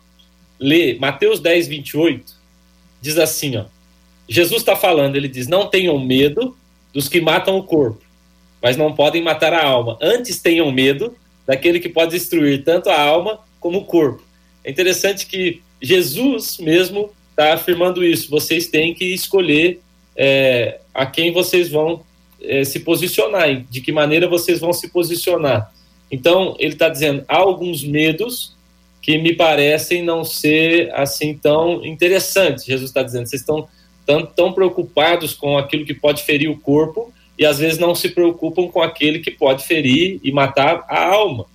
lê 0.59 0.97
Mateus 0.99 1.39
10, 1.39 1.67
28, 1.67 2.33
diz 3.01 3.17
assim: 3.17 3.57
ó, 3.57 3.65
Jesus 4.27 4.61
está 4.61 4.75
falando, 4.75 5.15
ele 5.15 5.27
diz: 5.27 5.47
Não 5.47 5.67
tenham 5.67 5.97
medo 5.99 6.55
dos 6.93 7.09
que 7.09 7.19
matam 7.19 7.57
o 7.57 7.63
corpo, 7.63 8.01
mas 8.61 8.77
não 8.77 8.93
podem 8.93 9.23
matar 9.23 9.53
a 9.53 9.65
alma. 9.65 9.97
Antes 10.01 10.39
tenham 10.39 10.71
medo 10.71 11.15
daquele 11.47 11.79
que 11.79 11.89
pode 11.89 12.11
destruir 12.11 12.63
tanto 12.63 12.89
a 12.89 13.01
alma 13.01 13.39
como 13.59 13.79
o 13.79 13.85
corpo. 13.85 14.23
É 14.63 14.69
interessante 14.69 15.25
que 15.25 15.61
Jesus 15.81 16.57
mesmo 16.59 17.11
está 17.31 17.53
afirmando 17.53 18.03
isso. 18.03 18.29
Vocês 18.29 18.67
têm 18.67 18.93
que 18.93 19.05
escolher 19.05 19.81
é, 20.21 20.81
a 20.93 21.05
quem 21.05 21.31
vocês 21.31 21.69
vão 21.69 22.03
é, 22.41 22.65
se 22.65 22.81
posicionar, 22.81 23.63
de 23.69 23.79
que 23.79 23.89
maneira 23.89 24.27
vocês 24.27 24.59
vão 24.59 24.73
se 24.73 24.89
posicionar. 24.89 25.71
Então, 26.11 26.57
ele 26.59 26.73
está 26.73 26.89
dizendo: 26.89 27.23
há 27.25 27.37
alguns 27.37 27.81
medos 27.81 28.53
que 29.01 29.17
me 29.17 29.33
parecem 29.33 30.03
não 30.03 30.25
ser 30.25 30.93
assim 30.93 31.33
tão 31.33 31.85
interessantes. 31.85 32.65
Jesus 32.65 32.89
está 32.89 33.01
dizendo, 33.01 33.27
vocês 33.27 33.41
estão 33.41 33.65
tão, 34.05 34.25
tão 34.25 34.51
preocupados 34.51 35.33
com 35.33 35.57
aquilo 35.57 35.85
que 35.85 35.93
pode 35.93 36.23
ferir 36.23 36.51
o 36.51 36.59
corpo 36.59 37.13
e 37.37 37.45
às 37.45 37.59
vezes 37.59 37.79
não 37.79 37.95
se 37.95 38.09
preocupam 38.09 38.67
com 38.67 38.81
aquele 38.81 39.19
que 39.19 39.31
pode 39.31 39.65
ferir 39.65 40.19
e 40.21 40.31
matar 40.33 40.83
a 40.89 41.05
alma. 41.05 41.45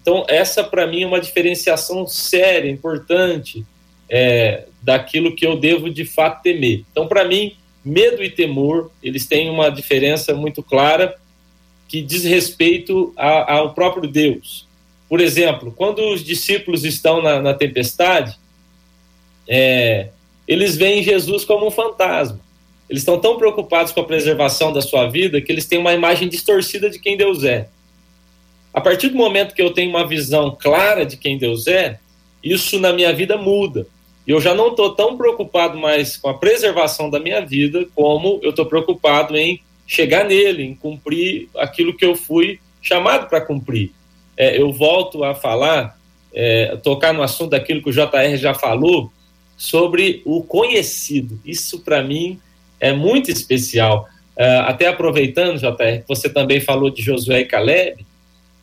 Então, 0.00 0.24
essa 0.26 0.64
para 0.64 0.86
mim 0.86 1.02
é 1.02 1.06
uma 1.06 1.20
diferenciação 1.20 2.06
séria, 2.06 2.70
importante, 2.70 3.66
é, 4.08 4.64
daquilo 4.82 5.36
que 5.36 5.46
eu 5.46 5.58
devo 5.58 5.90
de 5.90 6.06
fato 6.06 6.42
temer. 6.42 6.84
Então, 6.90 7.06
para 7.06 7.26
mim, 7.26 7.54
medo 7.84 8.22
e 8.22 8.30
temor, 8.30 8.90
eles 9.02 9.26
têm 9.26 9.48
uma 9.50 9.70
diferença 9.70 10.34
muito 10.34 10.62
clara 10.62 11.16
que 11.86 12.02
diz 12.02 12.24
respeito 12.24 13.12
a, 13.16 13.54
ao 13.54 13.72
próprio 13.72 14.08
Deus. 14.08 14.66
Por 15.08 15.20
exemplo, 15.20 15.72
quando 15.74 16.00
os 16.12 16.22
discípulos 16.22 16.84
estão 16.84 17.22
na, 17.22 17.40
na 17.40 17.54
tempestade, 17.54 18.38
é, 19.48 20.08
eles 20.46 20.76
veem 20.76 21.02
Jesus 21.02 21.44
como 21.44 21.66
um 21.66 21.70
fantasma. 21.70 22.38
Eles 22.88 23.02
estão 23.02 23.18
tão 23.18 23.36
preocupados 23.36 23.92
com 23.92 24.00
a 24.00 24.04
preservação 24.04 24.72
da 24.72 24.82
sua 24.82 25.08
vida 25.08 25.40
que 25.40 25.50
eles 25.50 25.66
têm 25.66 25.78
uma 25.78 25.92
imagem 25.92 26.28
distorcida 26.28 26.90
de 26.90 26.98
quem 26.98 27.16
Deus 27.16 27.44
é. 27.44 27.68
A 28.72 28.80
partir 28.80 29.08
do 29.08 29.16
momento 29.16 29.54
que 29.54 29.62
eu 29.62 29.72
tenho 29.72 29.90
uma 29.90 30.06
visão 30.06 30.56
clara 30.58 31.04
de 31.04 31.16
quem 31.16 31.38
Deus 31.38 31.66
é, 31.66 31.98
isso 32.42 32.78
na 32.78 32.92
minha 32.92 33.12
vida 33.12 33.36
muda. 33.36 33.86
Eu 34.28 34.40
já 34.40 34.54
não 34.54 34.68
estou 34.68 34.94
tão 34.94 35.16
preocupado 35.16 35.76
mais 35.78 36.16
com 36.16 36.28
a 36.28 36.34
preservação 36.34 37.08
da 37.08 37.18
minha 37.18 37.44
vida 37.44 37.86
como 37.94 38.38
eu 38.42 38.50
estou 38.50 38.66
preocupado 38.66 39.36
em 39.36 39.60
chegar 39.86 40.24
nele, 40.24 40.62
em 40.62 40.74
cumprir 40.74 41.48
aquilo 41.56 41.96
que 41.96 42.04
eu 42.04 42.14
fui 42.14 42.60
chamado 42.82 43.28
para 43.28 43.40
cumprir 43.40 43.90
é, 44.38 44.56
eu 44.56 44.72
volto 44.72 45.24
a 45.24 45.34
falar, 45.34 45.98
é, 46.32 46.76
tocar 46.76 47.12
no 47.12 47.22
assunto 47.22 47.50
daquilo 47.50 47.82
que 47.82 47.90
o 47.90 47.92
JR 47.92 48.36
já 48.36 48.54
falou, 48.54 49.10
sobre 49.56 50.22
o 50.24 50.44
conhecido. 50.44 51.40
Isso, 51.44 51.80
para 51.80 52.00
mim, 52.00 52.38
é 52.78 52.92
muito 52.92 53.32
especial. 53.32 54.08
É, 54.36 54.58
até 54.58 54.86
aproveitando, 54.86 55.58
JR, 55.58 56.04
você 56.06 56.28
também 56.28 56.60
falou 56.60 56.88
de 56.88 57.02
Josué 57.02 57.40
e 57.40 57.44
Caleb, 57.44 58.06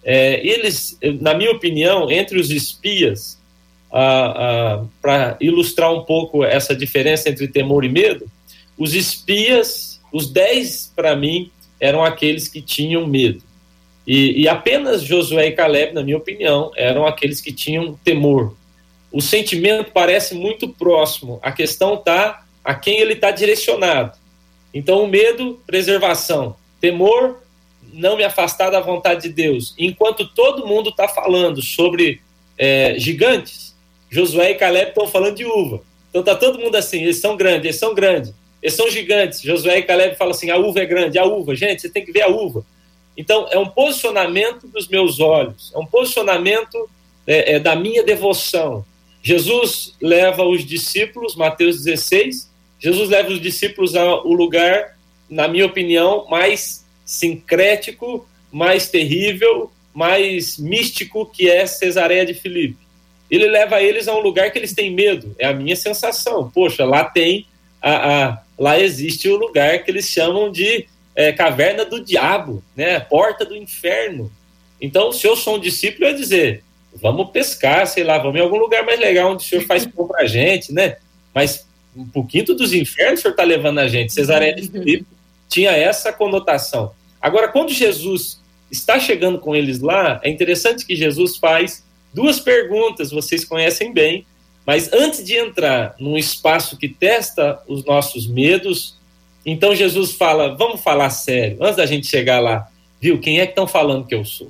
é, 0.01 0.47
eles, 0.47 0.97
na 1.19 1.33
minha 1.33 1.51
opinião, 1.51 2.09
entre 2.09 2.39
os 2.39 2.49
espias, 2.49 3.37
para 5.01 5.37
ilustrar 5.39 5.93
um 5.93 6.03
pouco 6.03 6.43
essa 6.43 6.75
diferença 6.75 7.29
entre 7.29 7.47
temor 7.47 7.85
e 7.85 7.89
medo, 7.89 8.29
os 8.77 8.93
espias, 8.93 10.01
os 10.11 10.29
dez, 10.29 10.91
para 10.93 11.15
mim, 11.15 11.49
eram 11.79 12.03
aqueles 12.03 12.49
que 12.49 12.61
tinham 12.61 13.07
medo. 13.07 13.41
E, 14.05 14.41
e, 14.41 14.47
apenas 14.47 15.01
Josué 15.01 15.47
e 15.47 15.51
Caleb, 15.53 15.93
na 15.93 16.03
minha 16.03 16.17
opinião, 16.17 16.71
eram 16.75 17.07
aqueles 17.07 17.41
que 17.41 17.51
tinham 17.51 17.97
temor. 18.03 18.55
O 19.11 19.21
sentimento 19.21 19.91
parece 19.91 20.35
muito 20.35 20.67
próximo, 20.67 21.39
a 21.41 21.51
questão 21.51 21.95
está 21.95 22.43
a 22.63 22.75
quem 22.75 22.99
ele 22.99 23.13
está 23.13 23.31
direcionado. 23.31 24.17
Então, 24.73 25.03
o 25.03 25.07
medo, 25.07 25.59
preservação. 25.65 26.55
Temor, 26.81 27.41
não 27.93 28.17
me 28.17 28.25
afastar 28.25 28.69
da 28.69 28.81
vontade 28.81 29.23
de 29.23 29.29
Deus. 29.29 29.73
Enquanto 29.79 30.27
todo 30.27 30.67
mundo 30.67 30.89
está 30.89 31.07
falando 31.07 31.61
sobre 31.61 32.21
é, 32.57 32.95
gigantes, 32.99 33.74
Josué 34.09 34.51
e 34.51 34.55
Caleb 34.55 34.89
estão 34.89 35.07
falando 35.07 35.35
de 35.35 35.45
uva. 35.45 35.81
Então, 36.09 36.21
está 36.21 36.35
todo 36.35 36.59
mundo 36.59 36.75
assim: 36.75 37.01
eles 37.01 37.17
são 37.17 37.35
grandes, 37.35 37.65
eles 37.65 37.75
são 37.77 37.93
grandes, 37.93 38.33
eles 38.61 38.75
são 38.75 38.89
gigantes. 38.89 39.41
Josué 39.41 39.79
e 39.79 39.83
Caleb 39.83 40.15
falam 40.15 40.33
assim: 40.33 40.49
a 40.49 40.57
uva 40.57 40.79
é 40.79 40.85
grande, 40.85 41.19
a 41.19 41.25
uva. 41.25 41.55
Gente, 41.55 41.81
você 41.81 41.89
tem 41.89 42.05
que 42.05 42.11
ver 42.11 42.21
a 42.21 42.27
uva. 42.27 42.65
Então, 43.17 43.47
é 43.49 43.57
um 43.57 43.67
posicionamento 43.67 44.67
dos 44.67 44.87
meus 44.87 45.19
olhos, 45.19 45.71
é 45.73 45.77
um 45.77 45.85
posicionamento 45.85 46.89
é, 47.25 47.55
é, 47.55 47.59
da 47.59 47.75
minha 47.75 48.03
devoção. 48.03 48.85
Jesus 49.23 49.95
leva 50.01 50.43
os 50.43 50.65
discípulos, 50.65 51.35
Mateus 51.35 51.83
16, 51.83 52.49
Jesus 52.79 53.09
leva 53.09 53.29
os 53.29 53.41
discípulos 53.41 53.95
ao 53.95 54.27
lugar, 54.27 54.97
na 55.29 55.47
minha 55.47 55.65
opinião, 55.65 56.27
mais 56.29 56.85
sincrético, 57.05 58.27
mais 58.51 58.89
terrível, 58.89 59.71
mais 59.93 60.57
místico 60.59 61.25
que 61.25 61.49
é 61.49 61.65
Cesareia 61.65 62.25
de 62.25 62.33
Filipe. 62.33 62.84
Ele 63.29 63.47
leva 63.47 63.81
eles 63.81 64.07
a 64.07 64.15
um 64.15 64.19
lugar 64.19 64.51
que 64.51 64.57
eles 64.57 64.73
têm 64.73 64.91
medo. 64.91 65.35
É 65.39 65.47
a 65.47 65.53
minha 65.53 65.75
sensação. 65.75 66.49
Poxa, 66.53 66.85
lá 66.85 67.03
tem 67.03 67.45
a, 67.81 68.25
a 68.25 68.41
lá 68.57 68.79
existe 68.79 69.27
o 69.27 69.35
um 69.35 69.37
lugar 69.37 69.83
que 69.83 69.91
eles 69.91 70.09
chamam 70.09 70.51
de 70.51 70.87
é, 71.15 71.31
caverna 71.31 71.85
do 71.85 72.03
diabo, 72.03 72.63
né? 72.75 72.99
Porta 72.99 73.45
do 73.45 73.55
inferno. 73.55 74.31
Então, 74.81 75.11
se 75.11 75.27
eu 75.27 75.35
sou 75.35 75.55
um 75.55 75.59
discípulo, 75.59 76.05
eu 76.05 76.11
ia 76.11 76.17
dizer, 76.17 76.63
vamos 76.95 77.29
pescar, 77.29 77.87
sei 77.87 78.03
lá, 78.03 78.17
vamos 78.17 78.39
em 78.39 78.43
algum 78.43 78.57
lugar 78.57 78.83
mais 78.85 78.99
legal 78.99 79.31
onde 79.31 79.43
o 79.43 79.47
senhor 79.47 79.65
faz 79.65 79.85
pão 79.85 80.07
pra 80.07 80.25
gente, 80.25 80.73
né? 80.73 80.97
Mas 81.33 81.65
um 81.95 82.05
pouquinho 82.05 82.45
dos 82.45 82.73
infernos 82.73 83.19
o 83.19 83.21
senhor 83.21 83.31
está 83.31 83.43
levando 83.43 83.79
a 83.79 83.87
gente. 83.87 84.13
Cesareia 84.13 84.53
de 84.53 84.67
Filipe 84.67 85.05
tinha 85.47 85.71
essa 85.71 86.11
conotação. 86.11 86.91
Agora, 87.21 87.47
quando 87.47 87.71
Jesus 87.71 88.41
está 88.69 88.99
chegando 88.99 89.39
com 89.39 89.55
eles 89.55 89.79
lá, 89.79 90.19
é 90.23 90.29
interessante 90.29 90.85
que 90.85 90.95
Jesus 90.95 91.37
faz 91.37 91.84
duas 92.15 92.39
perguntas, 92.39 93.11
vocês 93.11 93.43
conhecem 93.43 93.93
bem, 93.93 94.25
mas 94.65 94.91
antes 94.91 95.23
de 95.23 95.35
entrar 95.35 95.95
num 95.99 96.17
espaço 96.17 96.77
que 96.77 96.87
testa 96.87 97.61
os 97.67 97.83
nossos 97.85 98.25
medos, 98.25 98.97
então 99.45 99.75
Jesus 99.75 100.13
fala: 100.13 100.55
vamos 100.55 100.81
falar 100.81 101.09
sério, 101.11 101.57
antes 101.61 101.75
da 101.75 101.85
gente 101.85 102.07
chegar 102.07 102.39
lá, 102.39 102.67
viu? 102.99 103.19
Quem 103.19 103.39
é 103.39 103.45
que 103.45 103.51
estão 103.51 103.67
falando 103.67 104.07
que 104.07 104.15
eu 104.15 104.25
sou? 104.25 104.49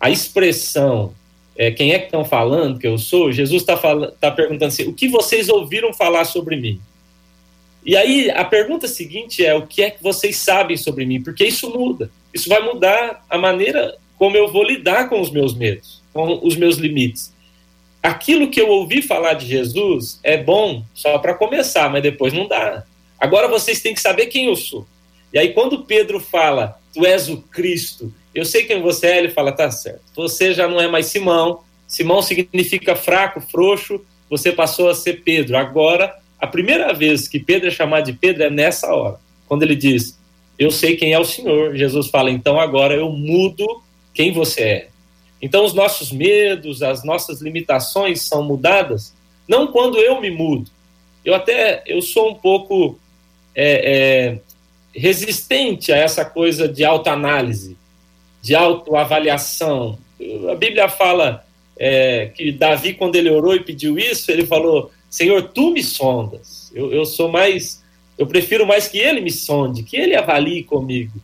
A 0.00 0.08
expressão 0.08 1.12
é, 1.58 1.70
quem 1.70 1.92
é 1.92 1.98
que 1.98 2.06
estão 2.06 2.24
falando 2.24 2.78
que 2.78 2.86
eu 2.86 2.98
sou, 2.98 3.32
Jesus 3.32 3.62
está 3.62 3.76
tá 4.20 4.30
perguntando 4.30 4.66
assim: 4.66 4.86
o 4.86 4.92
que 4.92 5.08
vocês 5.08 5.48
ouviram 5.48 5.92
falar 5.92 6.24
sobre 6.24 6.56
mim? 6.56 6.78
E 7.84 7.96
aí 7.96 8.30
a 8.30 8.44
pergunta 8.44 8.86
seguinte 8.86 9.44
é: 9.44 9.54
o 9.54 9.66
que 9.66 9.82
é 9.82 9.90
que 9.90 10.02
vocês 10.02 10.36
sabem 10.36 10.76
sobre 10.76 11.06
mim? 11.06 11.22
Porque 11.22 11.44
isso 11.44 11.70
muda. 11.70 12.10
Isso 12.32 12.48
vai 12.48 12.60
mudar 12.62 13.24
a 13.30 13.38
maneira 13.38 13.96
como 14.18 14.36
eu 14.36 14.52
vou 14.52 14.62
lidar 14.62 15.08
com 15.08 15.20
os 15.20 15.30
meus 15.30 15.54
medos, 15.54 16.02
com 16.16 16.40
os 16.42 16.56
meus 16.56 16.76
limites. 16.76 17.32
Aquilo 18.02 18.48
que 18.50 18.60
eu 18.60 18.68
ouvi 18.68 19.02
falar 19.02 19.34
de 19.34 19.46
Jesus 19.46 20.18
é 20.22 20.36
bom 20.36 20.82
só 20.94 21.18
para 21.18 21.34
começar, 21.34 21.90
mas 21.90 22.02
depois 22.02 22.32
não 22.32 22.48
dá. 22.48 22.84
Agora 23.18 23.48
vocês 23.48 23.80
têm 23.80 23.94
que 23.94 24.00
saber 24.00 24.26
quem 24.26 24.46
eu 24.46 24.56
sou. 24.56 24.86
E 25.32 25.38
aí, 25.38 25.52
quando 25.52 25.84
Pedro 25.84 26.18
fala, 26.18 26.78
Tu 26.94 27.04
és 27.04 27.28
o 27.28 27.38
Cristo, 27.38 28.12
eu 28.34 28.44
sei 28.44 28.64
quem 28.64 28.80
você 28.80 29.08
é, 29.08 29.18
ele 29.18 29.28
fala, 29.28 29.52
tá 29.52 29.70
certo. 29.70 30.00
Você 30.14 30.54
já 30.54 30.66
não 30.66 30.80
é 30.80 30.88
mais 30.88 31.06
Simão. 31.06 31.60
Simão 31.86 32.22
significa 32.22 32.96
fraco, 32.96 33.40
frouxo. 33.40 34.00
Você 34.30 34.52
passou 34.52 34.88
a 34.88 34.94
ser 34.94 35.22
Pedro. 35.22 35.56
Agora, 35.56 36.14
a 36.38 36.46
primeira 36.46 36.92
vez 36.92 37.28
que 37.28 37.38
Pedro 37.38 37.68
é 37.68 37.70
chamado 37.70 38.04
de 38.04 38.12
Pedro 38.12 38.44
é 38.44 38.50
nessa 38.50 38.94
hora, 38.94 39.18
quando 39.46 39.62
ele 39.62 39.74
diz: 39.74 40.18
Eu 40.58 40.70
sei 40.70 40.96
quem 40.96 41.12
é 41.12 41.18
o 41.18 41.24
Senhor. 41.24 41.74
Jesus 41.74 42.08
fala: 42.08 42.30
Então 42.30 42.60
agora 42.60 42.94
eu 42.94 43.10
mudo 43.10 43.82
quem 44.12 44.32
você 44.32 44.62
é. 44.62 44.88
Então, 45.46 45.64
os 45.64 45.72
nossos 45.72 46.10
medos, 46.10 46.82
as 46.82 47.04
nossas 47.04 47.40
limitações 47.40 48.22
são 48.22 48.42
mudadas, 48.42 49.14
não 49.46 49.68
quando 49.68 49.96
eu 49.96 50.20
me 50.20 50.28
mudo. 50.28 50.68
Eu 51.24 51.36
até 51.36 51.84
eu 51.86 52.02
sou 52.02 52.30
um 52.30 52.34
pouco 52.34 52.98
é, 53.54 54.34
é, 54.34 54.38
resistente 54.92 55.92
a 55.92 55.96
essa 55.96 56.24
coisa 56.24 56.66
de 56.66 56.84
autoanálise 56.84 57.76
de 58.42 58.56
autoavaliação. 58.56 59.96
A 60.50 60.56
Bíblia 60.56 60.88
fala 60.88 61.44
é, 61.76 62.26
que 62.26 62.50
Davi, 62.50 62.94
quando 62.94 63.14
ele 63.14 63.30
orou 63.30 63.54
e 63.54 63.60
pediu 63.60 63.96
isso, 63.96 64.32
ele 64.32 64.44
falou: 64.44 64.90
Senhor, 65.08 65.42
tu 65.54 65.70
me 65.70 65.82
sondas. 65.82 66.72
Eu, 66.74 66.92
eu 66.92 67.04
sou 67.04 67.28
mais. 67.28 67.84
Eu 68.18 68.26
prefiro 68.26 68.66
mais 68.66 68.88
que 68.88 68.98
ele 68.98 69.20
me 69.20 69.30
sonde, 69.30 69.84
que 69.84 69.96
ele 69.96 70.16
avalie 70.16 70.64
comigo. 70.64 71.20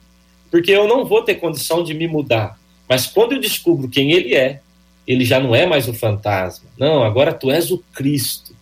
Porque 0.48 0.70
eu 0.70 0.86
não 0.86 1.04
vou 1.04 1.22
ter 1.22 1.36
condição 1.36 1.82
de 1.82 1.92
me 1.92 2.06
mudar. 2.06 2.58
Mas 2.92 3.06
quando 3.06 3.32
eu 3.32 3.40
descubro 3.40 3.88
quem 3.88 4.12
ele 4.12 4.34
é, 4.34 4.60
ele 5.06 5.24
já 5.24 5.40
não 5.40 5.54
é 5.54 5.64
mais 5.64 5.88
o 5.88 5.94
fantasma. 5.94 6.68
Não, 6.76 7.02
agora 7.02 7.32
tu 7.32 7.50
és 7.50 7.70
o 7.70 7.78
Cristo. 7.94 8.54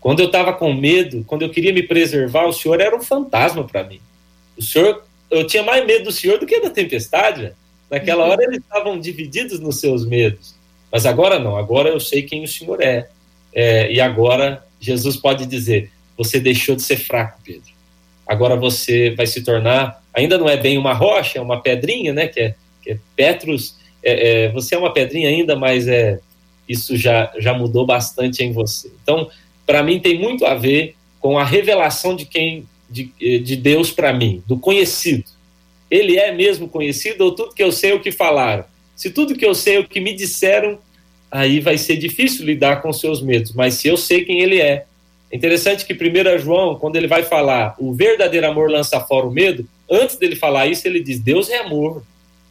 Quando 0.00 0.20
eu 0.20 0.26
estava 0.28 0.54
com 0.54 0.72
medo, 0.72 1.22
quando 1.26 1.42
eu 1.42 1.50
queria 1.50 1.70
me 1.70 1.82
preservar, 1.82 2.46
o 2.46 2.52
Senhor 2.54 2.80
era 2.80 2.96
um 2.96 3.02
fantasma 3.02 3.62
para 3.64 3.84
mim. 3.84 4.00
O 4.56 4.62
Senhor, 4.62 5.04
eu 5.30 5.46
tinha 5.46 5.62
mais 5.62 5.84
medo 5.84 6.04
do 6.04 6.12
Senhor 6.12 6.38
do 6.38 6.46
que 6.46 6.62
da 6.62 6.70
tempestade. 6.70 7.52
Naquela 7.90 8.24
hora 8.24 8.42
eles 8.42 8.56
estavam 8.56 8.98
divididos 8.98 9.60
nos 9.60 9.80
seus 9.80 10.06
medos. 10.06 10.54
Mas 10.90 11.04
agora 11.04 11.38
não, 11.38 11.54
agora 11.54 11.90
eu 11.90 12.00
sei 12.00 12.22
quem 12.22 12.44
o 12.44 12.48
Senhor 12.48 12.80
é. 12.80 13.10
é. 13.52 13.92
E 13.92 14.00
agora 14.00 14.64
Jesus 14.80 15.14
pode 15.14 15.44
dizer: 15.44 15.92
Você 16.16 16.40
deixou 16.40 16.74
de 16.74 16.80
ser 16.80 16.96
fraco, 16.96 17.38
Pedro. 17.44 17.70
Agora 18.26 18.56
você 18.56 19.10
vai 19.10 19.26
se 19.26 19.42
tornar, 19.42 20.02
ainda 20.14 20.38
não 20.38 20.48
é 20.48 20.56
bem 20.56 20.78
uma 20.78 20.94
rocha, 20.94 21.38
é 21.38 21.42
uma 21.42 21.60
pedrinha, 21.60 22.14
né? 22.14 22.28
Que 22.28 22.40
é, 22.40 22.54
Petrus. 23.16 23.76
É, 24.02 24.44
é, 24.44 24.52
você 24.52 24.74
é 24.74 24.78
uma 24.78 24.92
pedrinha 24.92 25.28
ainda, 25.28 25.56
mas 25.56 25.88
é 25.88 26.20
isso 26.68 26.96
já, 26.96 27.32
já 27.38 27.52
mudou 27.52 27.84
bastante 27.84 28.44
em 28.44 28.52
você. 28.52 28.90
Então, 29.02 29.28
para 29.66 29.82
mim, 29.82 29.98
tem 29.98 30.18
muito 30.18 30.46
a 30.46 30.54
ver 30.54 30.94
com 31.20 31.38
a 31.38 31.44
revelação 31.44 32.14
de 32.14 32.24
quem 32.24 32.66
de, 32.88 33.12
de 33.40 33.56
Deus 33.56 33.90
para 33.90 34.12
mim, 34.12 34.42
do 34.46 34.58
conhecido 34.58 35.24
ele 35.90 36.18
é 36.18 36.32
mesmo 36.32 36.68
conhecido 36.68 37.24
ou 37.24 37.32
tudo 37.32 37.54
que 37.54 37.62
eu 37.62 37.72
sei 37.72 37.92
é 37.92 37.94
o 37.94 38.00
que 38.00 38.12
falaram? 38.12 38.64
Se 38.94 39.10
tudo 39.10 39.34
que 39.34 39.46
eu 39.46 39.54
sei 39.54 39.76
é 39.76 39.78
o 39.78 39.88
que 39.88 40.00
me 40.00 40.12
disseram, 40.12 40.78
aí 41.30 41.60
vai 41.60 41.78
ser 41.78 41.96
difícil 41.96 42.44
lidar 42.44 42.82
com 42.82 42.92
seus 42.92 43.22
medos. 43.22 43.52
Mas 43.52 43.74
se 43.74 43.88
eu 43.88 43.96
sei 43.96 44.24
quem 44.24 44.40
ele 44.40 44.60
é, 44.60 44.84
é 45.30 45.36
interessante 45.36 45.86
que 45.86 45.94
1 45.94 46.38
João, 46.38 46.74
quando 46.74 46.96
ele 46.96 47.06
vai 47.06 47.22
falar 47.22 47.74
o 47.78 47.94
verdadeiro 47.94 48.46
amor 48.46 48.70
lança 48.70 49.00
fora 49.00 49.26
o 49.26 49.30
medo, 49.30 49.66
antes 49.90 50.16
dele 50.16 50.36
falar 50.36 50.66
isso, 50.66 50.86
ele 50.86 51.00
diz: 51.00 51.18
Deus 51.20 51.48
é 51.48 51.58
amor. 51.58 52.02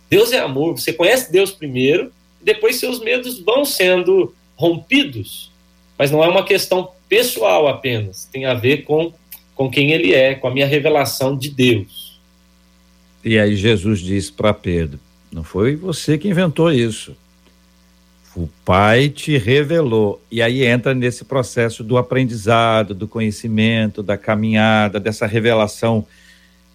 Deus 0.10 0.32
é 0.32 0.39
amor. 0.39 0.78
Você 0.78 0.93
conhece 0.93 1.32
Deus 1.32 1.51
primeiro, 1.51 2.12
depois 2.41 2.78
seus 2.78 2.99
medos 2.99 3.39
vão 3.39 3.66
sendo 3.66 4.34
rompidos. 4.55 5.51
Mas 5.97 6.12
não 6.12 6.24
é 6.24 6.28
uma 6.28 6.45
questão 6.45 6.91
pessoal 7.10 7.68
apenas, 7.68 8.26
tem 8.26 8.45
a 8.45 8.53
ver 8.53 8.84
com, 8.84 9.14
com 9.55 9.70
quem 9.70 9.91
ele 9.91 10.14
é, 10.14 10.36
com 10.36 10.47
a 10.47 10.51
minha 10.51 10.68
revelação 10.68 11.36
de 11.38 11.49
Deus. 11.49 12.20
E 13.24 13.39
aí 13.39 13.55
Jesus 13.55 13.99
disse 13.99 14.32
para 14.32 14.53
Pedro: 14.53 14.99
Não 15.32 15.43
foi 15.43 15.76
você 15.76 16.18
que 16.18 16.30
inventou 16.30 16.72
isso. 16.72 17.16
O 18.36 18.47
Pai 18.64 19.10
te 19.10 19.36
revelou. 19.36 20.22
E 20.30 20.43
aí 20.43 20.64
entra 20.64 20.93
nesse 20.93 21.26
processo 21.26 21.84
do 21.84 21.97
aprendizado, 21.97 22.93
do 22.93 23.08
conhecimento, 23.08 24.03
da 24.03 24.16
caminhada, 24.16 24.99
dessa 24.99 25.26
revelação 25.26 26.05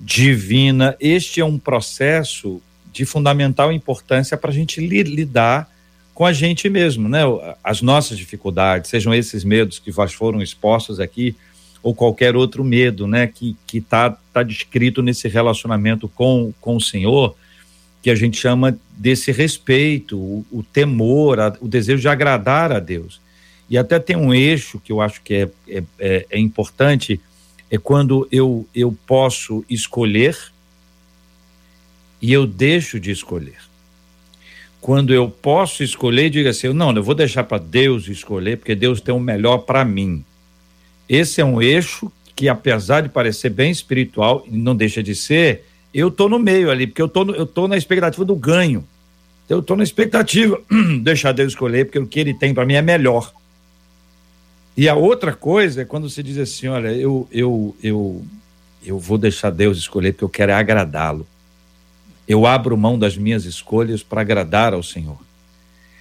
divina. 0.00 0.96
Este 0.98 1.40
é 1.40 1.44
um 1.44 1.56
processo 1.56 2.60
de 2.92 3.04
fundamental 3.04 3.72
importância 3.72 4.36
para 4.36 4.50
a 4.50 4.54
gente 4.54 4.80
lidar 4.80 5.70
com 6.14 6.26
a 6.26 6.32
gente 6.32 6.68
mesmo, 6.68 7.08
né? 7.08 7.20
As 7.64 7.80
nossas 7.80 8.18
dificuldades, 8.18 8.90
sejam 8.90 9.14
esses 9.14 9.44
medos 9.44 9.78
que 9.78 9.90
foram 9.92 10.42
expostos 10.42 11.00
aqui, 11.00 11.34
ou 11.82 11.94
qualquer 11.94 12.36
outro 12.36 12.62
medo, 12.62 13.06
né, 13.06 13.26
que 13.26 13.56
que 13.66 13.78
está 13.78 14.16
tá 14.32 14.42
descrito 14.42 15.02
nesse 15.02 15.26
relacionamento 15.26 16.08
com, 16.08 16.52
com 16.60 16.76
o 16.76 16.80
Senhor, 16.80 17.34
que 18.00 18.10
a 18.10 18.14
gente 18.14 18.36
chama 18.36 18.78
desse 18.96 19.32
respeito, 19.32 20.16
o, 20.16 20.46
o 20.52 20.62
temor, 20.62 21.40
a, 21.40 21.56
o 21.60 21.66
desejo 21.66 22.02
de 22.02 22.08
agradar 22.08 22.70
a 22.70 22.78
Deus. 22.78 23.20
E 23.68 23.78
até 23.78 23.98
tem 23.98 24.16
um 24.16 24.34
eixo 24.34 24.78
que 24.78 24.92
eu 24.92 25.00
acho 25.00 25.22
que 25.22 25.34
é, 25.34 25.48
é, 25.68 25.82
é, 25.98 26.26
é 26.30 26.38
importante, 26.38 27.20
é 27.70 27.78
quando 27.78 28.28
eu, 28.30 28.66
eu 28.74 28.96
posso 29.06 29.64
escolher 29.68 30.36
e 32.22 32.32
eu 32.32 32.46
deixo 32.46 33.00
de 33.00 33.10
escolher. 33.10 33.58
Quando 34.80 35.12
eu 35.12 35.28
posso 35.28 35.82
escolher, 35.82 36.30
diga 36.30 36.50
assim: 36.50 36.72
não, 36.72 36.94
eu 36.94 37.02
vou 37.02 37.14
deixar 37.14 37.44
para 37.44 37.58
Deus 37.58 38.06
escolher, 38.06 38.56
porque 38.56 38.74
Deus 38.76 39.00
tem 39.00 39.14
o 39.14 39.20
melhor 39.20 39.58
para 39.58 39.84
mim. 39.84 40.24
Esse 41.08 41.40
é 41.40 41.44
um 41.44 41.60
eixo 41.60 42.10
que, 42.34 42.48
apesar 42.48 43.02
de 43.02 43.08
parecer 43.08 43.50
bem 43.50 43.70
espiritual, 43.70 44.44
não 44.48 44.74
deixa 44.74 45.02
de 45.02 45.14
ser, 45.14 45.66
eu 45.92 46.10
tô 46.10 46.28
no 46.28 46.38
meio 46.38 46.70
ali, 46.70 46.86
porque 46.86 47.02
eu 47.02 47.08
tô, 47.08 47.30
eu 47.32 47.46
tô 47.46 47.68
na 47.68 47.76
expectativa 47.76 48.24
do 48.24 48.34
ganho. 48.34 48.86
Eu 49.48 49.60
tô 49.60 49.76
na 49.76 49.82
expectativa, 49.82 50.58
deixar 51.02 51.32
Deus 51.32 51.52
escolher, 51.52 51.84
porque 51.84 51.98
o 51.98 52.06
que 52.06 52.20
ele 52.20 52.32
tem 52.32 52.54
para 52.54 52.64
mim 52.64 52.74
é 52.74 52.82
melhor. 52.82 53.32
E 54.76 54.88
a 54.88 54.94
outra 54.94 55.34
coisa 55.34 55.82
é 55.82 55.84
quando 55.84 56.08
você 56.08 56.22
diz 56.22 56.38
assim, 56.38 56.68
olha, 56.68 56.88
eu, 56.88 57.28
eu, 57.30 57.76
eu, 57.82 58.24
eu 58.84 58.98
vou 58.98 59.18
deixar 59.18 59.50
Deus 59.50 59.76
escolher 59.76 60.12
porque 60.12 60.24
eu 60.24 60.28
quero 60.28 60.52
é 60.52 60.54
agradá-lo. 60.54 61.26
Eu 62.26 62.46
abro 62.46 62.76
mão 62.76 62.98
das 62.98 63.16
minhas 63.16 63.44
escolhas 63.44 64.02
para 64.02 64.20
agradar 64.20 64.74
ao 64.74 64.82
Senhor. 64.82 65.18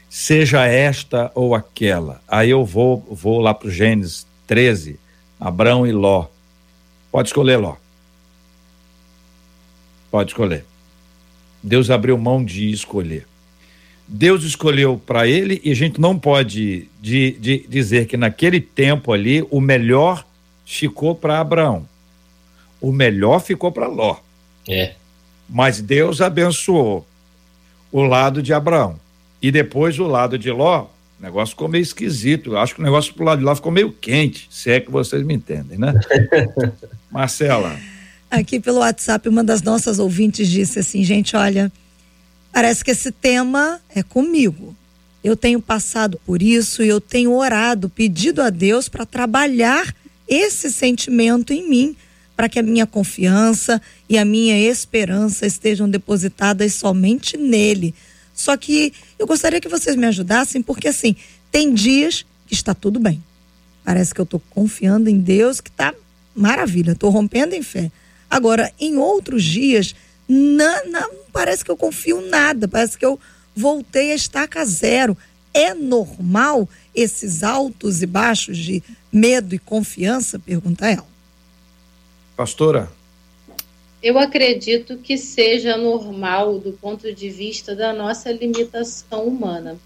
Seja 0.10 0.66
esta 0.66 1.32
ou 1.34 1.56
aquela. 1.56 2.22
Aí 2.28 2.50
eu 2.50 2.66
vou, 2.66 3.00
vou 3.10 3.40
lá 3.40 3.54
para 3.54 3.68
o 3.68 3.72
Gênesis 3.72 4.28
13, 4.46 5.00
Abrão 5.40 5.88
e 5.88 5.92
Ló. 5.92 6.28
Pode 7.12 7.30
escolher, 7.30 7.58
Ló. 7.58 7.76
Pode 10.12 10.32
escolher. 10.32 10.66
Deus 11.64 11.90
abriu 11.90 12.18
mão 12.18 12.44
de 12.44 12.70
escolher. 12.72 13.26
Deus 14.08 14.44
escolheu 14.44 15.02
para 15.06 15.26
ele 15.26 15.62
e 15.64 15.72
a 15.72 15.76
gente 15.76 16.02
não 16.02 16.20
pode 16.20 16.90
de, 17.00 17.32
de 17.40 17.66
dizer 17.70 18.08
que 18.08 18.18
naquele 18.18 18.60
tempo 18.60 19.14
ali 19.14 19.48
o 19.50 19.62
melhor 19.62 20.26
ficou 20.66 21.16
para 21.16 21.40
Abraão. 21.40 21.88
O 22.82 22.92
melhor 22.92 23.40
ficou 23.40 23.72
para 23.72 23.88
Ló. 23.88 24.18
É. 24.68 24.96
Mas 25.52 25.82
Deus 25.82 26.22
abençoou. 26.22 27.06
o 27.92 28.04
lado 28.04 28.42
de 28.42 28.54
Abraão. 28.54 28.98
E 29.42 29.52
depois 29.52 30.00
o 30.00 30.08
lado 30.08 30.38
de 30.38 30.50
Ló, 30.50 30.88
o 31.20 31.24
negócio 31.24 31.54
ficou 31.54 31.68
meio 31.68 31.82
esquisito. 31.82 32.52
Eu 32.52 32.58
acho 32.58 32.74
que 32.74 32.80
o 32.80 32.84
negócio 32.84 33.14
pro 33.14 33.26
lado 33.26 33.40
de 33.40 33.44
lá 33.44 33.54
ficou 33.54 33.72
meio 33.72 33.92
quente, 33.92 34.48
se 34.50 34.72
é 34.72 34.80
que 34.80 34.90
vocês 34.90 35.22
me 35.24 35.34
entendem, 35.34 35.78
né? 35.78 35.94
Marcela. 37.12 37.78
Aqui 38.30 38.62
pelo 38.62 38.80
WhatsApp, 38.80 39.28
uma 39.28 39.44
das 39.44 39.62
nossas 39.62 40.00
ouvintes 40.00 40.48
disse 40.48 40.80
assim: 40.80 41.04
gente, 41.04 41.36
olha, 41.36 41.70
parece 42.50 42.82
que 42.82 42.92
esse 42.92 43.12
tema 43.12 43.82
é 43.94 44.02
comigo. 44.02 44.74
Eu 45.22 45.36
tenho 45.36 45.62
passado 45.62 46.20
por 46.26 46.42
isso 46.42 46.82
e 46.82 46.88
eu 46.88 47.02
tenho 47.02 47.34
orado, 47.34 47.90
pedido 47.90 48.42
a 48.42 48.50
Deus 48.50 48.88
para 48.88 49.06
trabalhar 49.06 49.94
esse 50.28 50.72
sentimento 50.72 51.52
em 51.52 51.70
mim, 51.70 51.96
para 52.42 52.50
que 52.50 52.58
a 52.58 52.64
minha 52.64 52.88
confiança 52.88 53.80
e 54.10 54.18
a 54.18 54.26
minha 54.26 54.58
esperança 54.58 55.46
estejam 55.46 55.88
depositadas 55.88 56.74
somente 56.74 57.38
nele. 57.38 57.94
Só 58.34 58.58
que 58.58 58.92
eu 59.20 59.28
gostaria 59.28 59.62
que 59.62 59.70
vocês 59.70 59.96
me 59.96 60.08
ajudassem, 60.08 60.60
porque 60.60 60.88
assim, 60.88 61.16
tem 61.52 61.72
dias 61.72 62.26
que 62.48 62.56
está 62.56 62.74
tudo 62.74 63.00
bem. 63.00 63.24
Parece 63.84 64.12
que 64.12 64.20
eu 64.20 64.24
estou 64.24 64.42
confiando 64.50 65.08
em 65.08 65.20
Deus, 65.20 65.62
que 65.62 65.70
está 65.70 65.94
maravilha, 66.36 66.94
estou 66.94 67.12
rompendo 67.12 67.54
em 67.54 67.62
fé. 67.62 67.92
Agora, 68.28 68.74
em 68.80 68.98
outros 68.98 69.44
dias, 69.44 69.94
não, 70.28 70.90
não, 70.90 71.12
parece 71.32 71.64
que 71.64 71.70
eu 71.70 71.78
confio 71.78 72.28
nada, 72.28 72.68
parece 72.68 72.98
que 72.98 73.06
eu 73.06 73.20
voltei 73.56 74.14
a 74.14 74.16
estaca 74.16 74.66
zero. 74.66 75.16
É 75.54 75.76
normal 75.76 76.68
esses 76.96 77.44
altos 77.44 78.02
e 78.02 78.08
baixos 78.08 78.58
de 78.58 78.82
medo 79.14 79.54
e 79.54 79.60
confiança? 79.60 80.40
Pergunta 80.40 80.90
ela. 80.90 81.11
Pastora. 82.36 82.92
Eu 84.02 84.18
acredito 84.18 84.98
que 84.98 85.18
seja 85.18 85.78
normal 85.78 86.58
do 86.58 86.74
ponto 86.74 87.14
de 87.14 87.30
vista 87.30 87.76
da 87.76 87.94
nossa 87.94 88.32
limitação 88.32 89.26
humana. 89.26 89.78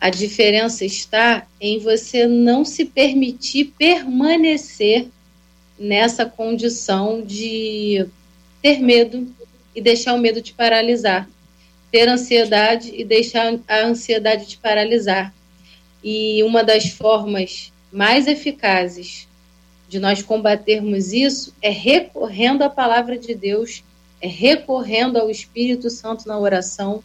A 0.00 0.10
diferença 0.10 0.84
está 0.84 1.46
em 1.60 1.78
você 1.78 2.26
não 2.26 2.64
se 2.64 2.84
permitir 2.84 3.74
permanecer 3.76 5.08
nessa 5.78 6.24
condição 6.24 7.20
de 7.20 8.06
ter 8.62 8.78
medo 8.78 9.30
e 9.74 9.80
deixar 9.80 10.14
o 10.14 10.18
medo 10.18 10.40
te 10.40 10.54
paralisar, 10.54 11.28
ter 11.90 12.08
ansiedade 12.08 12.92
e 12.94 13.04
deixar 13.04 13.58
a 13.68 13.84
ansiedade 13.84 14.46
te 14.46 14.58
paralisar. 14.58 15.34
E 16.02 16.42
uma 16.44 16.64
das 16.64 16.88
formas 16.88 17.72
mais 17.92 18.26
eficazes 18.26 19.28
de 19.88 19.98
nós 19.98 20.22
combatermos 20.22 21.12
isso 21.12 21.54
é 21.62 21.70
recorrendo 21.70 22.62
à 22.62 22.68
palavra 22.68 23.18
de 23.18 23.34
Deus, 23.34 23.82
é 24.20 24.28
recorrendo 24.28 25.16
ao 25.16 25.30
Espírito 25.30 25.88
Santo 25.88 26.28
na 26.28 26.38
oração, 26.38 27.02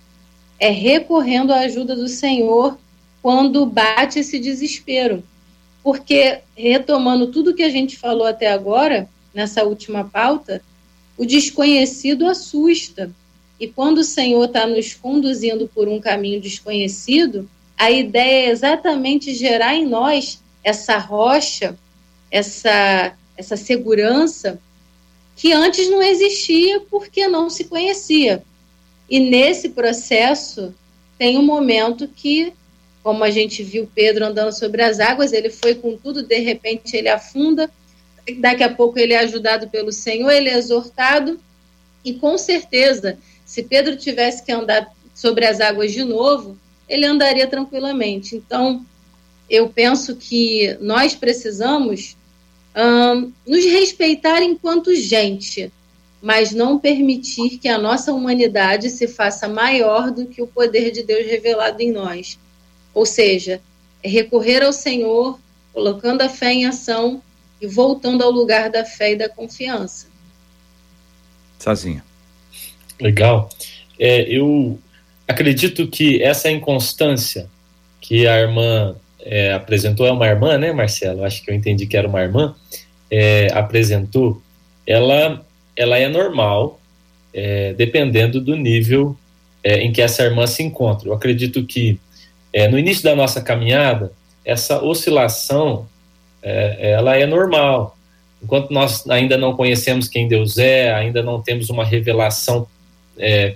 é 0.60 0.70
recorrendo 0.70 1.54
à 1.54 1.60
ajuda 1.60 1.96
do 1.96 2.10
Senhor 2.10 2.78
quando 3.22 3.66
bate 3.66 4.20
esse 4.20 4.38
desespero. 4.38 5.24
Porque, 5.82 6.40
retomando 6.56 7.28
tudo 7.28 7.54
que 7.54 7.64
a 7.64 7.70
gente 7.70 7.98
falou 7.98 8.26
até 8.28 8.52
agora, 8.52 9.10
nessa 9.34 9.64
última 9.64 10.04
pauta, 10.04 10.62
o 11.18 11.26
desconhecido 11.26 12.28
assusta. 12.28 13.12
E 13.60 13.68
quando 13.68 14.00
o 14.00 14.04
Senhor 14.04 14.46
está 14.46 14.68
nos 14.68 14.94
conduzindo 14.94 15.70
por 15.74 15.88
um 15.88 16.00
caminho 16.00 16.42
desconhecido, 16.42 17.50
a 17.78 17.90
ideia 17.92 18.48
é 18.48 18.50
exatamente 18.50 19.34
gerar 19.34 19.76
em 19.76 19.86
nós 19.86 20.42
essa 20.64 20.98
rocha, 20.98 21.78
essa, 22.34 23.16
essa 23.38 23.56
segurança 23.56 24.60
que 25.36 25.54
antes 25.54 25.88
não 25.88 26.02
existia 26.02 26.80
porque 26.90 27.28
não 27.28 27.48
se 27.48 27.66
conhecia. 27.66 28.42
E 29.08 29.20
nesse 29.20 29.70
processo 29.70 30.74
tem 31.16 31.38
um 31.38 31.44
momento 31.44 32.08
que, 32.08 32.52
como 33.04 33.24
a 33.24 33.30
gente 33.30 33.62
viu 33.62 33.88
Pedro 33.94 34.26
andando 34.26 34.52
sobre 34.52 34.82
as 34.82 35.00
águas, 35.00 35.32
ele 35.32 35.52
foi 35.52 35.76
com 35.76 35.96
tudo, 35.96 36.24
de 36.24 36.40
repente 36.40 36.98
ele 36.98 37.08
afunda, 37.08 37.70
daqui 38.40 38.64
a 38.64 38.74
pouco 38.74 38.98
ele 38.98 39.14
é 39.14 39.20
ajudado 39.20 39.70
pelo 39.70 39.92
Senhor, 39.92 40.32
ele 40.32 40.50
é 40.50 40.58
exortado, 40.58 41.40
e 42.04 42.14
com 42.14 42.36
certeza, 42.36 43.20
se 43.46 43.62
Pedro 43.62 43.96
tivesse 43.96 44.44
que 44.44 44.52
andar 44.52 44.92
sobre 45.14 45.46
as 45.46 45.62
águas 45.62 45.92
de 45.92 46.04
novo, 46.04 46.58
ele 46.90 47.06
andaria 47.06 47.46
tranquilamente. 47.46 48.36
Então, 48.36 48.84
eu 49.48 49.70
penso 49.70 50.16
que 50.16 50.76
nós 50.82 51.14
precisamos 51.14 52.18
um, 52.76 53.32
nos 53.46 53.66
respeitar 53.66 54.42
enquanto 54.42 54.96
gente, 54.96 55.72
mas 56.22 56.52
não 56.52 56.80
permitir 56.80 57.58
que 57.58 57.68
a 57.68 57.78
nossa 57.78 58.14
humanidade 58.14 58.90
se 58.90 59.08
faça 59.08 59.48
maior 59.48 60.12
do 60.12 60.26
que 60.26 60.42
o 60.42 60.48
poder 60.48 60.92
de 60.92 61.04
Deus 61.04 61.26
revelado 61.26 61.82
em 61.82 61.92
nós. 61.92 62.40
Ou 62.94 63.06
seja, 63.06 63.62
é 64.02 64.10
recorrer 64.10 64.64
ao 64.64 64.74
Senhor, 64.74 65.40
colocando 65.74 66.22
a 66.22 66.30
fé 66.30 66.54
em 66.54 66.66
ação 66.66 67.22
e 67.62 67.68
voltando 67.68 68.24
ao 68.24 68.32
lugar 68.32 68.70
da 68.70 68.86
fé 68.86 69.12
e 69.12 69.16
da 69.16 69.30
confiança. 69.30 70.08
Sozinha. 71.60 72.04
Legal. 73.00 73.50
É, 73.98 74.22
eu 74.24 74.80
acredito 75.28 75.88
que 75.88 76.22
essa 76.22 76.50
inconstância 76.50 77.50
que 78.02 78.28
a 78.28 78.38
irmã 78.38 78.96
é, 79.26 79.54
apresentou, 79.54 80.06
é 80.06 80.12
uma 80.12 80.28
irmã, 80.28 80.58
né, 80.58 80.72
Marcelo? 80.72 81.24
Acho 81.24 81.44
que 81.44 81.52
eu 81.52 81.56
entendi 81.56 81.86
que 81.88 81.98
era 81.98 82.08
uma 82.08 82.22
irmã, 82.22 82.56
é, 83.10 83.48
apresentou, 83.54 84.42
ela, 84.86 85.44
ela 85.76 85.98
é 85.98 86.08
normal, 86.08 86.80
é, 87.34 87.74
dependendo 87.74 88.42
do 88.42 88.56
nível 88.56 89.18
é, 89.64 89.82
em 89.82 89.92
que 89.92 90.02
essa 90.02 90.24
irmã 90.24 90.46
se 90.46 90.62
encontra. 90.62 91.08
Eu 91.08 91.14
acredito 91.14 91.64
que 91.66 92.00
é, 92.52 92.68
no 92.68 92.78
início 92.78 93.04
da 93.04 93.16
nossa 93.16 93.42
caminhada, 93.42 94.12
essa 94.46 94.84
oscilação, 94.84 95.88
é, 96.42 96.92
ela 96.92 97.16
é 97.16 97.26
normal. 97.26 97.98
Enquanto 98.42 98.72
nós 98.72 99.10
ainda 99.10 99.38
não 99.38 99.56
conhecemos 99.56 100.10
quem 100.10 100.28
Deus 100.28 100.58
é, 100.58 100.94
ainda 100.94 101.24
não 101.24 101.42
temos 101.42 101.70
uma 101.70 101.86
revelação 101.86 102.68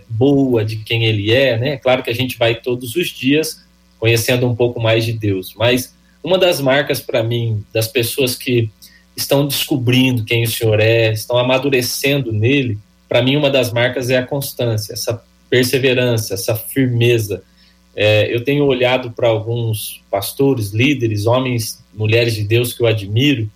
boa 0.08 0.64
de 0.64 0.78
quem 0.78 1.04
Ele 1.04 1.34
é, 1.34 1.58
né? 1.58 1.78
Claro 1.78 2.04
que 2.04 2.12
a 2.12 2.16
gente 2.16 2.38
vai 2.38 2.54
todos 2.54 2.96
os 2.96 3.08
dias 3.08 3.67
conhecendo 4.00 4.48
um 4.48 4.56
pouco 4.56 4.80
mais 4.80 5.06
de 5.06 5.14
Deus. 5.14 5.54
Mas 5.56 5.96
uma 6.24 6.38
das 6.38 6.60
marcas 6.60 7.00
para 7.00 7.24
mim 7.24 7.64
das 7.74 7.88
pessoas 7.88 8.36
que 8.36 8.70
estão 9.16 9.48
descobrindo 9.48 10.24
quem 10.24 10.44
o 10.44 10.48
Senhor 10.48 10.80
é, 10.80 11.12
estão 11.12 11.38
amadurecendo 11.38 12.32
nele, 12.32 12.78
para 13.10 13.22
mim 13.22 13.36
uma 13.36 13.50
das 13.50 13.72
marcas 13.72 14.10
é 14.10 14.18
a 14.18 14.26
constância, 14.26 14.94
essa 14.94 15.24
perseverança, 15.50 16.34
essa 16.34 16.56
firmeza. 16.56 17.42
É, 17.96 18.34
eu 18.34 18.44
tenho 18.44 18.66
olhado 18.66 19.12
para 19.12 19.28
alguns 19.28 20.04
pastores, 20.12 20.72
líderes, 20.72 21.26
homens, 21.26 21.84
mulheres 21.94 22.36
de 22.36 22.44
Deus 22.44 22.74
que 22.74 22.84
eu 22.84 22.88
admiro, 22.88 23.50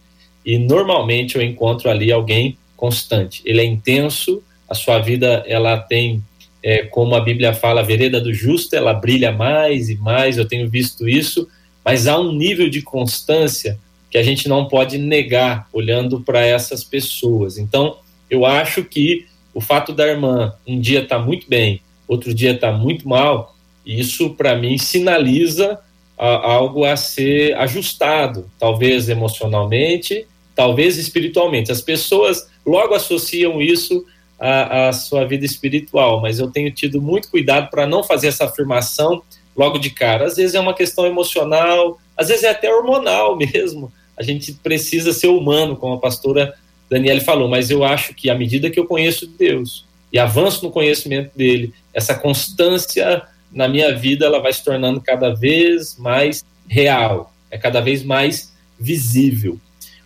e 0.44 0.58
normalmente 0.58 1.36
eu 1.36 1.42
encontro 1.42 1.90
ali 1.90 2.12
alguém 2.12 2.58
constante. 2.76 3.44
Ele 3.46 3.62
é 3.62 3.66
intenso, 3.66 4.42
a 4.68 4.74
sua 4.74 4.98
vida 4.98 5.44
ela 5.46 5.78
tem 5.78 6.24
é, 6.64 6.84
como 6.84 7.16
a 7.16 7.22
Bíblia 7.22 7.54
fala, 7.54 7.82
a 7.82 7.84
vereda 7.84 8.22
do 8.22 8.34
justo, 8.34 8.76
ela 8.76 8.94
brilha 8.94 9.32
mais 9.32 9.90
e 9.90 9.96
mais, 9.96 10.38
eu 10.38 10.48
tenho 10.48 10.70
visto 10.70 11.08
isso, 11.08 11.48
mas 11.84 12.08
há 12.08 12.20
um 12.20 12.32
nível 12.32 12.70
de 12.70 12.82
constância 12.82 13.80
que 14.10 14.18
a 14.18 14.24
gente 14.24 14.48
não 14.48 14.68
pode 14.68 14.98
negar 14.98 15.68
olhando 15.72 16.22
para 16.22 16.46
essas 16.46 16.84
pessoas. 16.84 17.58
Então, 17.58 17.98
eu 18.30 18.46
acho 18.46 18.84
que 18.84 19.26
o 19.54 19.62
fato 19.62 19.94
da 19.94 20.08
irmã 20.08 20.54
um 20.68 20.80
dia 20.80 21.02
estar 21.02 21.20
tá 21.20 21.24
muito 21.24 21.48
bem, 21.50 21.82
outro 22.08 22.34
dia 22.34 22.52
estar 22.52 22.72
tá 22.72 22.78
muito 22.78 23.08
mal, 23.08 23.56
isso 23.86 24.32
para 24.32 24.56
mim 24.56 24.78
sinaliza 24.78 25.80
a, 26.18 26.52
algo 26.52 26.86
a 26.86 26.96
ser 26.96 27.56
ajustado, 27.56 28.50
talvez 28.60 29.10
emocionalmente, 29.10 30.28
talvez 30.56 30.98
espiritualmente. 30.98 31.72
As 31.72 31.82
pessoas 31.82 32.48
logo 32.66 32.94
associam 32.94 33.62
isso 33.62 34.06
a, 34.42 34.90
a 34.90 34.94
sua 34.94 35.24
vida 35.24 35.46
espiritual, 35.46 36.20
mas 36.20 36.40
eu 36.40 36.50
tenho 36.50 36.72
tido 36.72 37.00
muito 37.00 37.30
cuidado 37.30 37.70
para 37.70 37.86
não 37.86 38.04
fazer 38.04 38.28
essa 38.28 38.46
afirmação 38.46 39.22
logo 39.56 39.78
de 39.78 39.92
cara. 39.92 40.26
Às 40.26 40.36
vezes 40.38 40.56
é 40.56 40.60
uma 40.60 40.74
questão 40.74 41.06
emocional, 41.06 42.00
às 42.18 42.30
vezes 42.30 42.44
é 42.44 42.50
até 42.50 42.74
hormonal 42.74 43.38
mesmo. 43.54 43.94
A 44.18 44.24
gente 44.24 44.54
precisa 44.54 45.14
ser 45.14 45.28
humano, 45.28 45.76
como 45.76 45.94
a 45.94 46.00
pastora 46.00 46.56
Daniele 46.90 47.22
falou, 47.22 47.48
mas 47.48 47.70
eu 47.70 47.84
acho 47.84 48.16
que 48.16 48.32
à 48.32 48.36
medida 48.36 48.72
que 48.72 48.80
eu 48.80 48.86
conheço 48.86 49.28
Deus 49.28 49.86
e 50.12 50.18
avanço 50.18 50.66
no 50.66 50.72
conhecimento 50.72 51.32
dele, 51.38 51.72
essa 51.94 52.16
constância 52.16 53.22
na 53.52 53.68
minha 53.68 53.96
vida 53.96 54.26
ela 54.26 54.40
vai 54.40 54.52
se 54.52 54.64
tornando 54.64 55.00
cada 55.00 55.34
vez 55.36 55.98
mais 55.98 56.44
real, 56.68 57.32
é 57.52 57.60
cada 57.60 57.80
vez 57.80 58.04
mais 58.04 58.52
visível. 58.80 59.60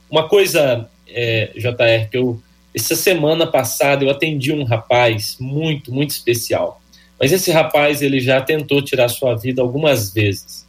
Uma 0.10 0.28
coisa, 0.28 0.90
é, 1.08 1.52
JR, 1.56 2.10
que 2.12 2.18
eu 2.18 2.40
essa 2.76 2.96
semana 2.96 3.48
passada 3.48 4.04
eu 4.04 4.10
atendi 4.10 4.52
um 4.52 4.66
rapaz 4.66 5.38
muito, 5.40 5.94
muito 5.94 6.10
especial. 6.10 6.82
Mas 7.18 7.32
esse 7.32 7.50
rapaz, 7.50 8.02
ele 8.02 8.20
já 8.20 8.42
tentou 8.42 8.82
tirar 8.82 9.08
sua 9.08 9.34
vida 9.36 9.62
algumas 9.62 10.14
vezes. 10.14 10.68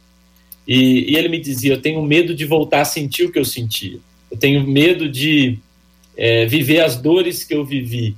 E, 0.65 1.11
e 1.11 1.17
ele 1.17 1.27
me 1.27 1.39
dizia: 1.39 1.73
Eu 1.73 1.81
tenho 1.81 2.01
medo 2.01 2.33
de 2.33 2.45
voltar 2.45 2.81
a 2.81 2.85
sentir 2.85 3.25
o 3.25 3.31
que 3.31 3.37
eu 3.37 3.43
sentia. 3.43 3.99
Eu 4.31 4.37
tenho 4.37 4.65
medo 4.65 5.09
de 5.09 5.59
é, 6.15 6.45
viver 6.45 6.79
as 6.79 6.95
dores 6.95 7.43
que 7.43 7.53
eu 7.53 7.65
vivi. 7.65 8.15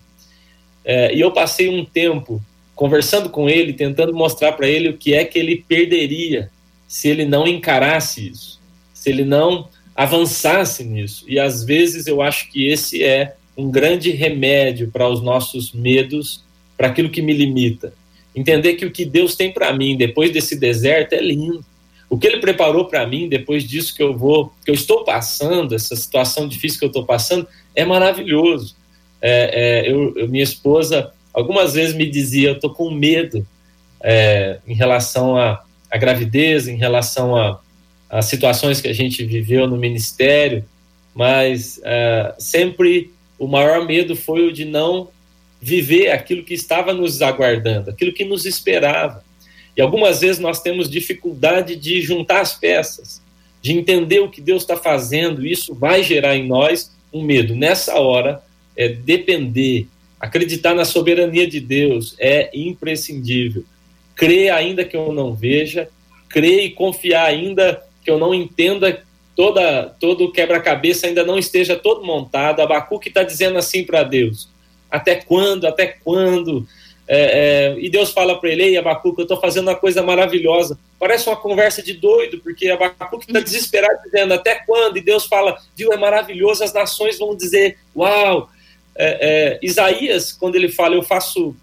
É, 0.85 1.13
e 1.13 1.19
eu 1.19 1.31
passei 1.31 1.67
um 1.67 1.83
tempo 1.83 2.41
conversando 2.75 3.29
com 3.29 3.49
ele, 3.49 3.73
tentando 3.73 4.13
mostrar 4.13 4.51
para 4.53 4.67
ele 4.67 4.89
o 4.89 4.97
que 4.97 5.13
é 5.13 5.25
que 5.25 5.37
ele 5.37 5.65
perderia 5.67 6.49
se 6.87 7.09
ele 7.09 7.25
não 7.25 7.45
encarasse 7.45 8.29
isso, 8.29 8.59
se 8.93 9.09
ele 9.09 9.25
não 9.25 9.67
avançasse 9.95 10.83
nisso. 10.83 11.25
E 11.27 11.39
às 11.39 11.63
vezes 11.63 12.07
eu 12.07 12.21
acho 12.21 12.49
que 12.49 12.67
esse 12.67 13.03
é 13.03 13.35
um 13.57 13.69
grande 13.69 14.11
remédio 14.11 14.89
para 14.91 15.07
os 15.07 15.21
nossos 15.21 15.71
medos, 15.73 16.43
para 16.77 16.87
aquilo 16.87 17.09
que 17.09 17.21
me 17.21 17.33
limita. 17.33 17.93
Entender 18.35 18.75
que 18.75 18.85
o 18.85 18.91
que 18.91 19.05
Deus 19.05 19.35
tem 19.35 19.51
para 19.51 19.73
mim 19.73 19.97
depois 19.97 20.31
desse 20.31 20.57
deserto 20.57 21.13
é 21.13 21.21
lindo. 21.21 21.63
O 22.09 22.17
que 22.17 22.25
ele 22.25 22.37
preparou 22.37 22.85
para 22.85 23.05
mim 23.05 23.27
depois 23.27 23.63
disso 23.63 23.95
que 23.95 24.01
eu 24.01 24.17
vou, 24.17 24.51
que 24.63 24.71
eu 24.71 24.75
estou 24.75 25.03
passando, 25.03 25.75
essa 25.75 25.95
situação 25.95 26.47
difícil 26.47 26.79
que 26.79 26.85
eu 26.85 26.89
estou 26.89 27.05
passando, 27.05 27.47
é 27.75 27.85
maravilhoso. 27.85 28.75
É, 29.21 29.85
é, 29.87 29.91
eu, 29.91 30.17
eu, 30.17 30.27
minha 30.29 30.43
esposa 30.43 31.11
algumas 31.33 31.73
vezes 31.73 31.95
me 31.95 32.09
dizia, 32.09 32.49
eu 32.49 32.55
estou 32.55 32.69
com 32.69 32.89
medo 32.89 33.45
é, 34.01 34.59
em 34.67 34.73
relação 34.73 35.37
à, 35.37 35.63
à 35.89 35.97
gravidez, 35.97 36.67
em 36.67 36.77
relação 36.77 37.35
a, 37.35 37.59
a, 38.09 38.21
situações 38.21 38.81
que 38.81 38.87
a 38.87 38.93
gente 38.93 39.23
viveu 39.25 39.67
no 39.67 39.77
ministério, 39.77 40.65
mas 41.13 41.79
é, 41.83 42.33
sempre 42.39 43.11
o 43.39 43.47
maior 43.47 43.85
medo 43.85 44.15
foi 44.15 44.45
o 44.45 44.51
de 44.51 44.65
não 44.65 45.07
viver 45.61 46.11
aquilo 46.11 46.43
que 46.43 46.53
estava 46.53 46.93
nos 46.93 47.21
aguardando, 47.21 47.89
aquilo 47.89 48.13
que 48.13 48.25
nos 48.25 48.45
esperava. 48.45 49.23
E 49.75 49.81
algumas 49.81 50.19
vezes 50.19 50.39
nós 50.39 50.61
temos 50.61 50.89
dificuldade 50.89 51.75
de 51.75 52.01
juntar 52.01 52.41
as 52.41 52.53
peças, 52.53 53.21
de 53.61 53.73
entender 53.73 54.19
o 54.19 54.29
que 54.29 54.41
Deus 54.41 54.63
está 54.63 54.75
fazendo, 54.77 55.45
isso 55.45 55.73
vai 55.73 56.03
gerar 56.03 56.35
em 56.35 56.47
nós 56.47 56.91
um 57.13 57.23
medo. 57.23 57.55
Nessa 57.55 57.95
hora, 57.95 58.43
é 58.75 58.87
depender, 58.87 59.87
acreditar 60.19 60.73
na 60.73 60.85
soberania 60.85 61.47
de 61.47 61.59
Deus 61.59 62.15
é 62.19 62.49
imprescindível. 62.53 63.63
Crer 64.15 64.51
ainda 64.53 64.85
que 64.85 64.95
eu 64.95 65.11
não 65.11 65.33
veja, 65.33 65.89
crer 66.29 66.65
e 66.65 66.69
confiar 66.69 67.25
ainda 67.25 67.83
que 68.03 68.09
eu 68.09 68.17
não 68.17 68.33
entenda 68.33 69.03
toda 69.39 69.95
todo 70.01 70.33
quebra-cabeça 70.33 71.07
ainda 71.07 71.23
não 71.23 71.39
esteja 71.39 71.77
todo 71.77 72.05
montado. 72.05 72.59
Abacuque 72.59 73.07
está 73.07 73.23
dizendo 73.23 73.57
assim 73.57 73.85
para 73.85 74.03
Deus: 74.03 74.49
até 74.91 75.15
quando? 75.15 75.65
Até 75.65 75.87
quando? 75.87 76.67
É, 77.07 77.71
é, 77.71 77.79
e 77.79 77.89
Deus 77.89 78.11
fala 78.11 78.37
para 78.37 78.49
ele: 78.49 78.63
Ei, 78.63 78.77
Abacuque, 78.77 79.21
eu 79.21 79.23
estou 79.23 79.39
fazendo 79.39 79.69
uma 79.69 79.77
coisa 79.77 80.03
maravilhosa. 80.03 80.77
Parece 80.99 81.29
uma 81.29 81.37
conversa 81.37 81.81
de 81.81 81.93
doido, 81.93 82.39
porque 82.39 82.67
Abacuque 82.67 83.27
está 83.29 83.39
desesperado, 83.39 84.03
dizendo: 84.03 84.33
Até 84.33 84.55
quando? 84.55 84.97
E 84.97 85.01
Deus 85.01 85.25
fala: 85.25 85.57
Viu, 85.73 85.93
é 85.93 85.97
maravilhoso. 85.97 86.61
As 86.61 86.73
nações 86.73 87.17
vão 87.17 87.33
dizer: 87.33 87.77
Uau, 87.95 88.49
é, 88.93 89.05
é, 89.21 89.59
Isaías, 89.61 90.33
quando 90.33 90.57
ele 90.57 90.67
fala, 90.67 90.95
eu 90.95 91.01
faço 91.01 91.55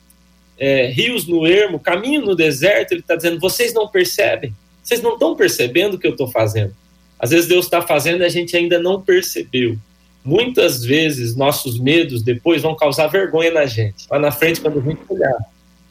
é, 0.58 0.86
rios 0.86 1.26
no 1.26 1.46
ermo, 1.46 1.78
caminho 1.78 2.22
no 2.22 2.34
deserto, 2.34 2.92
ele 2.92 3.02
está 3.02 3.16
dizendo, 3.16 3.38
vocês 3.38 3.74
não 3.74 3.86
percebem, 3.86 4.54
vocês 4.82 5.02
não 5.02 5.12
estão 5.12 5.36
percebendo 5.36 5.94
o 5.94 5.98
que 5.98 6.06
eu 6.06 6.12
estou 6.12 6.28
fazendo. 6.28 6.74
Às 7.18 7.30
vezes 7.30 7.48
Deus 7.48 7.64
está 7.64 7.80
fazendo 7.80 8.22
e 8.22 8.26
a 8.26 8.28
gente 8.28 8.56
ainda 8.56 8.78
não 8.78 9.00
percebeu. 9.00 9.76
Muitas 10.24 10.84
vezes 10.84 11.36
nossos 11.36 11.78
medos 11.78 12.22
depois 12.22 12.62
vão 12.62 12.74
causar 12.74 13.06
vergonha 13.06 13.50
na 13.50 13.64
gente. 13.64 14.06
Lá 14.10 14.18
na 14.18 14.30
frente, 14.30 14.60
quando 14.60 14.80
a 14.80 14.82
gente 14.82 15.00
olhar 15.08 15.38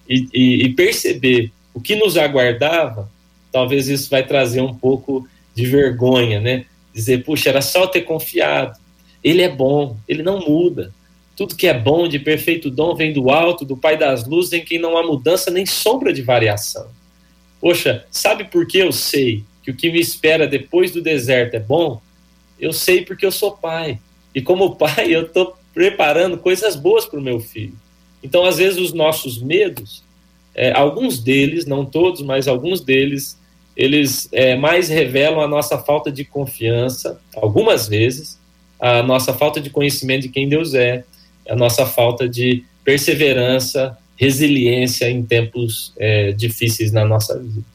e, 0.07 0.27
e, 0.33 0.65
e 0.65 0.73
perceber 0.73 1.51
o 1.73 1.79
que 1.79 1.95
nos 1.95 2.17
aguardava, 2.17 3.09
talvez 3.51 3.87
isso 3.87 4.09
vai 4.09 4.25
trazer 4.25 4.61
um 4.61 4.73
pouco 4.73 5.27
de 5.53 5.65
vergonha, 5.65 6.39
né? 6.39 6.65
Dizer, 6.93 7.23
puxa, 7.23 7.49
era 7.49 7.61
só 7.61 7.87
ter 7.87 8.01
confiado. 8.01 8.77
Ele 9.23 9.41
é 9.41 9.49
bom, 9.49 9.97
ele 10.07 10.21
não 10.21 10.39
muda. 10.39 10.93
Tudo 11.35 11.55
que 11.55 11.67
é 11.67 11.73
bom, 11.73 12.07
de 12.07 12.19
perfeito 12.19 12.69
dom, 12.69 12.95
vem 12.95 13.11
do 13.11 13.29
alto, 13.29 13.65
do 13.65 13.75
Pai 13.75 13.97
das 13.97 14.25
luzes, 14.25 14.53
em 14.53 14.63
quem 14.63 14.79
não 14.79 14.97
há 14.97 15.03
mudança 15.03 15.49
nem 15.49 15.65
sombra 15.65 16.13
de 16.13 16.21
variação. 16.21 16.87
Poxa, 17.59 18.05
sabe 18.11 18.45
por 18.45 18.67
que 18.67 18.77
eu 18.77 18.91
sei 18.91 19.43
que 19.65 19.71
o 19.71 19.75
que 19.75 19.91
me 19.91 19.99
espera 19.99 20.47
depois 20.47 20.91
do 20.91 21.01
deserto 21.01 21.55
é 21.55 21.59
bom? 21.59 21.99
Eu 22.59 22.71
sei 22.71 23.03
porque 23.03 23.25
eu 23.25 23.31
sou 23.31 23.51
pai. 23.51 23.99
E 24.33 24.41
como 24.41 24.75
pai, 24.77 25.15
eu 25.15 25.23
estou 25.23 25.57
preparando 25.73 26.37
coisas 26.37 26.75
boas 26.75 27.05
para 27.05 27.19
o 27.19 27.23
meu 27.23 27.39
filho. 27.39 27.73
Então, 28.23 28.45
às 28.45 28.57
vezes, 28.57 28.79
os 28.79 28.93
nossos 28.93 29.41
medos, 29.41 30.03
é, 30.53 30.71
alguns 30.71 31.19
deles, 31.19 31.65
não 31.65 31.83
todos, 31.83 32.21
mas 32.21 32.47
alguns 32.47 32.79
deles, 32.79 33.37
eles 33.75 34.29
é, 34.31 34.55
mais 34.55 34.87
revelam 34.87 35.41
a 35.41 35.47
nossa 35.47 35.79
falta 35.79 36.11
de 36.11 36.23
confiança, 36.23 37.19
algumas 37.35 37.87
vezes, 37.87 38.39
a 38.79 39.01
nossa 39.01 39.33
falta 39.33 39.59
de 39.59 39.69
conhecimento 39.69 40.23
de 40.23 40.29
quem 40.29 40.47
Deus 40.47 40.73
é, 40.73 41.03
a 41.47 41.55
nossa 41.55 41.85
falta 41.85 42.29
de 42.29 42.63
perseverança, 42.83 43.97
resiliência 44.15 45.09
em 45.09 45.23
tempos 45.23 45.91
é, 45.97 46.31
difíceis 46.31 46.91
na 46.91 47.03
nossa 47.03 47.37
vida. 47.37 47.74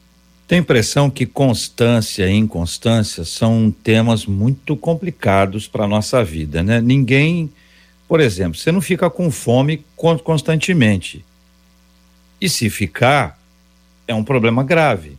Tem 0.51 0.59
impressão 0.59 1.09
que 1.09 1.25
constância 1.25 2.29
e 2.29 2.33
inconstância 2.33 3.23
são 3.23 3.71
temas 3.71 4.25
muito 4.25 4.75
complicados 4.75 5.65
para 5.65 5.85
a 5.85 5.87
nossa 5.87 6.25
vida, 6.25 6.61
né? 6.61 6.81
Ninguém, 6.81 7.49
por 8.05 8.19
exemplo, 8.19 8.59
você 8.59 8.69
não 8.69 8.81
fica 8.81 9.09
com 9.09 9.31
fome 9.31 9.85
constantemente. 9.95 11.23
E 12.41 12.49
se 12.49 12.69
ficar, 12.69 13.39
é 14.05 14.13
um 14.13 14.25
problema 14.25 14.61
grave. 14.61 15.17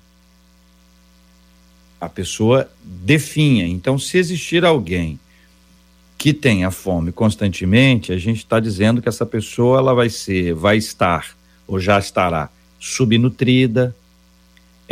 A 1.99 2.11
pessoa 2.11 2.71
definha. 2.85 3.67
Então, 3.67 3.99
se 3.99 4.19
existir 4.19 4.67
alguém 4.67 5.19
que 6.19 6.35
tenha 6.35 6.71
fome 6.71 7.11
constantemente, 7.11 8.13
a 8.13 8.19
gente 8.19 8.41
está 8.41 8.61
dizendo 8.61 9.01
que 9.01 9.09
essa 9.09 9.25
pessoa 9.25 9.79
ela 9.79 9.95
vai 9.95 10.11
ser, 10.11 10.53
vai 10.53 10.77
estar 10.77 11.35
ou 11.67 11.81
já 11.81 11.99
estará 11.99 12.51
subnutrida, 12.79 13.97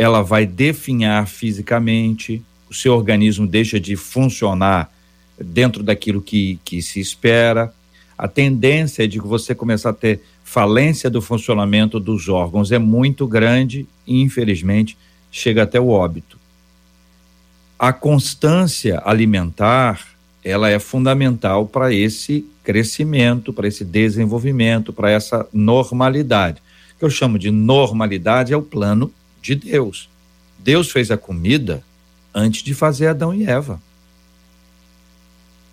ela 0.01 0.23
vai 0.23 0.47
definhar 0.47 1.27
fisicamente, 1.27 2.41
o 2.67 2.73
seu 2.73 2.95
organismo 2.95 3.45
deixa 3.45 3.79
de 3.79 3.95
funcionar 3.95 4.91
dentro 5.39 5.83
daquilo 5.83 6.23
que, 6.23 6.59
que 6.65 6.81
se 6.81 6.99
espera. 6.99 7.71
A 8.17 8.27
tendência 8.27 9.07
de 9.07 9.19
você 9.19 9.53
começar 9.53 9.91
a 9.91 9.93
ter 9.93 10.23
falência 10.43 11.07
do 11.07 11.21
funcionamento 11.21 11.99
dos 11.99 12.27
órgãos 12.27 12.71
é 12.71 12.79
muito 12.79 13.27
grande 13.27 13.85
e, 14.07 14.23
infelizmente, 14.23 14.97
chega 15.31 15.61
até 15.61 15.79
o 15.79 15.89
óbito. 15.89 16.39
A 17.77 17.93
constância 17.93 19.03
alimentar 19.05 20.03
ela 20.43 20.67
é 20.67 20.79
fundamental 20.79 21.67
para 21.67 21.93
esse 21.93 22.43
crescimento, 22.63 23.53
para 23.53 23.67
esse 23.67 23.85
desenvolvimento, 23.85 24.91
para 24.91 25.11
essa 25.11 25.47
normalidade. 25.53 26.59
O 26.95 26.97
que 26.97 27.05
eu 27.05 27.09
chamo 27.11 27.37
de 27.37 27.51
normalidade 27.51 28.51
é 28.51 28.57
o 28.57 28.63
plano 28.63 29.13
de 29.41 29.55
Deus. 29.55 30.09
Deus 30.59 30.91
fez 30.91 31.09
a 31.11 31.17
comida 31.17 31.83
antes 32.33 32.63
de 32.63 32.73
fazer 32.73 33.07
Adão 33.07 33.33
e 33.33 33.45
Eva. 33.45 33.81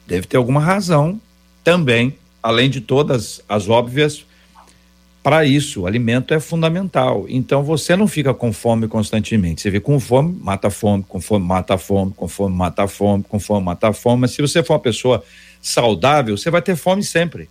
Deve 0.06 0.26
ter 0.26 0.36
alguma 0.36 0.60
razão 0.60 1.20
também, 1.62 2.16
além 2.42 2.70
de 2.70 2.80
todas 2.80 3.42
as 3.48 3.68
óbvias 3.68 4.24
para 5.22 5.44
isso, 5.44 5.82
o 5.82 5.86
alimento 5.86 6.32
é 6.32 6.40
fundamental. 6.40 7.26
Então 7.28 7.62
você 7.62 7.94
não 7.94 8.08
fica 8.08 8.32
com 8.32 8.50
fome 8.50 8.88
constantemente. 8.88 9.60
Você 9.60 9.70
vê 9.70 9.78
com 9.78 10.00
fome, 10.00 10.34
mata 10.40 10.70
fome, 10.70 11.04
com 11.06 11.20
fome, 11.20 11.44
mata 11.44 11.76
fome, 11.76 12.14
com 12.16 12.26
fome, 12.26 12.56
mata 12.56 12.88
fome, 12.88 13.24
com 13.24 13.38
fome, 13.38 13.64
mata 13.66 13.92
fome. 13.92 14.22
Mas 14.22 14.30
se 14.30 14.40
você 14.40 14.62
for 14.62 14.72
uma 14.72 14.80
pessoa 14.80 15.22
saudável, 15.60 16.34
você 16.34 16.50
vai 16.50 16.62
ter 16.62 16.76
fome 16.76 17.04
sempre. 17.04 17.50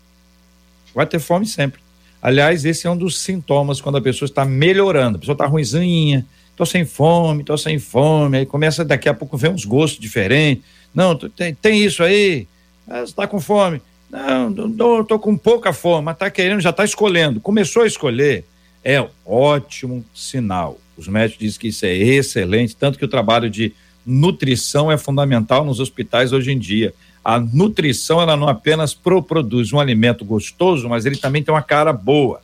Vai 0.96 1.06
ter 1.06 1.20
fome 1.20 1.46
sempre. 1.46 1.80
Aliás, 2.22 2.66
esse 2.66 2.88
é 2.88 2.90
um 2.90 2.98
dos 2.98 3.20
sintomas 3.20 3.80
quando 3.80 3.98
a 3.98 4.02
pessoa 4.02 4.28
está 4.28 4.44
melhorando. 4.44 5.18
A 5.18 5.20
pessoa 5.20 5.34
está 5.34 5.46
ruimzinha, 5.46 6.26
estou 6.52 6.66
sem 6.66 6.86
fome, 6.86 7.42
estou 7.42 7.58
sem 7.58 7.80
fome. 7.80 8.40
Aí 8.40 8.46
começa 8.46 8.84
daqui 8.84 9.08
a 9.08 9.14
pouco 9.14 9.38
ver 9.38 9.50
uns 9.50 9.66
gostos 9.66 10.00
diferentes. 10.00 10.64
Não, 10.94 11.16
tem, 11.16 11.54
tem 11.54 11.84
isso 11.84 12.04
aí, 12.04 12.48
ah, 12.88 13.04
está 13.04 13.28
com 13.28 13.40
fome. 13.40 13.82
Não, 14.10 15.02
estou 15.02 15.20
com 15.20 15.38
pouca 15.38 15.74
fome, 15.74 16.06
mas 16.06 16.16
está 16.16 16.30
querendo, 16.30 16.62
já 16.62 16.70
está 16.70 16.84
escolhendo. 16.86 17.40
Começou 17.42 17.84
a 17.84 17.88
escolher, 17.88 18.46
é 18.84 19.06
ótimo 19.26 20.04
sinal. 20.14 20.80
Os 20.98 21.08
médicos 21.08 21.40
dizem 21.40 21.60
que 21.60 21.68
isso 21.68 21.86
é 21.86 21.94
excelente, 21.94 22.76
tanto 22.76 22.98
que 22.98 23.06
o 23.06 23.08
trabalho 23.08 23.50
de 23.50 23.74
nutrição 24.06 24.92
é 24.92 24.98
fundamental 24.98 25.66
nos 25.66 25.80
hospitais 25.80 26.32
hoje 26.32 26.52
em 26.52 26.58
dia. 26.58 26.94
A 27.28 27.42
nutrição, 27.42 28.22
ela 28.22 28.38
não 28.38 28.48
apenas 28.48 28.94
pro, 28.94 29.22
produz 29.22 29.74
um 29.74 29.82
alimento 29.82 30.24
gostoso, 30.24 30.88
mas 30.88 31.06
ele 31.06 31.18
também 31.18 31.44
tem 31.44 31.54
uma 31.54 31.62
cara 31.62 31.92
boa. 31.92 32.42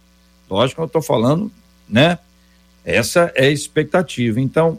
Lógico 0.49 0.79
que 0.79 0.81
eu 0.81 0.87
estou 0.87 1.01
falando, 1.01 1.49
né? 1.87 2.19
Essa 2.83 3.31
é 3.33 3.45
a 3.45 3.49
expectativa. 3.49 4.41
Então, 4.41 4.77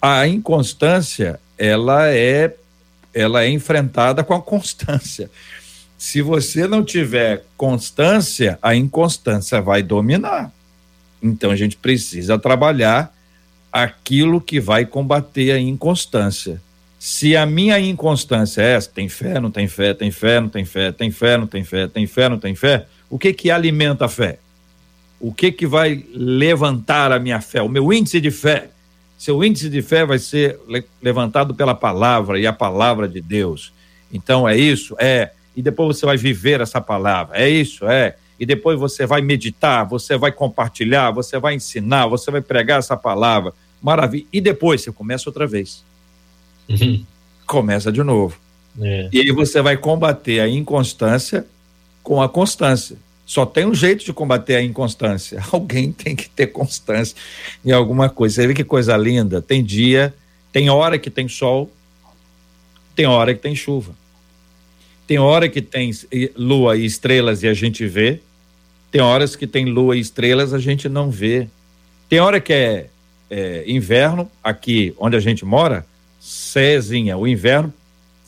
a 0.00 0.24
inconstância, 0.28 1.40
ela 1.58 2.06
é, 2.06 2.54
ela 3.12 3.42
é 3.42 3.48
enfrentada 3.48 4.22
com 4.22 4.34
a 4.34 4.40
constância. 4.40 5.28
Se 5.98 6.22
você 6.22 6.68
não 6.68 6.84
tiver 6.84 7.44
constância, 7.56 8.56
a 8.62 8.76
inconstância 8.76 9.60
vai 9.60 9.82
dominar. 9.82 10.52
Então 11.20 11.50
a 11.50 11.56
gente 11.56 11.76
precisa 11.76 12.38
trabalhar 12.38 13.12
aquilo 13.72 14.40
que 14.40 14.60
vai 14.60 14.86
combater 14.86 15.50
a 15.50 15.58
inconstância. 15.58 16.62
Se 17.02 17.34
a 17.34 17.46
minha 17.46 17.80
inconstância 17.80 18.60
é 18.60 18.74
essa, 18.74 18.90
tem 18.90 19.08
fé, 19.08 19.40
não 19.40 19.50
tem 19.50 19.66
fé, 19.66 19.94
tem 19.94 20.10
fé, 20.10 20.38
não 20.38 20.50
tem 20.50 20.66
fé, 20.66 20.92
tem 20.92 21.10
fé, 21.10 21.38
não 21.38 21.46
tem 21.46 21.64
fé, 21.64 21.88
tem 21.88 22.06
fé, 22.06 22.28
não 22.28 22.38
tem 22.38 22.54
fé, 22.54 22.86
o 23.08 23.18
que 23.18 23.32
que 23.32 23.50
alimenta 23.50 24.04
a 24.04 24.08
fé? 24.08 24.38
O 25.18 25.32
que 25.32 25.50
que 25.50 25.66
vai 25.66 26.04
levantar 26.12 27.10
a 27.10 27.18
minha 27.18 27.40
fé? 27.40 27.62
O 27.62 27.70
meu 27.70 27.90
índice 27.90 28.20
de 28.20 28.30
fé. 28.30 28.68
Seu 29.16 29.42
índice 29.42 29.70
de 29.70 29.80
fé 29.80 30.04
vai 30.04 30.18
ser 30.18 30.60
levantado 31.00 31.54
pela 31.54 31.74
palavra 31.74 32.38
e 32.38 32.46
a 32.46 32.52
palavra 32.52 33.08
de 33.08 33.22
Deus. 33.22 33.72
Então 34.12 34.46
é 34.46 34.54
isso, 34.54 34.94
é. 34.98 35.30
E 35.56 35.62
depois 35.62 35.96
você 35.96 36.04
vai 36.04 36.18
viver 36.18 36.60
essa 36.60 36.82
palavra. 36.82 37.34
É 37.38 37.48
isso, 37.48 37.88
é. 37.88 38.14
E 38.38 38.44
depois 38.44 38.78
você 38.78 39.06
vai 39.06 39.22
meditar, 39.22 39.88
você 39.88 40.18
vai 40.18 40.32
compartilhar, 40.32 41.12
você 41.12 41.38
vai 41.38 41.54
ensinar, 41.54 42.06
você 42.08 42.30
vai 42.30 42.42
pregar 42.42 42.78
essa 42.78 42.94
palavra. 42.94 43.54
Maravilha. 43.80 44.26
E 44.30 44.38
depois 44.38 44.82
você 44.82 44.92
começa 44.92 45.30
outra 45.30 45.46
vez. 45.46 45.82
Uhum. 46.70 47.04
Começa 47.46 47.90
de 47.90 48.02
novo. 48.02 48.38
É. 48.80 49.08
E 49.12 49.20
aí 49.20 49.32
você 49.32 49.60
vai 49.60 49.76
combater 49.76 50.40
a 50.40 50.48
inconstância 50.48 51.44
com 52.02 52.22
a 52.22 52.28
constância. 52.28 52.96
Só 53.26 53.46
tem 53.46 53.64
um 53.64 53.74
jeito 53.74 54.04
de 54.04 54.12
combater 54.12 54.56
a 54.56 54.62
inconstância. 54.62 55.42
Alguém 55.52 55.92
tem 55.92 56.16
que 56.16 56.28
ter 56.28 56.48
constância 56.48 57.16
em 57.64 57.72
alguma 57.72 58.08
coisa. 58.08 58.36
Você 58.36 58.46
vê 58.48 58.54
que 58.54 58.64
coisa 58.64 58.96
linda. 58.96 59.40
Tem 59.40 59.62
dia, 59.62 60.14
tem 60.52 60.68
hora 60.68 60.98
que 60.98 61.10
tem 61.10 61.28
sol, 61.28 61.70
tem 62.94 63.06
hora 63.06 63.34
que 63.34 63.40
tem 63.40 63.54
chuva. 63.54 63.92
Tem 65.06 65.18
hora 65.18 65.48
que 65.48 65.62
tem 65.62 65.92
lua 66.36 66.76
e 66.76 66.84
estrelas 66.84 67.42
e 67.42 67.48
a 67.48 67.54
gente 67.54 67.86
vê. 67.86 68.20
Tem 68.90 69.00
horas 69.00 69.36
que 69.36 69.46
tem 69.46 69.66
lua 69.66 69.96
e 69.96 70.00
estrelas 70.00 70.52
a 70.52 70.58
gente 70.58 70.88
não 70.88 71.10
vê. 71.10 71.48
Tem 72.08 72.18
hora 72.18 72.40
que 72.40 72.52
é, 72.52 72.86
é 73.30 73.64
inverno, 73.66 74.30
aqui 74.42 74.94
onde 74.98 75.16
a 75.16 75.20
gente 75.20 75.44
mora, 75.44 75.86
Cezinha, 76.20 77.16
o 77.16 77.26
inverno 77.26 77.72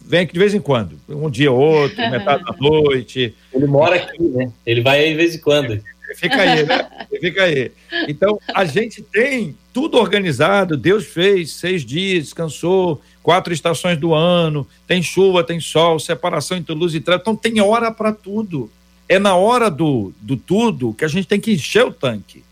vem 0.05 0.20
aqui 0.20 0.32
de 0.32 0.38
vez 0.38 0.55
em 0.55 0.61
quando, 0.61 0.99
um 1.09 1.30
dia 1.30 1.53
ou 1.53 1.61
outro, 1.61 1.97
metade 2.11 2.43
da 2.43 2.55
noite. 2.59 3.34
Ele 3.53 3.66
mora 3.66 3.97
aqui, 3.97 4.22
né? 4.22 4.51
Ele 4.66 4.80
vai 4.80 5.01
aí 5.01 5.11
de 5.11 5.16
vez 5.16 5.34
em 5.34 5.40
quando. 5.40 5.82
Fica 6.16 6.36
aí, 6.36 6.64
né? 6.64 6.88
Fica 7.20 7.45
aí. 7.45 7.72
Então, 8.09 8.38
a 8.55 8.64
gente 8.64 9.03
tem 9.03 9.57
tudo 9.72 9.99
organizado, 9.99 10.76
Deus 10.76 11.07
fez 11.07 11.53
seis 11.53 11.84
dias, 11.84 12.24
descansou, 12.24 13.01
quatro 13.22 13.53
estações 13.53 13.99
do 13.99 14.12
ano, 14.12 14.66
tem 14.86 15.03
chuva, 15.03 15.45
tem 15.45 15.61
sol, 15.61 15.99
separação 15.99 16.57
entre 16.57 16.74
luz 16.74 16.95
e 16.95 17.01
trevas, 17.01 17.22
então 17.22 17.36
tem 17.36 17.61
hora 17.61 17.90
para 17.90 18.12
tudo. 18.12 18.70
É 19.09 19.18
na 19.18 19.34
hora 19.34 19.70
do, 19.70 20.12
do 20.20 20.36
tudo 20.36 20.95
que 20.95 21.05
a 21.05 21.09
gente 21.09 21.26
tem 21.26 21.40
que 21.40 21.53
encher 21.53 21.84
o 21.84 21.93
tanque. 21.93 22.43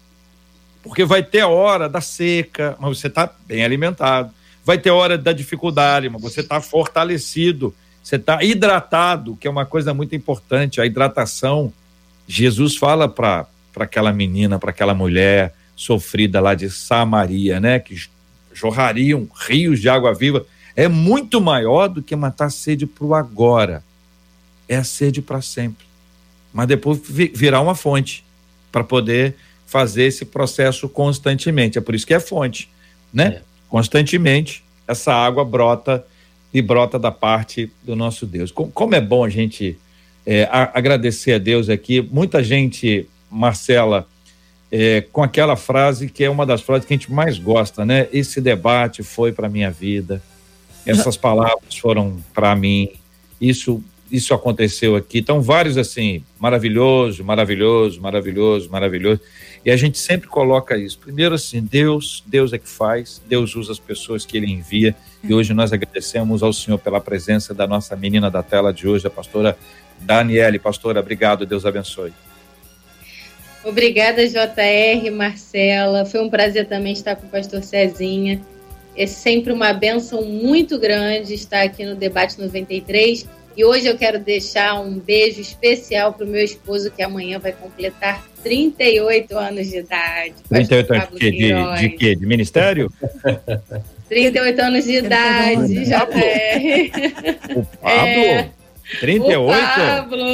Porque 0.82 1.05
vai 1.05 1.22
ter 1.22 1.41
a 1.41 1.49
hora 1.49 1.88
da 1.88 2.01
seca, 2.01 2.76
mas 2.80 2.99
você 2.99 3.07
está 3.07 3.30
bem 3.47 3.64
alimentado 3.64 4.32
vai 4.64 4.78
ter 4.78 4.90
hora 4.90 5.16
da 5.16 5.32
dificuldade, 5.32 6.08
mas 6.08 6.20
você 6.20 6.40
está 6.40 6.61
fortalecido, 6.61 7.74
você 8.02 8.16
está 8.16 8.42
hidratado, 8.42 9.36
que 9.36 9.46
é 9.46 9.50
uma 9.50 9.66
coisa 9.66 9.92
muito 9.92 10.14
importante. 10.14 10.80
A 10.80 10.86
hidratação, 10.86 11.72
Jesus 12.26 12.76
fala 12.76 13.08
para 13.08 13.46
aquela 13.76 14.12
menina, 14.12 14.58
para 14.58 14.70
aquela 14.70 14.94
mulher 14.94 15.54
sofrida 15.76 16.40
lá 16.40 16.54
de 16.54 16.70
Samaria, 16.70 17.58
né? 17.61 17.78
Que 17.78 17.96
jorrariam 18.52 19.28
rios 19.46 19.80
de 19.80 19.88
água 19.88 20.14
viva. 20.14 20.44
É 20.76 20.88
muito 20.88 21.40
maior 21.40 21.88
do 21.88 22.02
que 22.02 22.14
matar 22.14 22.50
sede 22.50 22.86
para 22.86 23.04
o 23.04 23.14
agora. 23.14 23.82
É 24.68 24.76
a 24.76 24.84
sede 24.84 25.20
para 25.20 25.42
sempre. 25.42 25.86
Mas 26.52 26.66
depois 26.66 27.00
virar 27.34 27.61
uma 27.61 27.74
fonte 27.74 28.24
para 28.70 28.84
poder 28.84 29.36
fazer 29.66 30.04
esse 30.04 30.24
processo 30.24 30.88
constantemente. 30.88 31.78
É 31.78 31.80
por 31.80 31.94
isso 31.94 32.06
que 32.06 32.14
é 32.14 32.20
fonte, 32.20 32.68
né? 33.12 33.26
É 33.26 33.42
constantemente 33.71 34.62
essa 34.87 35.14
água 35.14 35.45
brota 35.45 36.05
e 36.53 36.61
brota 36.61 36.99
da 36.99 37.12
parte 37.12 37.73
do 37.83 37.95
nosso 37.95 38.27
Deus. 38.27 38.51
Como, 38.51 38.95
é 38.95 39.01
bom 39.01 39.25
a 39.25 39.29
gente 39.29 39.79
é, 40.27 40.45
a, 40.51 40.77
agradecer 40.77 41.35
a 41.35 41.39
Deus 41.39 41.68
aqui. 41.68 42.03
Muita 42.03 42.43
gente, 42.43 43.09
Marcela, 43.31 44.07
é, 44.71 45.03
com 45.12 45.23
aquela 45.23 45.57
frase 45.57 46.09
que 46.09 46.25
é 46.25 46.29
uma 46.29 46.45
das 46.45 46.61
frases 46.61 46.87
que 46.87 46.93
a 46.93 46.97
gente 46.97 47.12
mais 47.12 47.39
gosta, 47.39 47.85
né? 47.87 48.09
Esse 48.12 48.41
debate 48.41 49.03
foi 49.03 49.33
para 49.33 49.49
minha 49.49 49.71
vida, 49.71 50.21
essas 50.85 51.16
palavras 51.16 51.77
foram 51.77 52.16
para 52.35 52.55
mim, 52.57 52.91
isso 53.41 53.83
isso 54.11 54.35
aconteceu 54.35 54.97
aqui. 54.97 55.21
Então, 55.21 55.41
vários 55.41 55.79
assim, 55.79 56.25
maravilhoso, 56.37 57.23
maravilhoso, 57.23 58.01
maravilhoso, 58.01 58.68
maravilhoso. 58.68 59.21
E 59.64 59.70
a 59.70 59.76
gente 59.76 59.98
sempre 59.98 60.26
coloca 60.26 60.76
isso. 60.76 60.98
Primeiro, 60.98 61.34
assim, 61.34 61.61
Deus, 61.61 62.22
Deus 62.26 62.52
é 62.52 62.58
que 62.58 62.68
faz, 62.68 63.20
Deus 63.28 63.54
usa 63.54 63.72
as 63.72 63.78
pessoas 63.78 64.24
que 64.24 64.36
Ele 64.36 64.50
envia. 64.50 64.94
E 65.22 65.34
hoje 65.34 65.52
nós 65.52 65.72
agradecemos 65.72 66.42
ao 66.42 66.52
Senhor 66.52 66.78
pela 66.78 67.00
presença 67.00 67.52
da 67.52 67.66
nossa 67.66 67.94
menina 67.94 68.30
da 68.30 68.42
tela 68.42 68.72
de 68.72 68.88
hoje, 68.88 69.06
a 69.06 69.11
pastora 69.11 69.56
Daniele. 70.00 70.58
Pastora, 70.58 71.00
obrigado, 71.00 71.44
Deus 71.44 71.66
abençoe. 71.66 72.12
Obrigada, 73.62 74.26
JR, 74.26 75.11
Marcela. 75.12 76.06
Foi 76.06 76.22
um 76.22 76.30
prazer 76.30 76.66
também 76.66 76.94
estar 76.94 77.14
com 77.16 77.26
o 77.26 77.30
pastor 77.30 77.62
Cezinha. 77.62 78.40
É 78.96 79.06
sempre 79.06 79.52
uma 79.52 79.74
benção 79.74 80.24
muito 80.24 80.78
grande 80.78 81.34
estar 81.34 81.62
aqui 81.62 81.84
no 81.84 81.94
Debate 81.94 82.40
93 82.40 83.28
e 83.61 83.64
hoje 83.64 83.86
eu 83.86 83.98
quero 83.98 84.18
deixar 84.18 84.80
um 84.80 84.98
beijo 84.98 85.38
especial 85.38 86.14
para 86.14 86.24
o 86.24 86.26
meu 86.26 86.42
esposo, 86.42 86.90
que 86.90 87.02
amanhã 87.02 87.38
vai 87.38 87.52
completar 87.52 88.26
38 88.42 89.36
anos 89.36 89.68
de 89.68 89.80
idade. 89.80 90.34
38 90.48 90.94
anos 90.94 91.08
de, 91.20 91.30
de, 91.30 91.80
de 91.80 91.88
quê? 91.90 92.16
De 92.16 92.24
ministério? 92.24 92.90
38 94.08 94.62
anos 94.62 94.84
de 94.86 94.94
idade, 94.94 95.84
JR. 95.84 96.90
O 97.54 97.66
Pablo? 97.82 98.08
É, 98.08 98.50
38? 98.99 99.41
O 99.41 99.76
Pablo. 99.76 100.24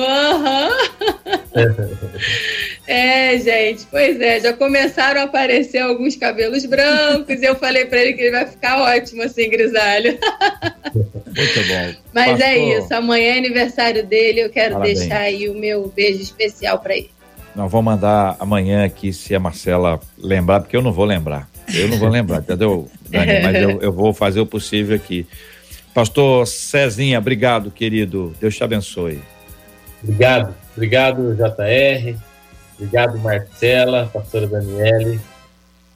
É, 2.86 3.36
gente, 3.38 3.86
pois 3.90 4.20
é, 4.20 4.40
já 4.40 4.52
começaram 4.52 5.20
a 5.20 5.24
aparecer 5.24 5.78
alguns 5.78 6.14
cabelos 6.14 6.64
brancos 6.64 7.42
e 7.42 7.44
eu 7.44 7.56
falei 7.56 7.84
para 7.84 8.00
ele 8.00 8.12
que 8.12 8.22
ele 8.22 8.30
vai 8.30 8.46
ficar 8.46 8.80
ótimo 8.80 9.22
assim, 9.22 9.50
grisalho. 9.50 10.16
Muito 10.92 11.68
bom. 11.68 11.94
Mas 12.14 12.40
é 12.40 12.56
isso, 12.56 12.94
amanhã 12.94 13.34
é 13.34 13.38
aniversário 13.38 14.06
dele, 14.06 14.40
eu 14.40 14.50
quero 14.50 14.74
Parabéns. 14.74 15.00
deixar 15.00 15.18
aí 15.18 15.48
o 15.48 15.54
meu 15.54 15.88
beijo 15.88 16.22
especial 16.22 16.78
para 16.78 16.96
ele. 16.96 17.10
Não, 17.56 17.68
vou 17.68 17.82
mandar 17.82 18.36
amanhã 18.38 18.84
aqui 18.84 19.12
se 19.12 19.34
a 19.34 19.40
Marcela 19.40 19.98
lembrar, 20.16 20.60
porque 20.60 20.76
eu 20.76 20.82
não 20.82 20.92
vou 20.92 21.04
lembrar. 21.06 21.48
Eu 21.74 21.88
não 21.88 21.98
vou 21.98 22.08
lembrar, 22.08 22.38
entendeu, 22.38 22.88
Dani? 23.08 23.40
Mas 23.42 23.56
eu, 23.56 23.80
eu 23.80 23.92
vou 23.92 24.12
fazer 24.12 24.40
o 24.40 24.46
possível 24.46 24.94
aqui. 24.94 25.26
Pastor 25.96 26.46
Cezinha, 26.46 27.18
obrigado, 27.18 27.70
querido. 27.70 28.36
Deus 28.38 28.54
te 28.54 28.62
abençoe. 28.62 29.18
Obrigado, 30.02 30.54
obrigado, 30.76 31.34
JR. 31.34 32.14
Obrigado, 32.74 33.18
Marcela, 33.18 34.10
pastora 34.12 34.46
Daniele. 34.46 35.18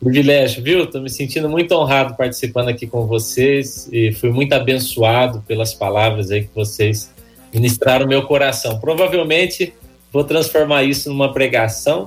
Privilégio, 0.02 0.62
viu? 0.62 0.84
Estou 0.84 1.02
me 1.02 1.10
sentindo 1.10 1.50
muito 1.50 1.74
honrado 1.74 2.16
participando 2.16 2.70
aqui 2.70 2.86
com 2.86 3.06
vocês 3.06 3.90
e 3.92 4.10
fui 4.12 4.30
muito 4.30 4.54
abençoado 4.54 5.44
pelas 5.46 5.74
palavras 5.74 6.30
aí 6.30 6.44
que 6.44 6.54
vocês 6.54 7.12
ministraram 7.52 8.06
no 8.06 8.08
meu 8.08 8.22
coração. 8.22 8.80
Provavelmente 8.80 9.74
vou 10.10 10.24
transformar 10.24 10.82
isso 10.82 11.10
numa 11.10 11.30
pregação. 11.30 12.06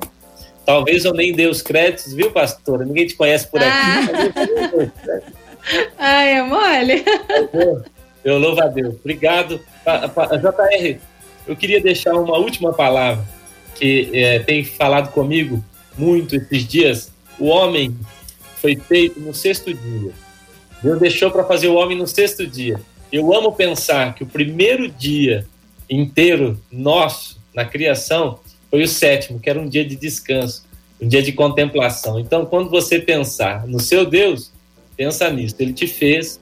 Talvez 0.66 1.06
eu 1.06 1.14
nem 1.14 1.32
dê 1.32 1.46
os 1.46 1.62
créditos, 1.62 2.12
viu, 2.16 2.32
pastora? 2.32 2.86
Ninguém 2.86 3.06
te 3.06 3.16
conhece 3.16 3.46
por 3.46 3.62
aqui. 3.62 3.70
Ah. 5.30 5.43
Ai, 5.98 6.34
é 6.38 6.44
mole. 6.44 7.04
Eu 8.24 8.38
louvo 8.38 8.62
a 8.62 8.68
Deus. 8.68 8.96
Obrigado. 8.96 9.60
JR, 9.86 11.00
eu 11.48 11.56
queria 11.56 11.82
deixar 11.82 12.14
uma 12.16 12.38
última 12.38 12.74
palavra 12.74 13.24
que 13.76 14.10
é, 14.14 14.40
tem 14.40 14.64
falado 14.64 15.12
comigo 15.12 15.64
muito 15.98 16.36
esses 16.36 16.66
dias. 16.66 17.12
O 17.38 17.48
homem 17.48 17.96
foi 18.62 18.76
feito 18.76 19.20
no 19.20 19.34
sexto 19.34 19.74
dia. 19.74 20.12
Deus 20.82 21.00
deixou 21.00 21.32
para 21.32 21.44
fazer 21.44 21.68
o 21.68 21.76
homem 21.76 21.98
no 21.98 22.08
sexto 22.08 22.48
dia. 22.48 22.80
Eu 23.12 23.34
amo 23.34 23.52
pensar 23.52 24.16
que 24.16 24.24
o 24.24 24.28
primeiro 24.28 24.90
dia 24.90 25.46
inteiro 25.90 26.58
nosso 26.72 27.42
na 27.54 27.66
criação 27.66 28.40
foi 28.70 28.84
o 28.84 28.88
sétimo, 28.88 29.40
que 29.40 29.50
era 29.50 29.60
um 29.60 29.68
dia 29.68 29.86
de 29.86 29.96
descanso, 29.96 30.66
um 31.00 31.08
dia 31.08 31.22
de 31.22 31.34
contemplação. 31.34 32.20
Então, 32.20 32.46
quando 32.46 32.70
você 32.70 33.00
pensar 33.00 33.68
no 33.68 33.80
seu 33.80 34.06
Deus, 34.06 34.53
pensa 34.96 35.30
nisso. 35.30 35.56
Ele 35.60 35.74
te 35.74 35.88
fez 35.88 36.40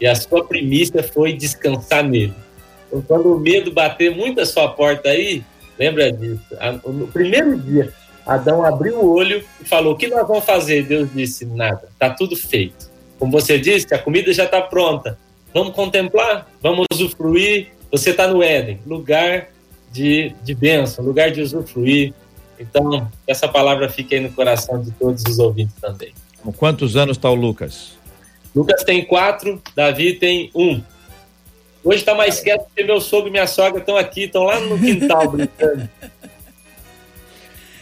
e 0.00 0.06
a 0.06 0.14
sua 0.14 0.44
primícia 0.44 1.02
foi 1.02 1.32
descansar 1.32 2.02
nele. 2.02 2.34
Então, 2.88 3.02
quando 3.02 3.34
o 3.34 3.40
medo 3.40 3.72
bater 3.72 4.14
muito 4.14 4.40
a 4.40 4.46
sua 4.46 4.68
porta 4.68 5.08
aí, 5.08 5.42
Lembra 5.78 6.12
disso? 6.12 6.42
No 6.86 7.06
primeiro 7.08 7.58
dia, 7.58 7.92
Adão 8.24 8.64
abriu 8.64 9.00
o 9.00 9.12
olho 9.12 9.44
e 9.60 9.64
falou: 9.64 9.94
O 9.94 9.96
que 9.96 10.08
nós 10.08 10.26
vamos 10.26 10.44
fazer? 10.44 10.84
Deus 10.84 11.08
disse: 11.12 11.44
Nada, 11.44 11.88
está 11.92 12.10
tudo 12.10 12.36
feito. 12.36 12.90
Como 13.18 13.32
você 13.32 13.58
disse, 13.58 13.92
a 13.94 13.98
comida 13.98 14.32
já 14.32 14.44
está 14.44 14.60
pronta. 14.60 15.18
Vamos 15.52 15.74
contemplar, 15.74 16.48
vamos 16.60 16.86
usufruir. 16.92 17.68
Você 17.90 18.10
está 18.10 18.26
no 18.26 18.42
Éden, 18.42 18.80
lugar 18.86 19.48
de, 19.92 20.34
de 20.42 20.54
bênção, 20.54 21.04
lugar 21.04 21.30
de 21.30 21.40
usufruir. 21.40 22.12
Então, 22.58 23.10
essa 23.26 23.46
palavra 23.46 23.88
fique 23.88 24.14
aí 24.14 24.20
no 24.20 24.32
coração 24.32 24.80
de 24.80 24.90
todos 24.92 25.22
os 25.28 25.38
ouvintes 25.38 25.74
também. 25.80 26.12
Com 26.44 26.52
quantos 26.52 26.94
anos 26.94 27.16
está 27.16 27.30
o 27.30 27.34
Lucas? 27.34 27.92
Lucas 28.54 28.84
tem 28.84 29.02
quatro, 29.04 29.60
Davi 29.74 30.12
tem 30.12 30.50
um. 30.54 30.80
Hoje 31.82 31.98
está 31.98 32.14
mais 32.14 32.38
quieto 32.40 32.64
porque 32.66 32.84
meu 32.84 33.00
sogro 33.00 33.28
e 33.28 33.32
minha 33.32 33.46
sogra 33.46 33.80
estão 33.80 33.96
aqui, 33.96 34.24
estão 34.24 34.44
lá 34.44 34.60
no 34.60 34.78
quintal 34.78 35.30
brincando. 35.30 35.88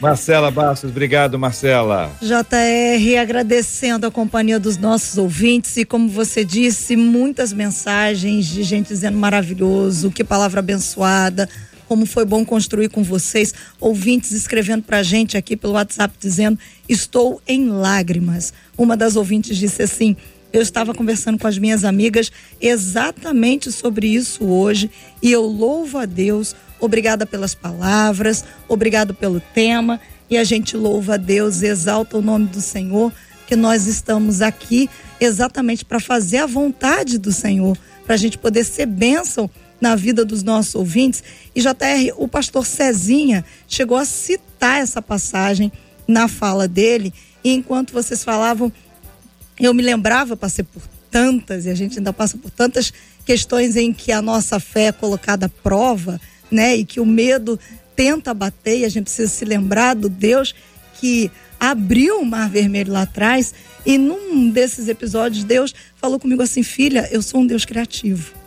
Marcela 0.01 0.51
Bastos, 0.51 0.91
obrigado, 0.91 1.39
Marcela. 1.39 2.11
JR, 2.21 3.19
agradecendo 3.21 4.05
a 4.05 4.11
companhia 4.11 4.59
dos 4.59 4.77
nossos 4.77 5.17
ouvintes 5.17 5.77
e, 5.77 5.85
como 5.85 6.09
você 6.09 6.45
disse, 6.45 6.97
muitas 6.97 7.53
mensagens 7.53 8.47
de 8.47 8.65
gente 8.65 8.89
dizendo 8.89 9.17
maravilhoso, 9.17 10.11
que 10.11 10.25
palavra 10.25 10.59
abençoada, 10.59 11.49
como 11.93 12.07
foi 12.07 12.25
bom 12.25 12.43
construir 12.43 12.89
com 12.89 13.03
vocês, 13.03 13.53
ouvintes 13.79 14.31
escrevendo 14.31 14.83
pra 14.83 15.03
gente 15.03 15.37
aqui 15.37 15.55
pelo 15.55 15.75
WhatsApp 15.75 16.15
dizendo: 16.19 16.59
Estou 16.89 17.43
em 17.47 17.69
lágrimas. 17.69 18.51
Uma 18.79 18.97
das 18.97 19.15
ouvintes 19.15 19.59
disse 19.59 19.83
assim: 19.83 20.17
Eu 20.51 20.63
estava 20.63 20.95
conversando 20.95 21.39
com 21.39 21.47
as 21.47 21.59
minhas 21.59 21.85
amigas 21.85 22.33
exatamente 22.59 23.71
sobre 23.71 24.07
isso 24.07 24.47
hoje 24.47 24.91
e 25.23 25.31
eu 25.31 25.43
louvo 25.43 25.99
a 25.99 26.07
Deus 26.07 26.57
Obrigada 26.81 27.27
pelas 27.27 27.55
palavras, 27.55 28.43
obrigado 28.67 29.13
pelo 29.13 29.39
tema. 29.39 30.01
E 30.31 30.39
a 30.39 30.45
gente 30.45 30.79
louva 30.79 31.15
a 31.15 31.17
Deus, 31.19 31.63
exalta 31.63 32.17
o 32.17 32.23
nome 32.23 32.47
do 32.47 32.61
Senhor, 32.63 33.13
que 33.47 33.55
nós 33.55 33.87
estamos 33.87 34.41
aqui 34.41 34.89
exatamente 35.21 35.85
para 35.85 36.01
fazer 36.01 36.39
a 36.39 36.47
vontade 36.47 37.19
do 37.19 37.31
Senhor, 37.31 37.77
para 38.07 38.15
a 38.15 38.19
gente 38.19 38.39
poder 38.39 38.65
ser 38.65 38.87
bênção 38.87 39.49
na 39.83 39.95
vida 39.95 40.25
dos 40.25 40.43
nossos 40.43 40.75
ouvintes. 40.75 41.23
E 41.55 41.61
JR, 41.61 42.15
o 42.17 42.27
pastor 42.27 42.65
Cezinha 42.65 43.45
chegou 43.69 43.99
a 43.99 44.07
citar 44.07 44.81
essa 44.81 45.03
passagem 45.03 45.71
na 46.09 46.27
fala 46.27 46.67
dele, 46.67 47.13
e 47.45 47.53
enquanto 47.53 47.93
vocês 47.93 48.25
falavam, 48.25 48.73
eu 49.61 49.75
me 49.75 49.83
lembrava, 49.83 50.37
passei 50.37 50.65
por 50.65 50.83
tantas, 51.11 51.67
e 51.67 51.71
a 51.71 51.75
gente 51.75 51.99
ainda 51.99 52.13
passa 52.13 52.39
por 52.39 52.51
tantas 52.51 52.93
questões 53.25 53.77
em 53.77 53.93
que 53.93 54.11
a 54.11 54.23
nossa 54.23 54.59
fé 54.59 54.87
é 54.87 54.93
colocada 54.93 55.47
à 55.47 55.49
prova 55.49 56.19
né? 56.53 56.77
E 56.77 56.85
que 56.85 57.01
o 57.01 57.07
medo 57.07 57.59
tenta 57.97 58.35
bater 58.35 58.81
e 58.81 58.85
a 58.85 58.89
gente 58.89 59.05
precisa 59.05 59.33
se 59.33 59.45
lembrar 59.45 59.95
do 59.95 60.09
Deus 60.09 60.55
que 61.01 61.31
abriu 61.59 62.21
o 62.21 62.27
Mar 62.27 62.49
Vermelho 62.51 62.93
lá 62.93 63.03
atrás. 63.03 63.55
E 63.85 63.97
num 63.97 64.51
desses 64.51 64.87
episódios, 64.87 65.43
Deus 65.43 65.75
falou 65.97 66.21
comigo 66.21 66.43
assim: 66.43 66.63
Filha, 66.63 67.09
eu 67.11 67.23
sou 67.23 67.41
um 67.41 67.47
Deus 67.47 67.65
criativo. 67.65 68.42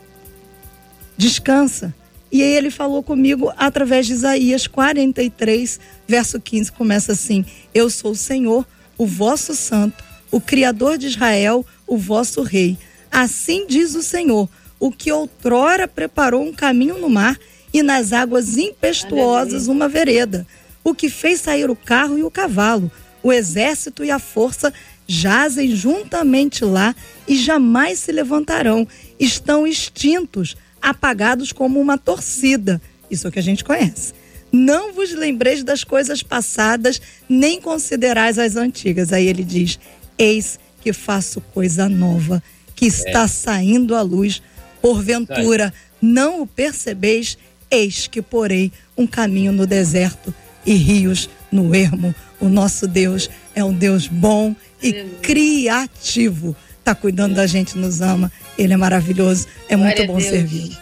Descansa. 1.17 1.93
E 2.31 2.43
aí 2.43 2.53
ele 2.53 2.69
falou 2.69 3.01
comigo 3.01 3.53
através 3.55 4.07
de 4.07 4.13
Isaías 4.13 4.67
43, 4.67 5.79
verso 6.07 6.39
15, 6.39 6.71
começa 6.71 7.13
assim: 7.13 7.45
Eu 7.73 7.89
sou 7.89 8.11
o 8.11 8.15
Senhor, 8.15 8.67
o 8.97 9.05
vosso 9.05 9.55
santo, 9.55 10.03
o 10.31 10.41
Criador 10.41 10.97
de 10.97 11.07
Israel, 11.07 11.65
o 11.87 11.97
vosso 11.97 12.41
rei. 12.41 12.77
Assim 13.11 13.65
diz 13.67 13.95
o 13.95 14.03
Senhor, 14.03 14.49
o 14.79 14.91
que 14.91 15.11
outrora 15.11 15.87
preparou 15.87 16.43
um 16.43 16.51
caminho 16.51 16.99
no 16.99 17.09
mar 17.09 17.39
e 17.73 17.81
nas 17.81 18.11
águas 18.11 18.57
impetuosas 18.57 19.67
uma 19.67 19.87
vereda, 19.87 20.45
o 20.83 20.93
que 20.93 21.09
fez 21.09 21.41
sair 21.41 21.69
o 21.69 21.75
carro 21.75 22.17
e 22.17 22.23
o 22.23 22.31
cavalo. 22.31 22.91
O 23.23 23.31
exército 23.31 24.03
e 24.03 24.11
a 24.11 24.19
força 24.19 24.73
jazem 25.07 25.75
juntamente 25.75 26.63
lá 26.63 26.95
e 27.27 27.35
jamais 27.37 27.99
se 27.99 28.11
levantarão. 28.11 28.87
Estão 29.19 29.65
extintos, 29.65 30.55
apagados 30.85 31.51
como 31.51 31.81
uma 31.81 31.97
torcida. 31.97 32.79
Isso 33.09 33.25
é 33.25 33.29
o 33.29 33.33
que 33.33 33.39
a 33.39 33.43
gente 33.43 33.63
conhece. 33.63 34.13
Não 34.51 34.93
vos 34.93 35.13
lembreis 35.13 35.63
das 35.63 35.83
coisas 35.83 36.21
passadas, 36.21 37.01
nem 37.27 37.59
considerais 37.59 38.37
as 38.37 38.55
antigas. 38.55 39.11
Aí 39.11 39.27
ele 39.27 39.43
diz: 39.43 39.79
Eis 40.17 40.59
que 40.81 40.93
faço 40.93 41.41
coisa 41.41 41.89
nova, 41.89 42.41
que 42.75 42.85
está 42.85 43.23
é. 43.23 43.27
saindo 43.27 43.95
à 43.95 44.01
luz. 44.03 44.41
Porventura, 44.79 45.73
não 45.99 46.43
o 46.43 46.47
percebeis? 46.47 47.35
Eis 47.71 48.05
que 48.05 48.21
porei 48.21 48.71
um 48.95 49.07
caminho 49.07 49.51
no 49.51 49.65
deserto 49.65 50.33
e 50.63 50.75
rios 50.75 51.27
no 51.51 51.73
ermo. 51.73 52.13
O 52.39 52.47
nosso 52.47 52.87
Deus 52.87 53.27
é 53.55 53.63
um 53.63 53.73
Deus 53.73 54.07
bom 54.07 54.55
e 54.81 54.93
criativo. 55.23 56.55
Está 56.85 56.93
cuidando 56.93 57.33
da 57.33 57.47
gente, 57.47 57.75
nos 57.79 57.99
ama. 57.99 58.31
Ele 58.55 58.71
é 58.71 58.77
maravilhoso. 58.77 59.47
É 59.67 59.75
Glória 59.75 60.05
muito 60.05 60.13
bom 60.13 60.19
servir. 60.19 60.77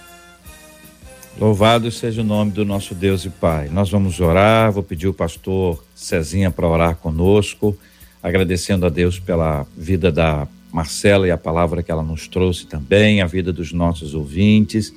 Louvado 1.40 1.90
seja 1.90 2.20
o 2.20 2.26
nome 2.26 2.52
do 2.52 2.66
nosso 2.66 2.94
Deus 2.94 3.24
e 3.24 3.30
Pai. 3.30 3.70
Nós 3.70 3.90
vamos 3.90 4.20
orar. 4.20 4.70
Vou 4.70 4.84
pedir 4.84 5.08
o 5.08 5.14
pastor 5.14 5.82
Cezinha 5.96 6.52
para 6.52 6.68
orar 6.68 6.98
conosco, 6.98 7.78
agradecendo 8.22 8.86
a 8.86 8.90
Deus 8.90 9.18
pela 9.18 9.66
vida 9.78 10.12
da 10.12 10.46
Marcela 10.74 11.26
e 11.26 11.32
a 11.32 11.38
palavra 11.38 11.82
que 11.82 11.90
ela 11.90 12.04
nos 12.04 12.28
trouxe 12.28 12.68
também, 12.68 13.22
a 13.22 13.26
vida 13.26 13.54
dos 13.54 13.72
nossos 13.72 14.14
ouvintes 14.14 14.94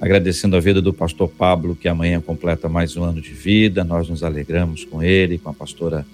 agradecendo 0.00 0.56
a 0.56 0.60
vida 0.60 0.82
do 0.82 0.92
pastor 0.92 1.28
Pablo, 1.28 1.74
que 1.74 1.88
amanhã 1.88 2.20
completa 2.20 2.68
mais 2.68 2.96
um 2.96 3.02
ano 3.02 3.20
de 3.20 3.32
vida. 3.32 3.82
Nós 3.82 4.08
nos 4.08 4.22
alegramos 4.22 4.84
com 4.84 5.02
ele, 5.02 5.38
com 5.38 5.48
a 5.50 5.54
pastora 5.54 6.06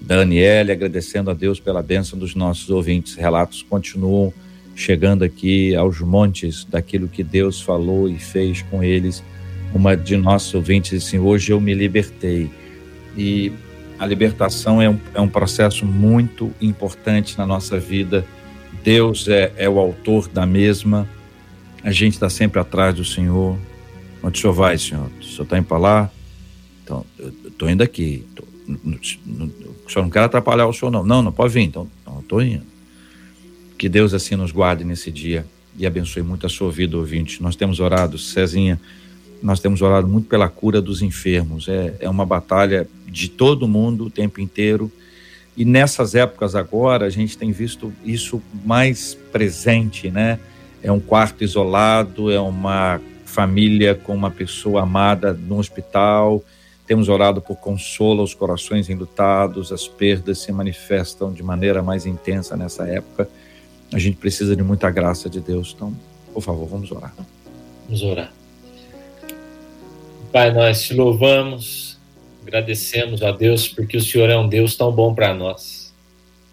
Daniela, 0.00 0.72
agradecendo 0.72 1.30
a 1.30 1.34
Deus 1.34 1.60
pela 1.60 1.82
bênção 1.82 2.18
dos 2.18 2.34
nossos 2.34 2.70
ouvintes. 2.70 3.14
Relatos 3.14 3.62
continuam 3.62 4.32
chegando 4.74 5.22
aqui 5.22 5.74
aos 5.74 6.00
montes 6.00 6.64
daquilo 6.64 7.08
que 7.08 7.22
Deus 7.22 7.60
falou 7.60 8.08
e 8.08 8.18
fez 8.18 8.62
com 8.62 8.82
eles. 8.82 9.22
Uma 9.74 9.96
de 9.96 10.16
nossos 10.16 10.54
ouvintes 10.54 10.90
disse 10.90 11.16
assim: 11.16 11.18
Hoje 11.18 11.52
eu 11.52 11.60
me 11.60 11.74
libertei. 11.74 12.50
E 13.16 13.52
a 13.98 14.06
libertação 14.06 14.80
é 14.80 14.88
um, 14.88 14.98
é 15.14 15.20
um 15.20 15.28
processo 15.28 15.84
muito 15.84 16.52
importante 16.60 17.36
na 17.36 17.46
nossa 17.46 17.78
vida. 17.78 18.24
Deus 18.82 19.28
é, 19.28 19.52
é 19.56 19.68
o 19.68 19.78
autor 19.78 20.28
da 20.28 20.46
mesma 20.46 21.06
a 21.82 21.90
gente 21.90 22.14
está 22.14 22.28
sempre 22.28 22.60
atrás 22.60 22.94
do 22.94 23.04
Senhor. 23.04 23.58
Onde 24.22 24.38
o 24.38 24.40
Senhor 24.40 24.52
vai, 24.52 24.76
Senhor? 24.76 25.10
O 25.20 25.24
Senhor 25.24 25.44
está 25.44 25.58
indo 25.58 25.66
para 25.66 25.78
lá? 25.78 26.10
Então, 26.84 27.06
eu 27.18 27.32
estou 27.48 27.70
indo 27.70 27.82
aqui. 27.82 28.26
Tô, 28.34 28.44
Senhor 29.02 30.02
não 30.02 30.10
quer 30.10 30.20
atrapalhar 30.20 30.66
o 30.66 30.72
Senhor, 30.72 30.90
não. 30.90 31.04
Não, 31.04 31.22
não 31.22 31.32
pode 31.32 31.52
vir. 31.52 31.62
Então, 31.62 31.88
então 32.02 32.14
eu 32.14 32.20
estou 32.20 32.42
indo. 32.42 32.64
Que 33.78 33.88
Deus 33.88 34.12
assim 34.12 34.36
nos 34.36 34.52
guarde 34.52 34.84
nesse 34.84 35.10
dia 35.10 35.46
e 35.76 35.86
abençoe 35.86 36.22
muito 36.22 36.46
a 36.46 36.48
sua 36.48 36.70
vida, 36.70 36.96
ouvinte. 36.96 37.42
Nós 37.42 37.56
temos 37.56 37.80
orado, 37.80 38.18
Cezinha, 38.18 38.80
nós 39.42 39.60
temos 39.60 39.80
orado 39.80 40.06
muito 40.06 40.28
pela 40.28 40.48
cura 40.48 40.80
dos 40.82 41.02
enfermos. 41.02 41.68
É, 41.68 41.96
é 42.00 42.10
uma 42.10 42.26
batalha 42.26 42.86
de 43.06 43.28
todo 43.28 43.66
mundo 43.66 44.06
o 44.06 44.10
tempo 44.10 44.40
inteiro. 44.40 44.90
E 45.56 45.64
nessas 45.64 46.14
épocas 46.14 46.54
agora, 46.54 47.06
a 47.06 47.10
gente 47.10 47.36
tem 47.36 47.52
visto 47.52 47.92
isso 48.04 48.42
mais 48.64 49.14
presente, 49.32 50.10
né? 50.10 50.38
é 50.82 50.90
um 50.90 51.00
quarto 51.00 51.44
isolado, 51.44 52.30
é 52.30 52.40
uma 52.40 53.00
família 53.24 53.94
com 53.94 54.14
uma 54.14 54.30
pessoa 54.30 54.82
amada 54.82 55.32
no 55.32 55.58
hospital. 55.58 56.42
Temos 56.90 57.08
orado 57.08 57.40
por 57.40 57.54
consolo 57.54 58.20
aos 58.20 58.34
corações 58.34 58.90
enlutados, 58.90 59.70
as 59.70 59.86
perdas 59.86 60.40
se 60.40 60.50
manifestam 60.50 61.32
de 61.32 61.40
maneira 61.40 61.84
mais 61.84 62.04
intensa 62.04 62.56
nessa 62.56 62.84
época. 62.84 63.28
A 63.92 63.98
gente 64.00 64.16
precisa 64.16 64.56
de 64.56 64.62
muita 64.64 64.90
graça 64.90 65.30
de 65.30 65.38
Deus. 65.38 65.72
Então, 65.72 65.94
por 66.34 66.42
favor, 66.42 66.66
vamos 66.66 66.90
orar. 66.90 67.14
Vamos 67.86 68.02
orar. 68.02 68.32
Pai, 70.32 70.52
nós 70.52 70.82
te 70.82 70.92
louvamos, 70.92 71.96
agradecemos 72.42 73.22
a 73.22 73.30
Deus 73.30 73.68
porque 73.68 73.96
o 73.96 74.02
Senhor 74.02 74.28
é 74.28 74.36
um 74.36 74.48
Deus 74.48 74.74
tão 74.74 74.90
bom 74.90 75.14
para 75.14 75.32
nós. 75.32 75.94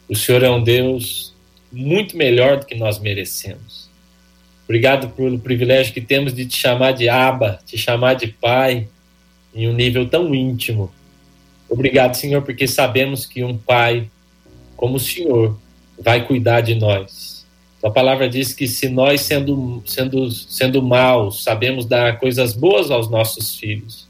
O 0.07 0.15
Senhor 0.15 0.43
é 0.43 0.49
um 0.51 0.61
Deus 0.61 1.33
muito 1.71 2.15
melhor 2.15 2.59
do 2.59 2.67
que 2.67 2.75
nós 2.75 2.99
merecemos. 2.99 3.89
Obrigado 4.65 5.09
pelo 5.09 5.39
privilégio 5.39 5.95
que 5.95 6.01
temos 6.01 6.31
de 6.31 6.45
te 6.45 6.57
chamar 6.57 6.91
de 6.91 7.09
Aba, 7.09 7.59
te 7.65 7.75
chamar 7.75 8.13
de 8.13 8.27
Pai, 8.27 8.87
em 9.53 9.67
um 9.67 9.73
nível 9.73 10.07
tão 10.07 10.33
íntimo. 10.33 10.91
Obrigado, 11.69 12.15
Senhor, 12.15 12.41
porque 12.41 12.67
sabemos 12.67 13.25
que 13.25 13.43
um 13.43 13.57
Pai 13.57 14.09
como 14.77 14.97
o 14.97 14.99
Senhor 14.99 15.57
vai 15.99 16.25
cuidar 16.25 16.61
de 16.61 16.75
nós. 16.75 17.45
A 17.83 17.89
palavra 17.89 18.29
diz 18.29 18.53
que 18.53 18.67
se 18.67 18.87
nós, 18.87 19.21
sendo, 19.21 19.81
sendo, 19.85 20.29
sendo 20.31 20.81
maus, 20.81 21.43
sabemos 21.43 21.85
dar 21.85 22.19
coisas 22.19 22.53
boas 22.53 22.91
aos 22.91 23.09
nossos 23.09 23.55
filhos, 23.55 24.07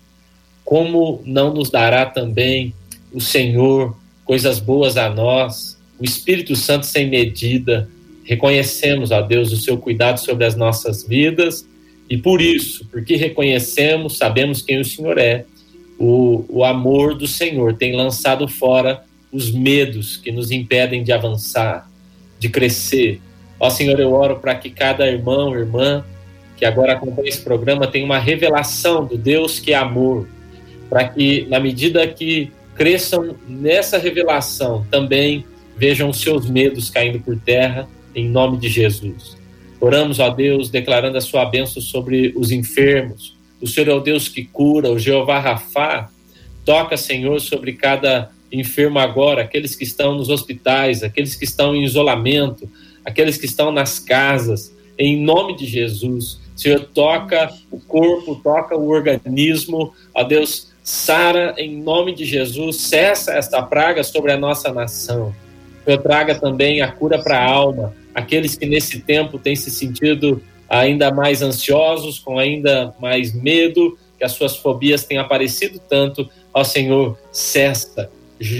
como 0.63 1.21
não 1.25 1.53
nos 1.53 1.69
dará 1.69 2.05
também 2.05 2.73
o 3.13 3.21
Senhor 3.21 3.95
coisas 4.25 4.59
boas 4.59 4.97
a 4.97 5.09
nós, 5.09 5.77
o 5.97 6.03
Espírito 6.03 6.55
Santo 6.55 6.85
sem 6.85 7.09
medida, 7.09 7.89
reconhecemos, 8.23 9.11
a 9.11 9.21
Deus, 9.21 9.51
o 9.53 9.57
seu 9.57 9.77
cuidado 9.77 10.19
sobre 10.19 10.45
as 10.45 10.55
nossas 10.55 11.07
vidas 11.07 11.65
e 12.09 12.17
por 12.17 12.41
isso, 12.41 12.85
porque 12.91 13.15
reconhecemos, 13.15 14.17
sabemos 14.17 14.61
quem 14.61 14.79
o 14.79 14.85
Senhor 14.85 15.17
é, 15.17 15.45
o, 15.99 16.45
o 16.49 16.63
amor 16.63 17.15
do 17.15 17.27
Senhor 17.27 17.73
tem 17.73 17.95
lançado 17.95 18.47
fora 18.47 19.03
os 19.31 19.51
medos 19.51 20.15
que 20.15 20.31
nos 20.31 20.51
impedem 20.51 21.03
de 21.03 21.11
avançar, 21.11 21.89
de 22.39 22.49
crescer. 22.49 23.19
Ó 23.59 23.69
Senhor, 23.69 23.99
eu 23.99 24.13
oro 24.13 24.37
para 24.39 24.55
que 24.55 24.69
cada 24.69 25.07
irmão, 25.07 25.57
irmã 25.57 26.03
que 26.55 26.65
agora 26.65 26.93
acompanha 26.93 27.29
esse 27.29 27.41
programa 27.41 27.87
tenha 27.87 28.03
uma 28.03 28.17
revelação 28.17 29.05
do 29.05 29.17
Deus 29.17 29.59
que 29.59 29.73
é 29.73 29.75
amor, 29.75 30.27
para 30.89 31.07
que, 31.07 31.45
na 31.49 31.59
medida 31.59 32.07
que 32.07 32.51
cresçam 32.73 33.35
nessa 33.47 33.97
revelação, 33.97 34.85
também 34.89 35.45
vejam 35.75 36.11
seus 36.11 36.49
medos 36.49 36.89
caindo 36.89 37.19
por 37.19 37.37
terra 37.37 37.87
em 38.15 38.27
nome 38.27 38.57
de 38.57 38.69
Jesus. 38.69 39.36
Oramos, 39.79 40.19
ó 40.19 40.29
Deus, 40.29 40.69
declarando 40.69 41.17
a 41.17 41.21
sua 41.21 41.45
bênção 41.45 41.81
sobre 41.81 42.33
os 42.35 42.51
enfermos. 42.51 43.35
O 43.61 43.67
Senhor 43.67 43.89
é 43.89 43.93
o 43.93 43.99
Deus 43.99 44.27
que 44.27 44.43
cura, 44.43 44.91
o 44.91 44.99
Jeová 44.99 45.39
Rafá, 45.39 46.09
Toca, 46.67 46.97
Senhor, 46.97 47.39
sobre 47.39 47.71
cada 47.71 48.29
enfermo 48.51 48.99
agora, 48.99 49.41
aqueles 49.41 49.73
que 49.73 49.85
estão 49.85 50.15
nos 50.15 50.27
hospitais, 50.27 51.01
aqueles 51.01 51.33
que 51.33 51.45
estão 51.45 51.73
em 51.73 51.85
isolamento, 51.85 52.69
aqueles 53.05 53.37
que 53.37 53.45
estão 53.45 53.71
nas 53.71 53.99
casas, 53.99 54.75
em 54.99 55.15
nome 55.15 55.55
de 55.55 55.65
Jesus. 55.65 56.39
Senhor, 56.57 56.81
toca 56.93 57.49
o 57.71 57.79
corpo, 57.79 58.35
toca 58.43 58.75
o 58.75 58.89
organismo, 58.89 59.93
ó 60.13 60.23
Deus, 60.25 60.67
sara 60.83 61.55
em 61.57 61.81
nome 61.81 62.13
de 62.13 62.25
Jesus, 62.25 62.75
cessa 62.81 63.31
esta 63.31 63.61
praga 63.61 64.03
sobre 64.03 64.33
a 64.33 64.37
nossa 64.37 64.73
nação. 64.73 65.33
Senhor, 65.85 66.01
traga 66.01 66.35
também 66.35 66.81
a 66.81 66.91
cura 66.91 67.23
para 67.23 67.39
a 67.39 67.49
alma, 67.49 67.93
aqueles 68.17 68.55
que 68.55 68.65
nesse 68.65 69.01
tempo 69.01 69.37
têm 69.37 69.55
se 69.55 69.69
sentido 69.69 70.41
ainda 70.67 71.11
mais 71.11 71.43
ansiosos, 71.43 72.17
com 72.17 72.39
ainda 72.39 72.91
mais 72.99 73.31
medo, 73.31 73.95
que 74.17 74.23
as 74.23 74.31
suas 74.31 74.57
fobias 74.57 75.05
têm 75.05 75.19
aparecido 75.19 75.79
tanto, 75.87 76.27
ó 76.51 76.63
Senhor, 76.63 77.15
cessa, 77.31 78.09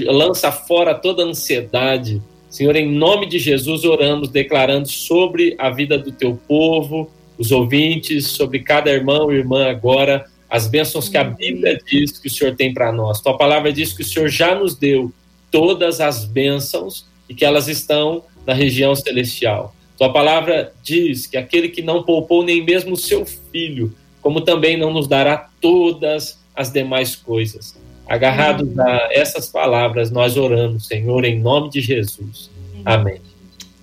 lança 0.05 0.51
fora 0.51 0.93
toda 0.93 1.23
ansiedade. 1.23 2.21
Senhor, 2.51 2.75
em 2.75 2.87
nome 2.87 3.25
de 3.25 3.39
Jesus, 3.39 3.83
oramos, 3.83 4.29
declarando 4.29 4.87
sobre 4.87 5.55
a 5.57 5.71
vida 5.71 5.97
do 5.97 6.11
teu 6.11 6.39
povo, 6.47 7.09
os 7.35 7.51
ouvintes, 7.51 8.27
sobre 8.27 8.59
cada 8.59 8.91
irmão 8.91 9.31
e 9.31 9.37
irmã 9.37 9.67
agora, 9.67 10.27
as 10.47 10.67
bênçãos 10.67 11.09
que 11.09 11.17
a 11.17 11.23
Bíblia 11.23 11.79
diz 11.83 12.19
que 12.19 12.27
o 12.27 12.31
Senhor 12.31 12.55
tem 12.55 12.71
para 12.71 12.91
nós. 12.91 13.21
Tua 13.21 13.35
palavra 13.35 13.73
diz 13.73 13.91
que 13.91 14.03
o 14.03 14.05
Senhor 14.05 14.29
já 14.29 14.53
nos 14.53 14.75
deu 14.75 15.11
todas 15.49 15.99
as 15.99 16.25
bênçãos 16.25 17.07
e 17.27 17.33
que 17.33 17.43
elas 17.43 17.67
estão 17.67 18.23
na 18.47 18.53
região 18.53 18.95
celestial. 18.95 19.75
Tua 19.97 20.13
palavra 20.13 20.71
diz 20.81 21.27
que 21.27 21.35
aquele 21.35 21.67
que 21.67 21.81
não 21.81 22.03
poupou 22.03 22.43
nem 22.43 22.63
mesmo 22.63 22.93
o 22.93 22.97
seu 22.97 23.25
filho, 23.25 23.93
como 24.21 24.39
também 24.41 24.77
não 24.77 24.93
nos 24.93 25.07
dará 25.07 25.49
todas 25.59 26.39
as 26.55 26.71
demais 26.71 27.15
coisas. 27.15 27.77
Agarrados 28.07 28.79
a 28.79 29.09
essas 29.11 29.47
palavras, 29.47 30.09
nós 30.09 30.37
oramos, 30.37 30.87
Senhor, 30.87 31.25
em 31.25 31.37
nome 31.39 31.69
de 31.69 31.81
Jesus. 31.81 32.49
Amém. 32.85 33.19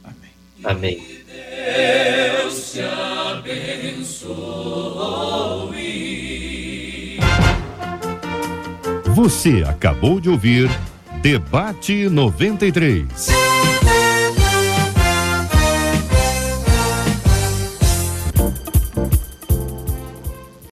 Amém. 0.03 0.31
Amém. 0.65 1.03
Deus 2.43 2.73
te 2.73 2.81
abençoe. 2.81 4.35
Você 9.15 9.63
acabou 9.67 10.19
de 10.21 10.31
ouvir 10.31 10.71
Debate 11.21 12.09
93. 12.09 13.54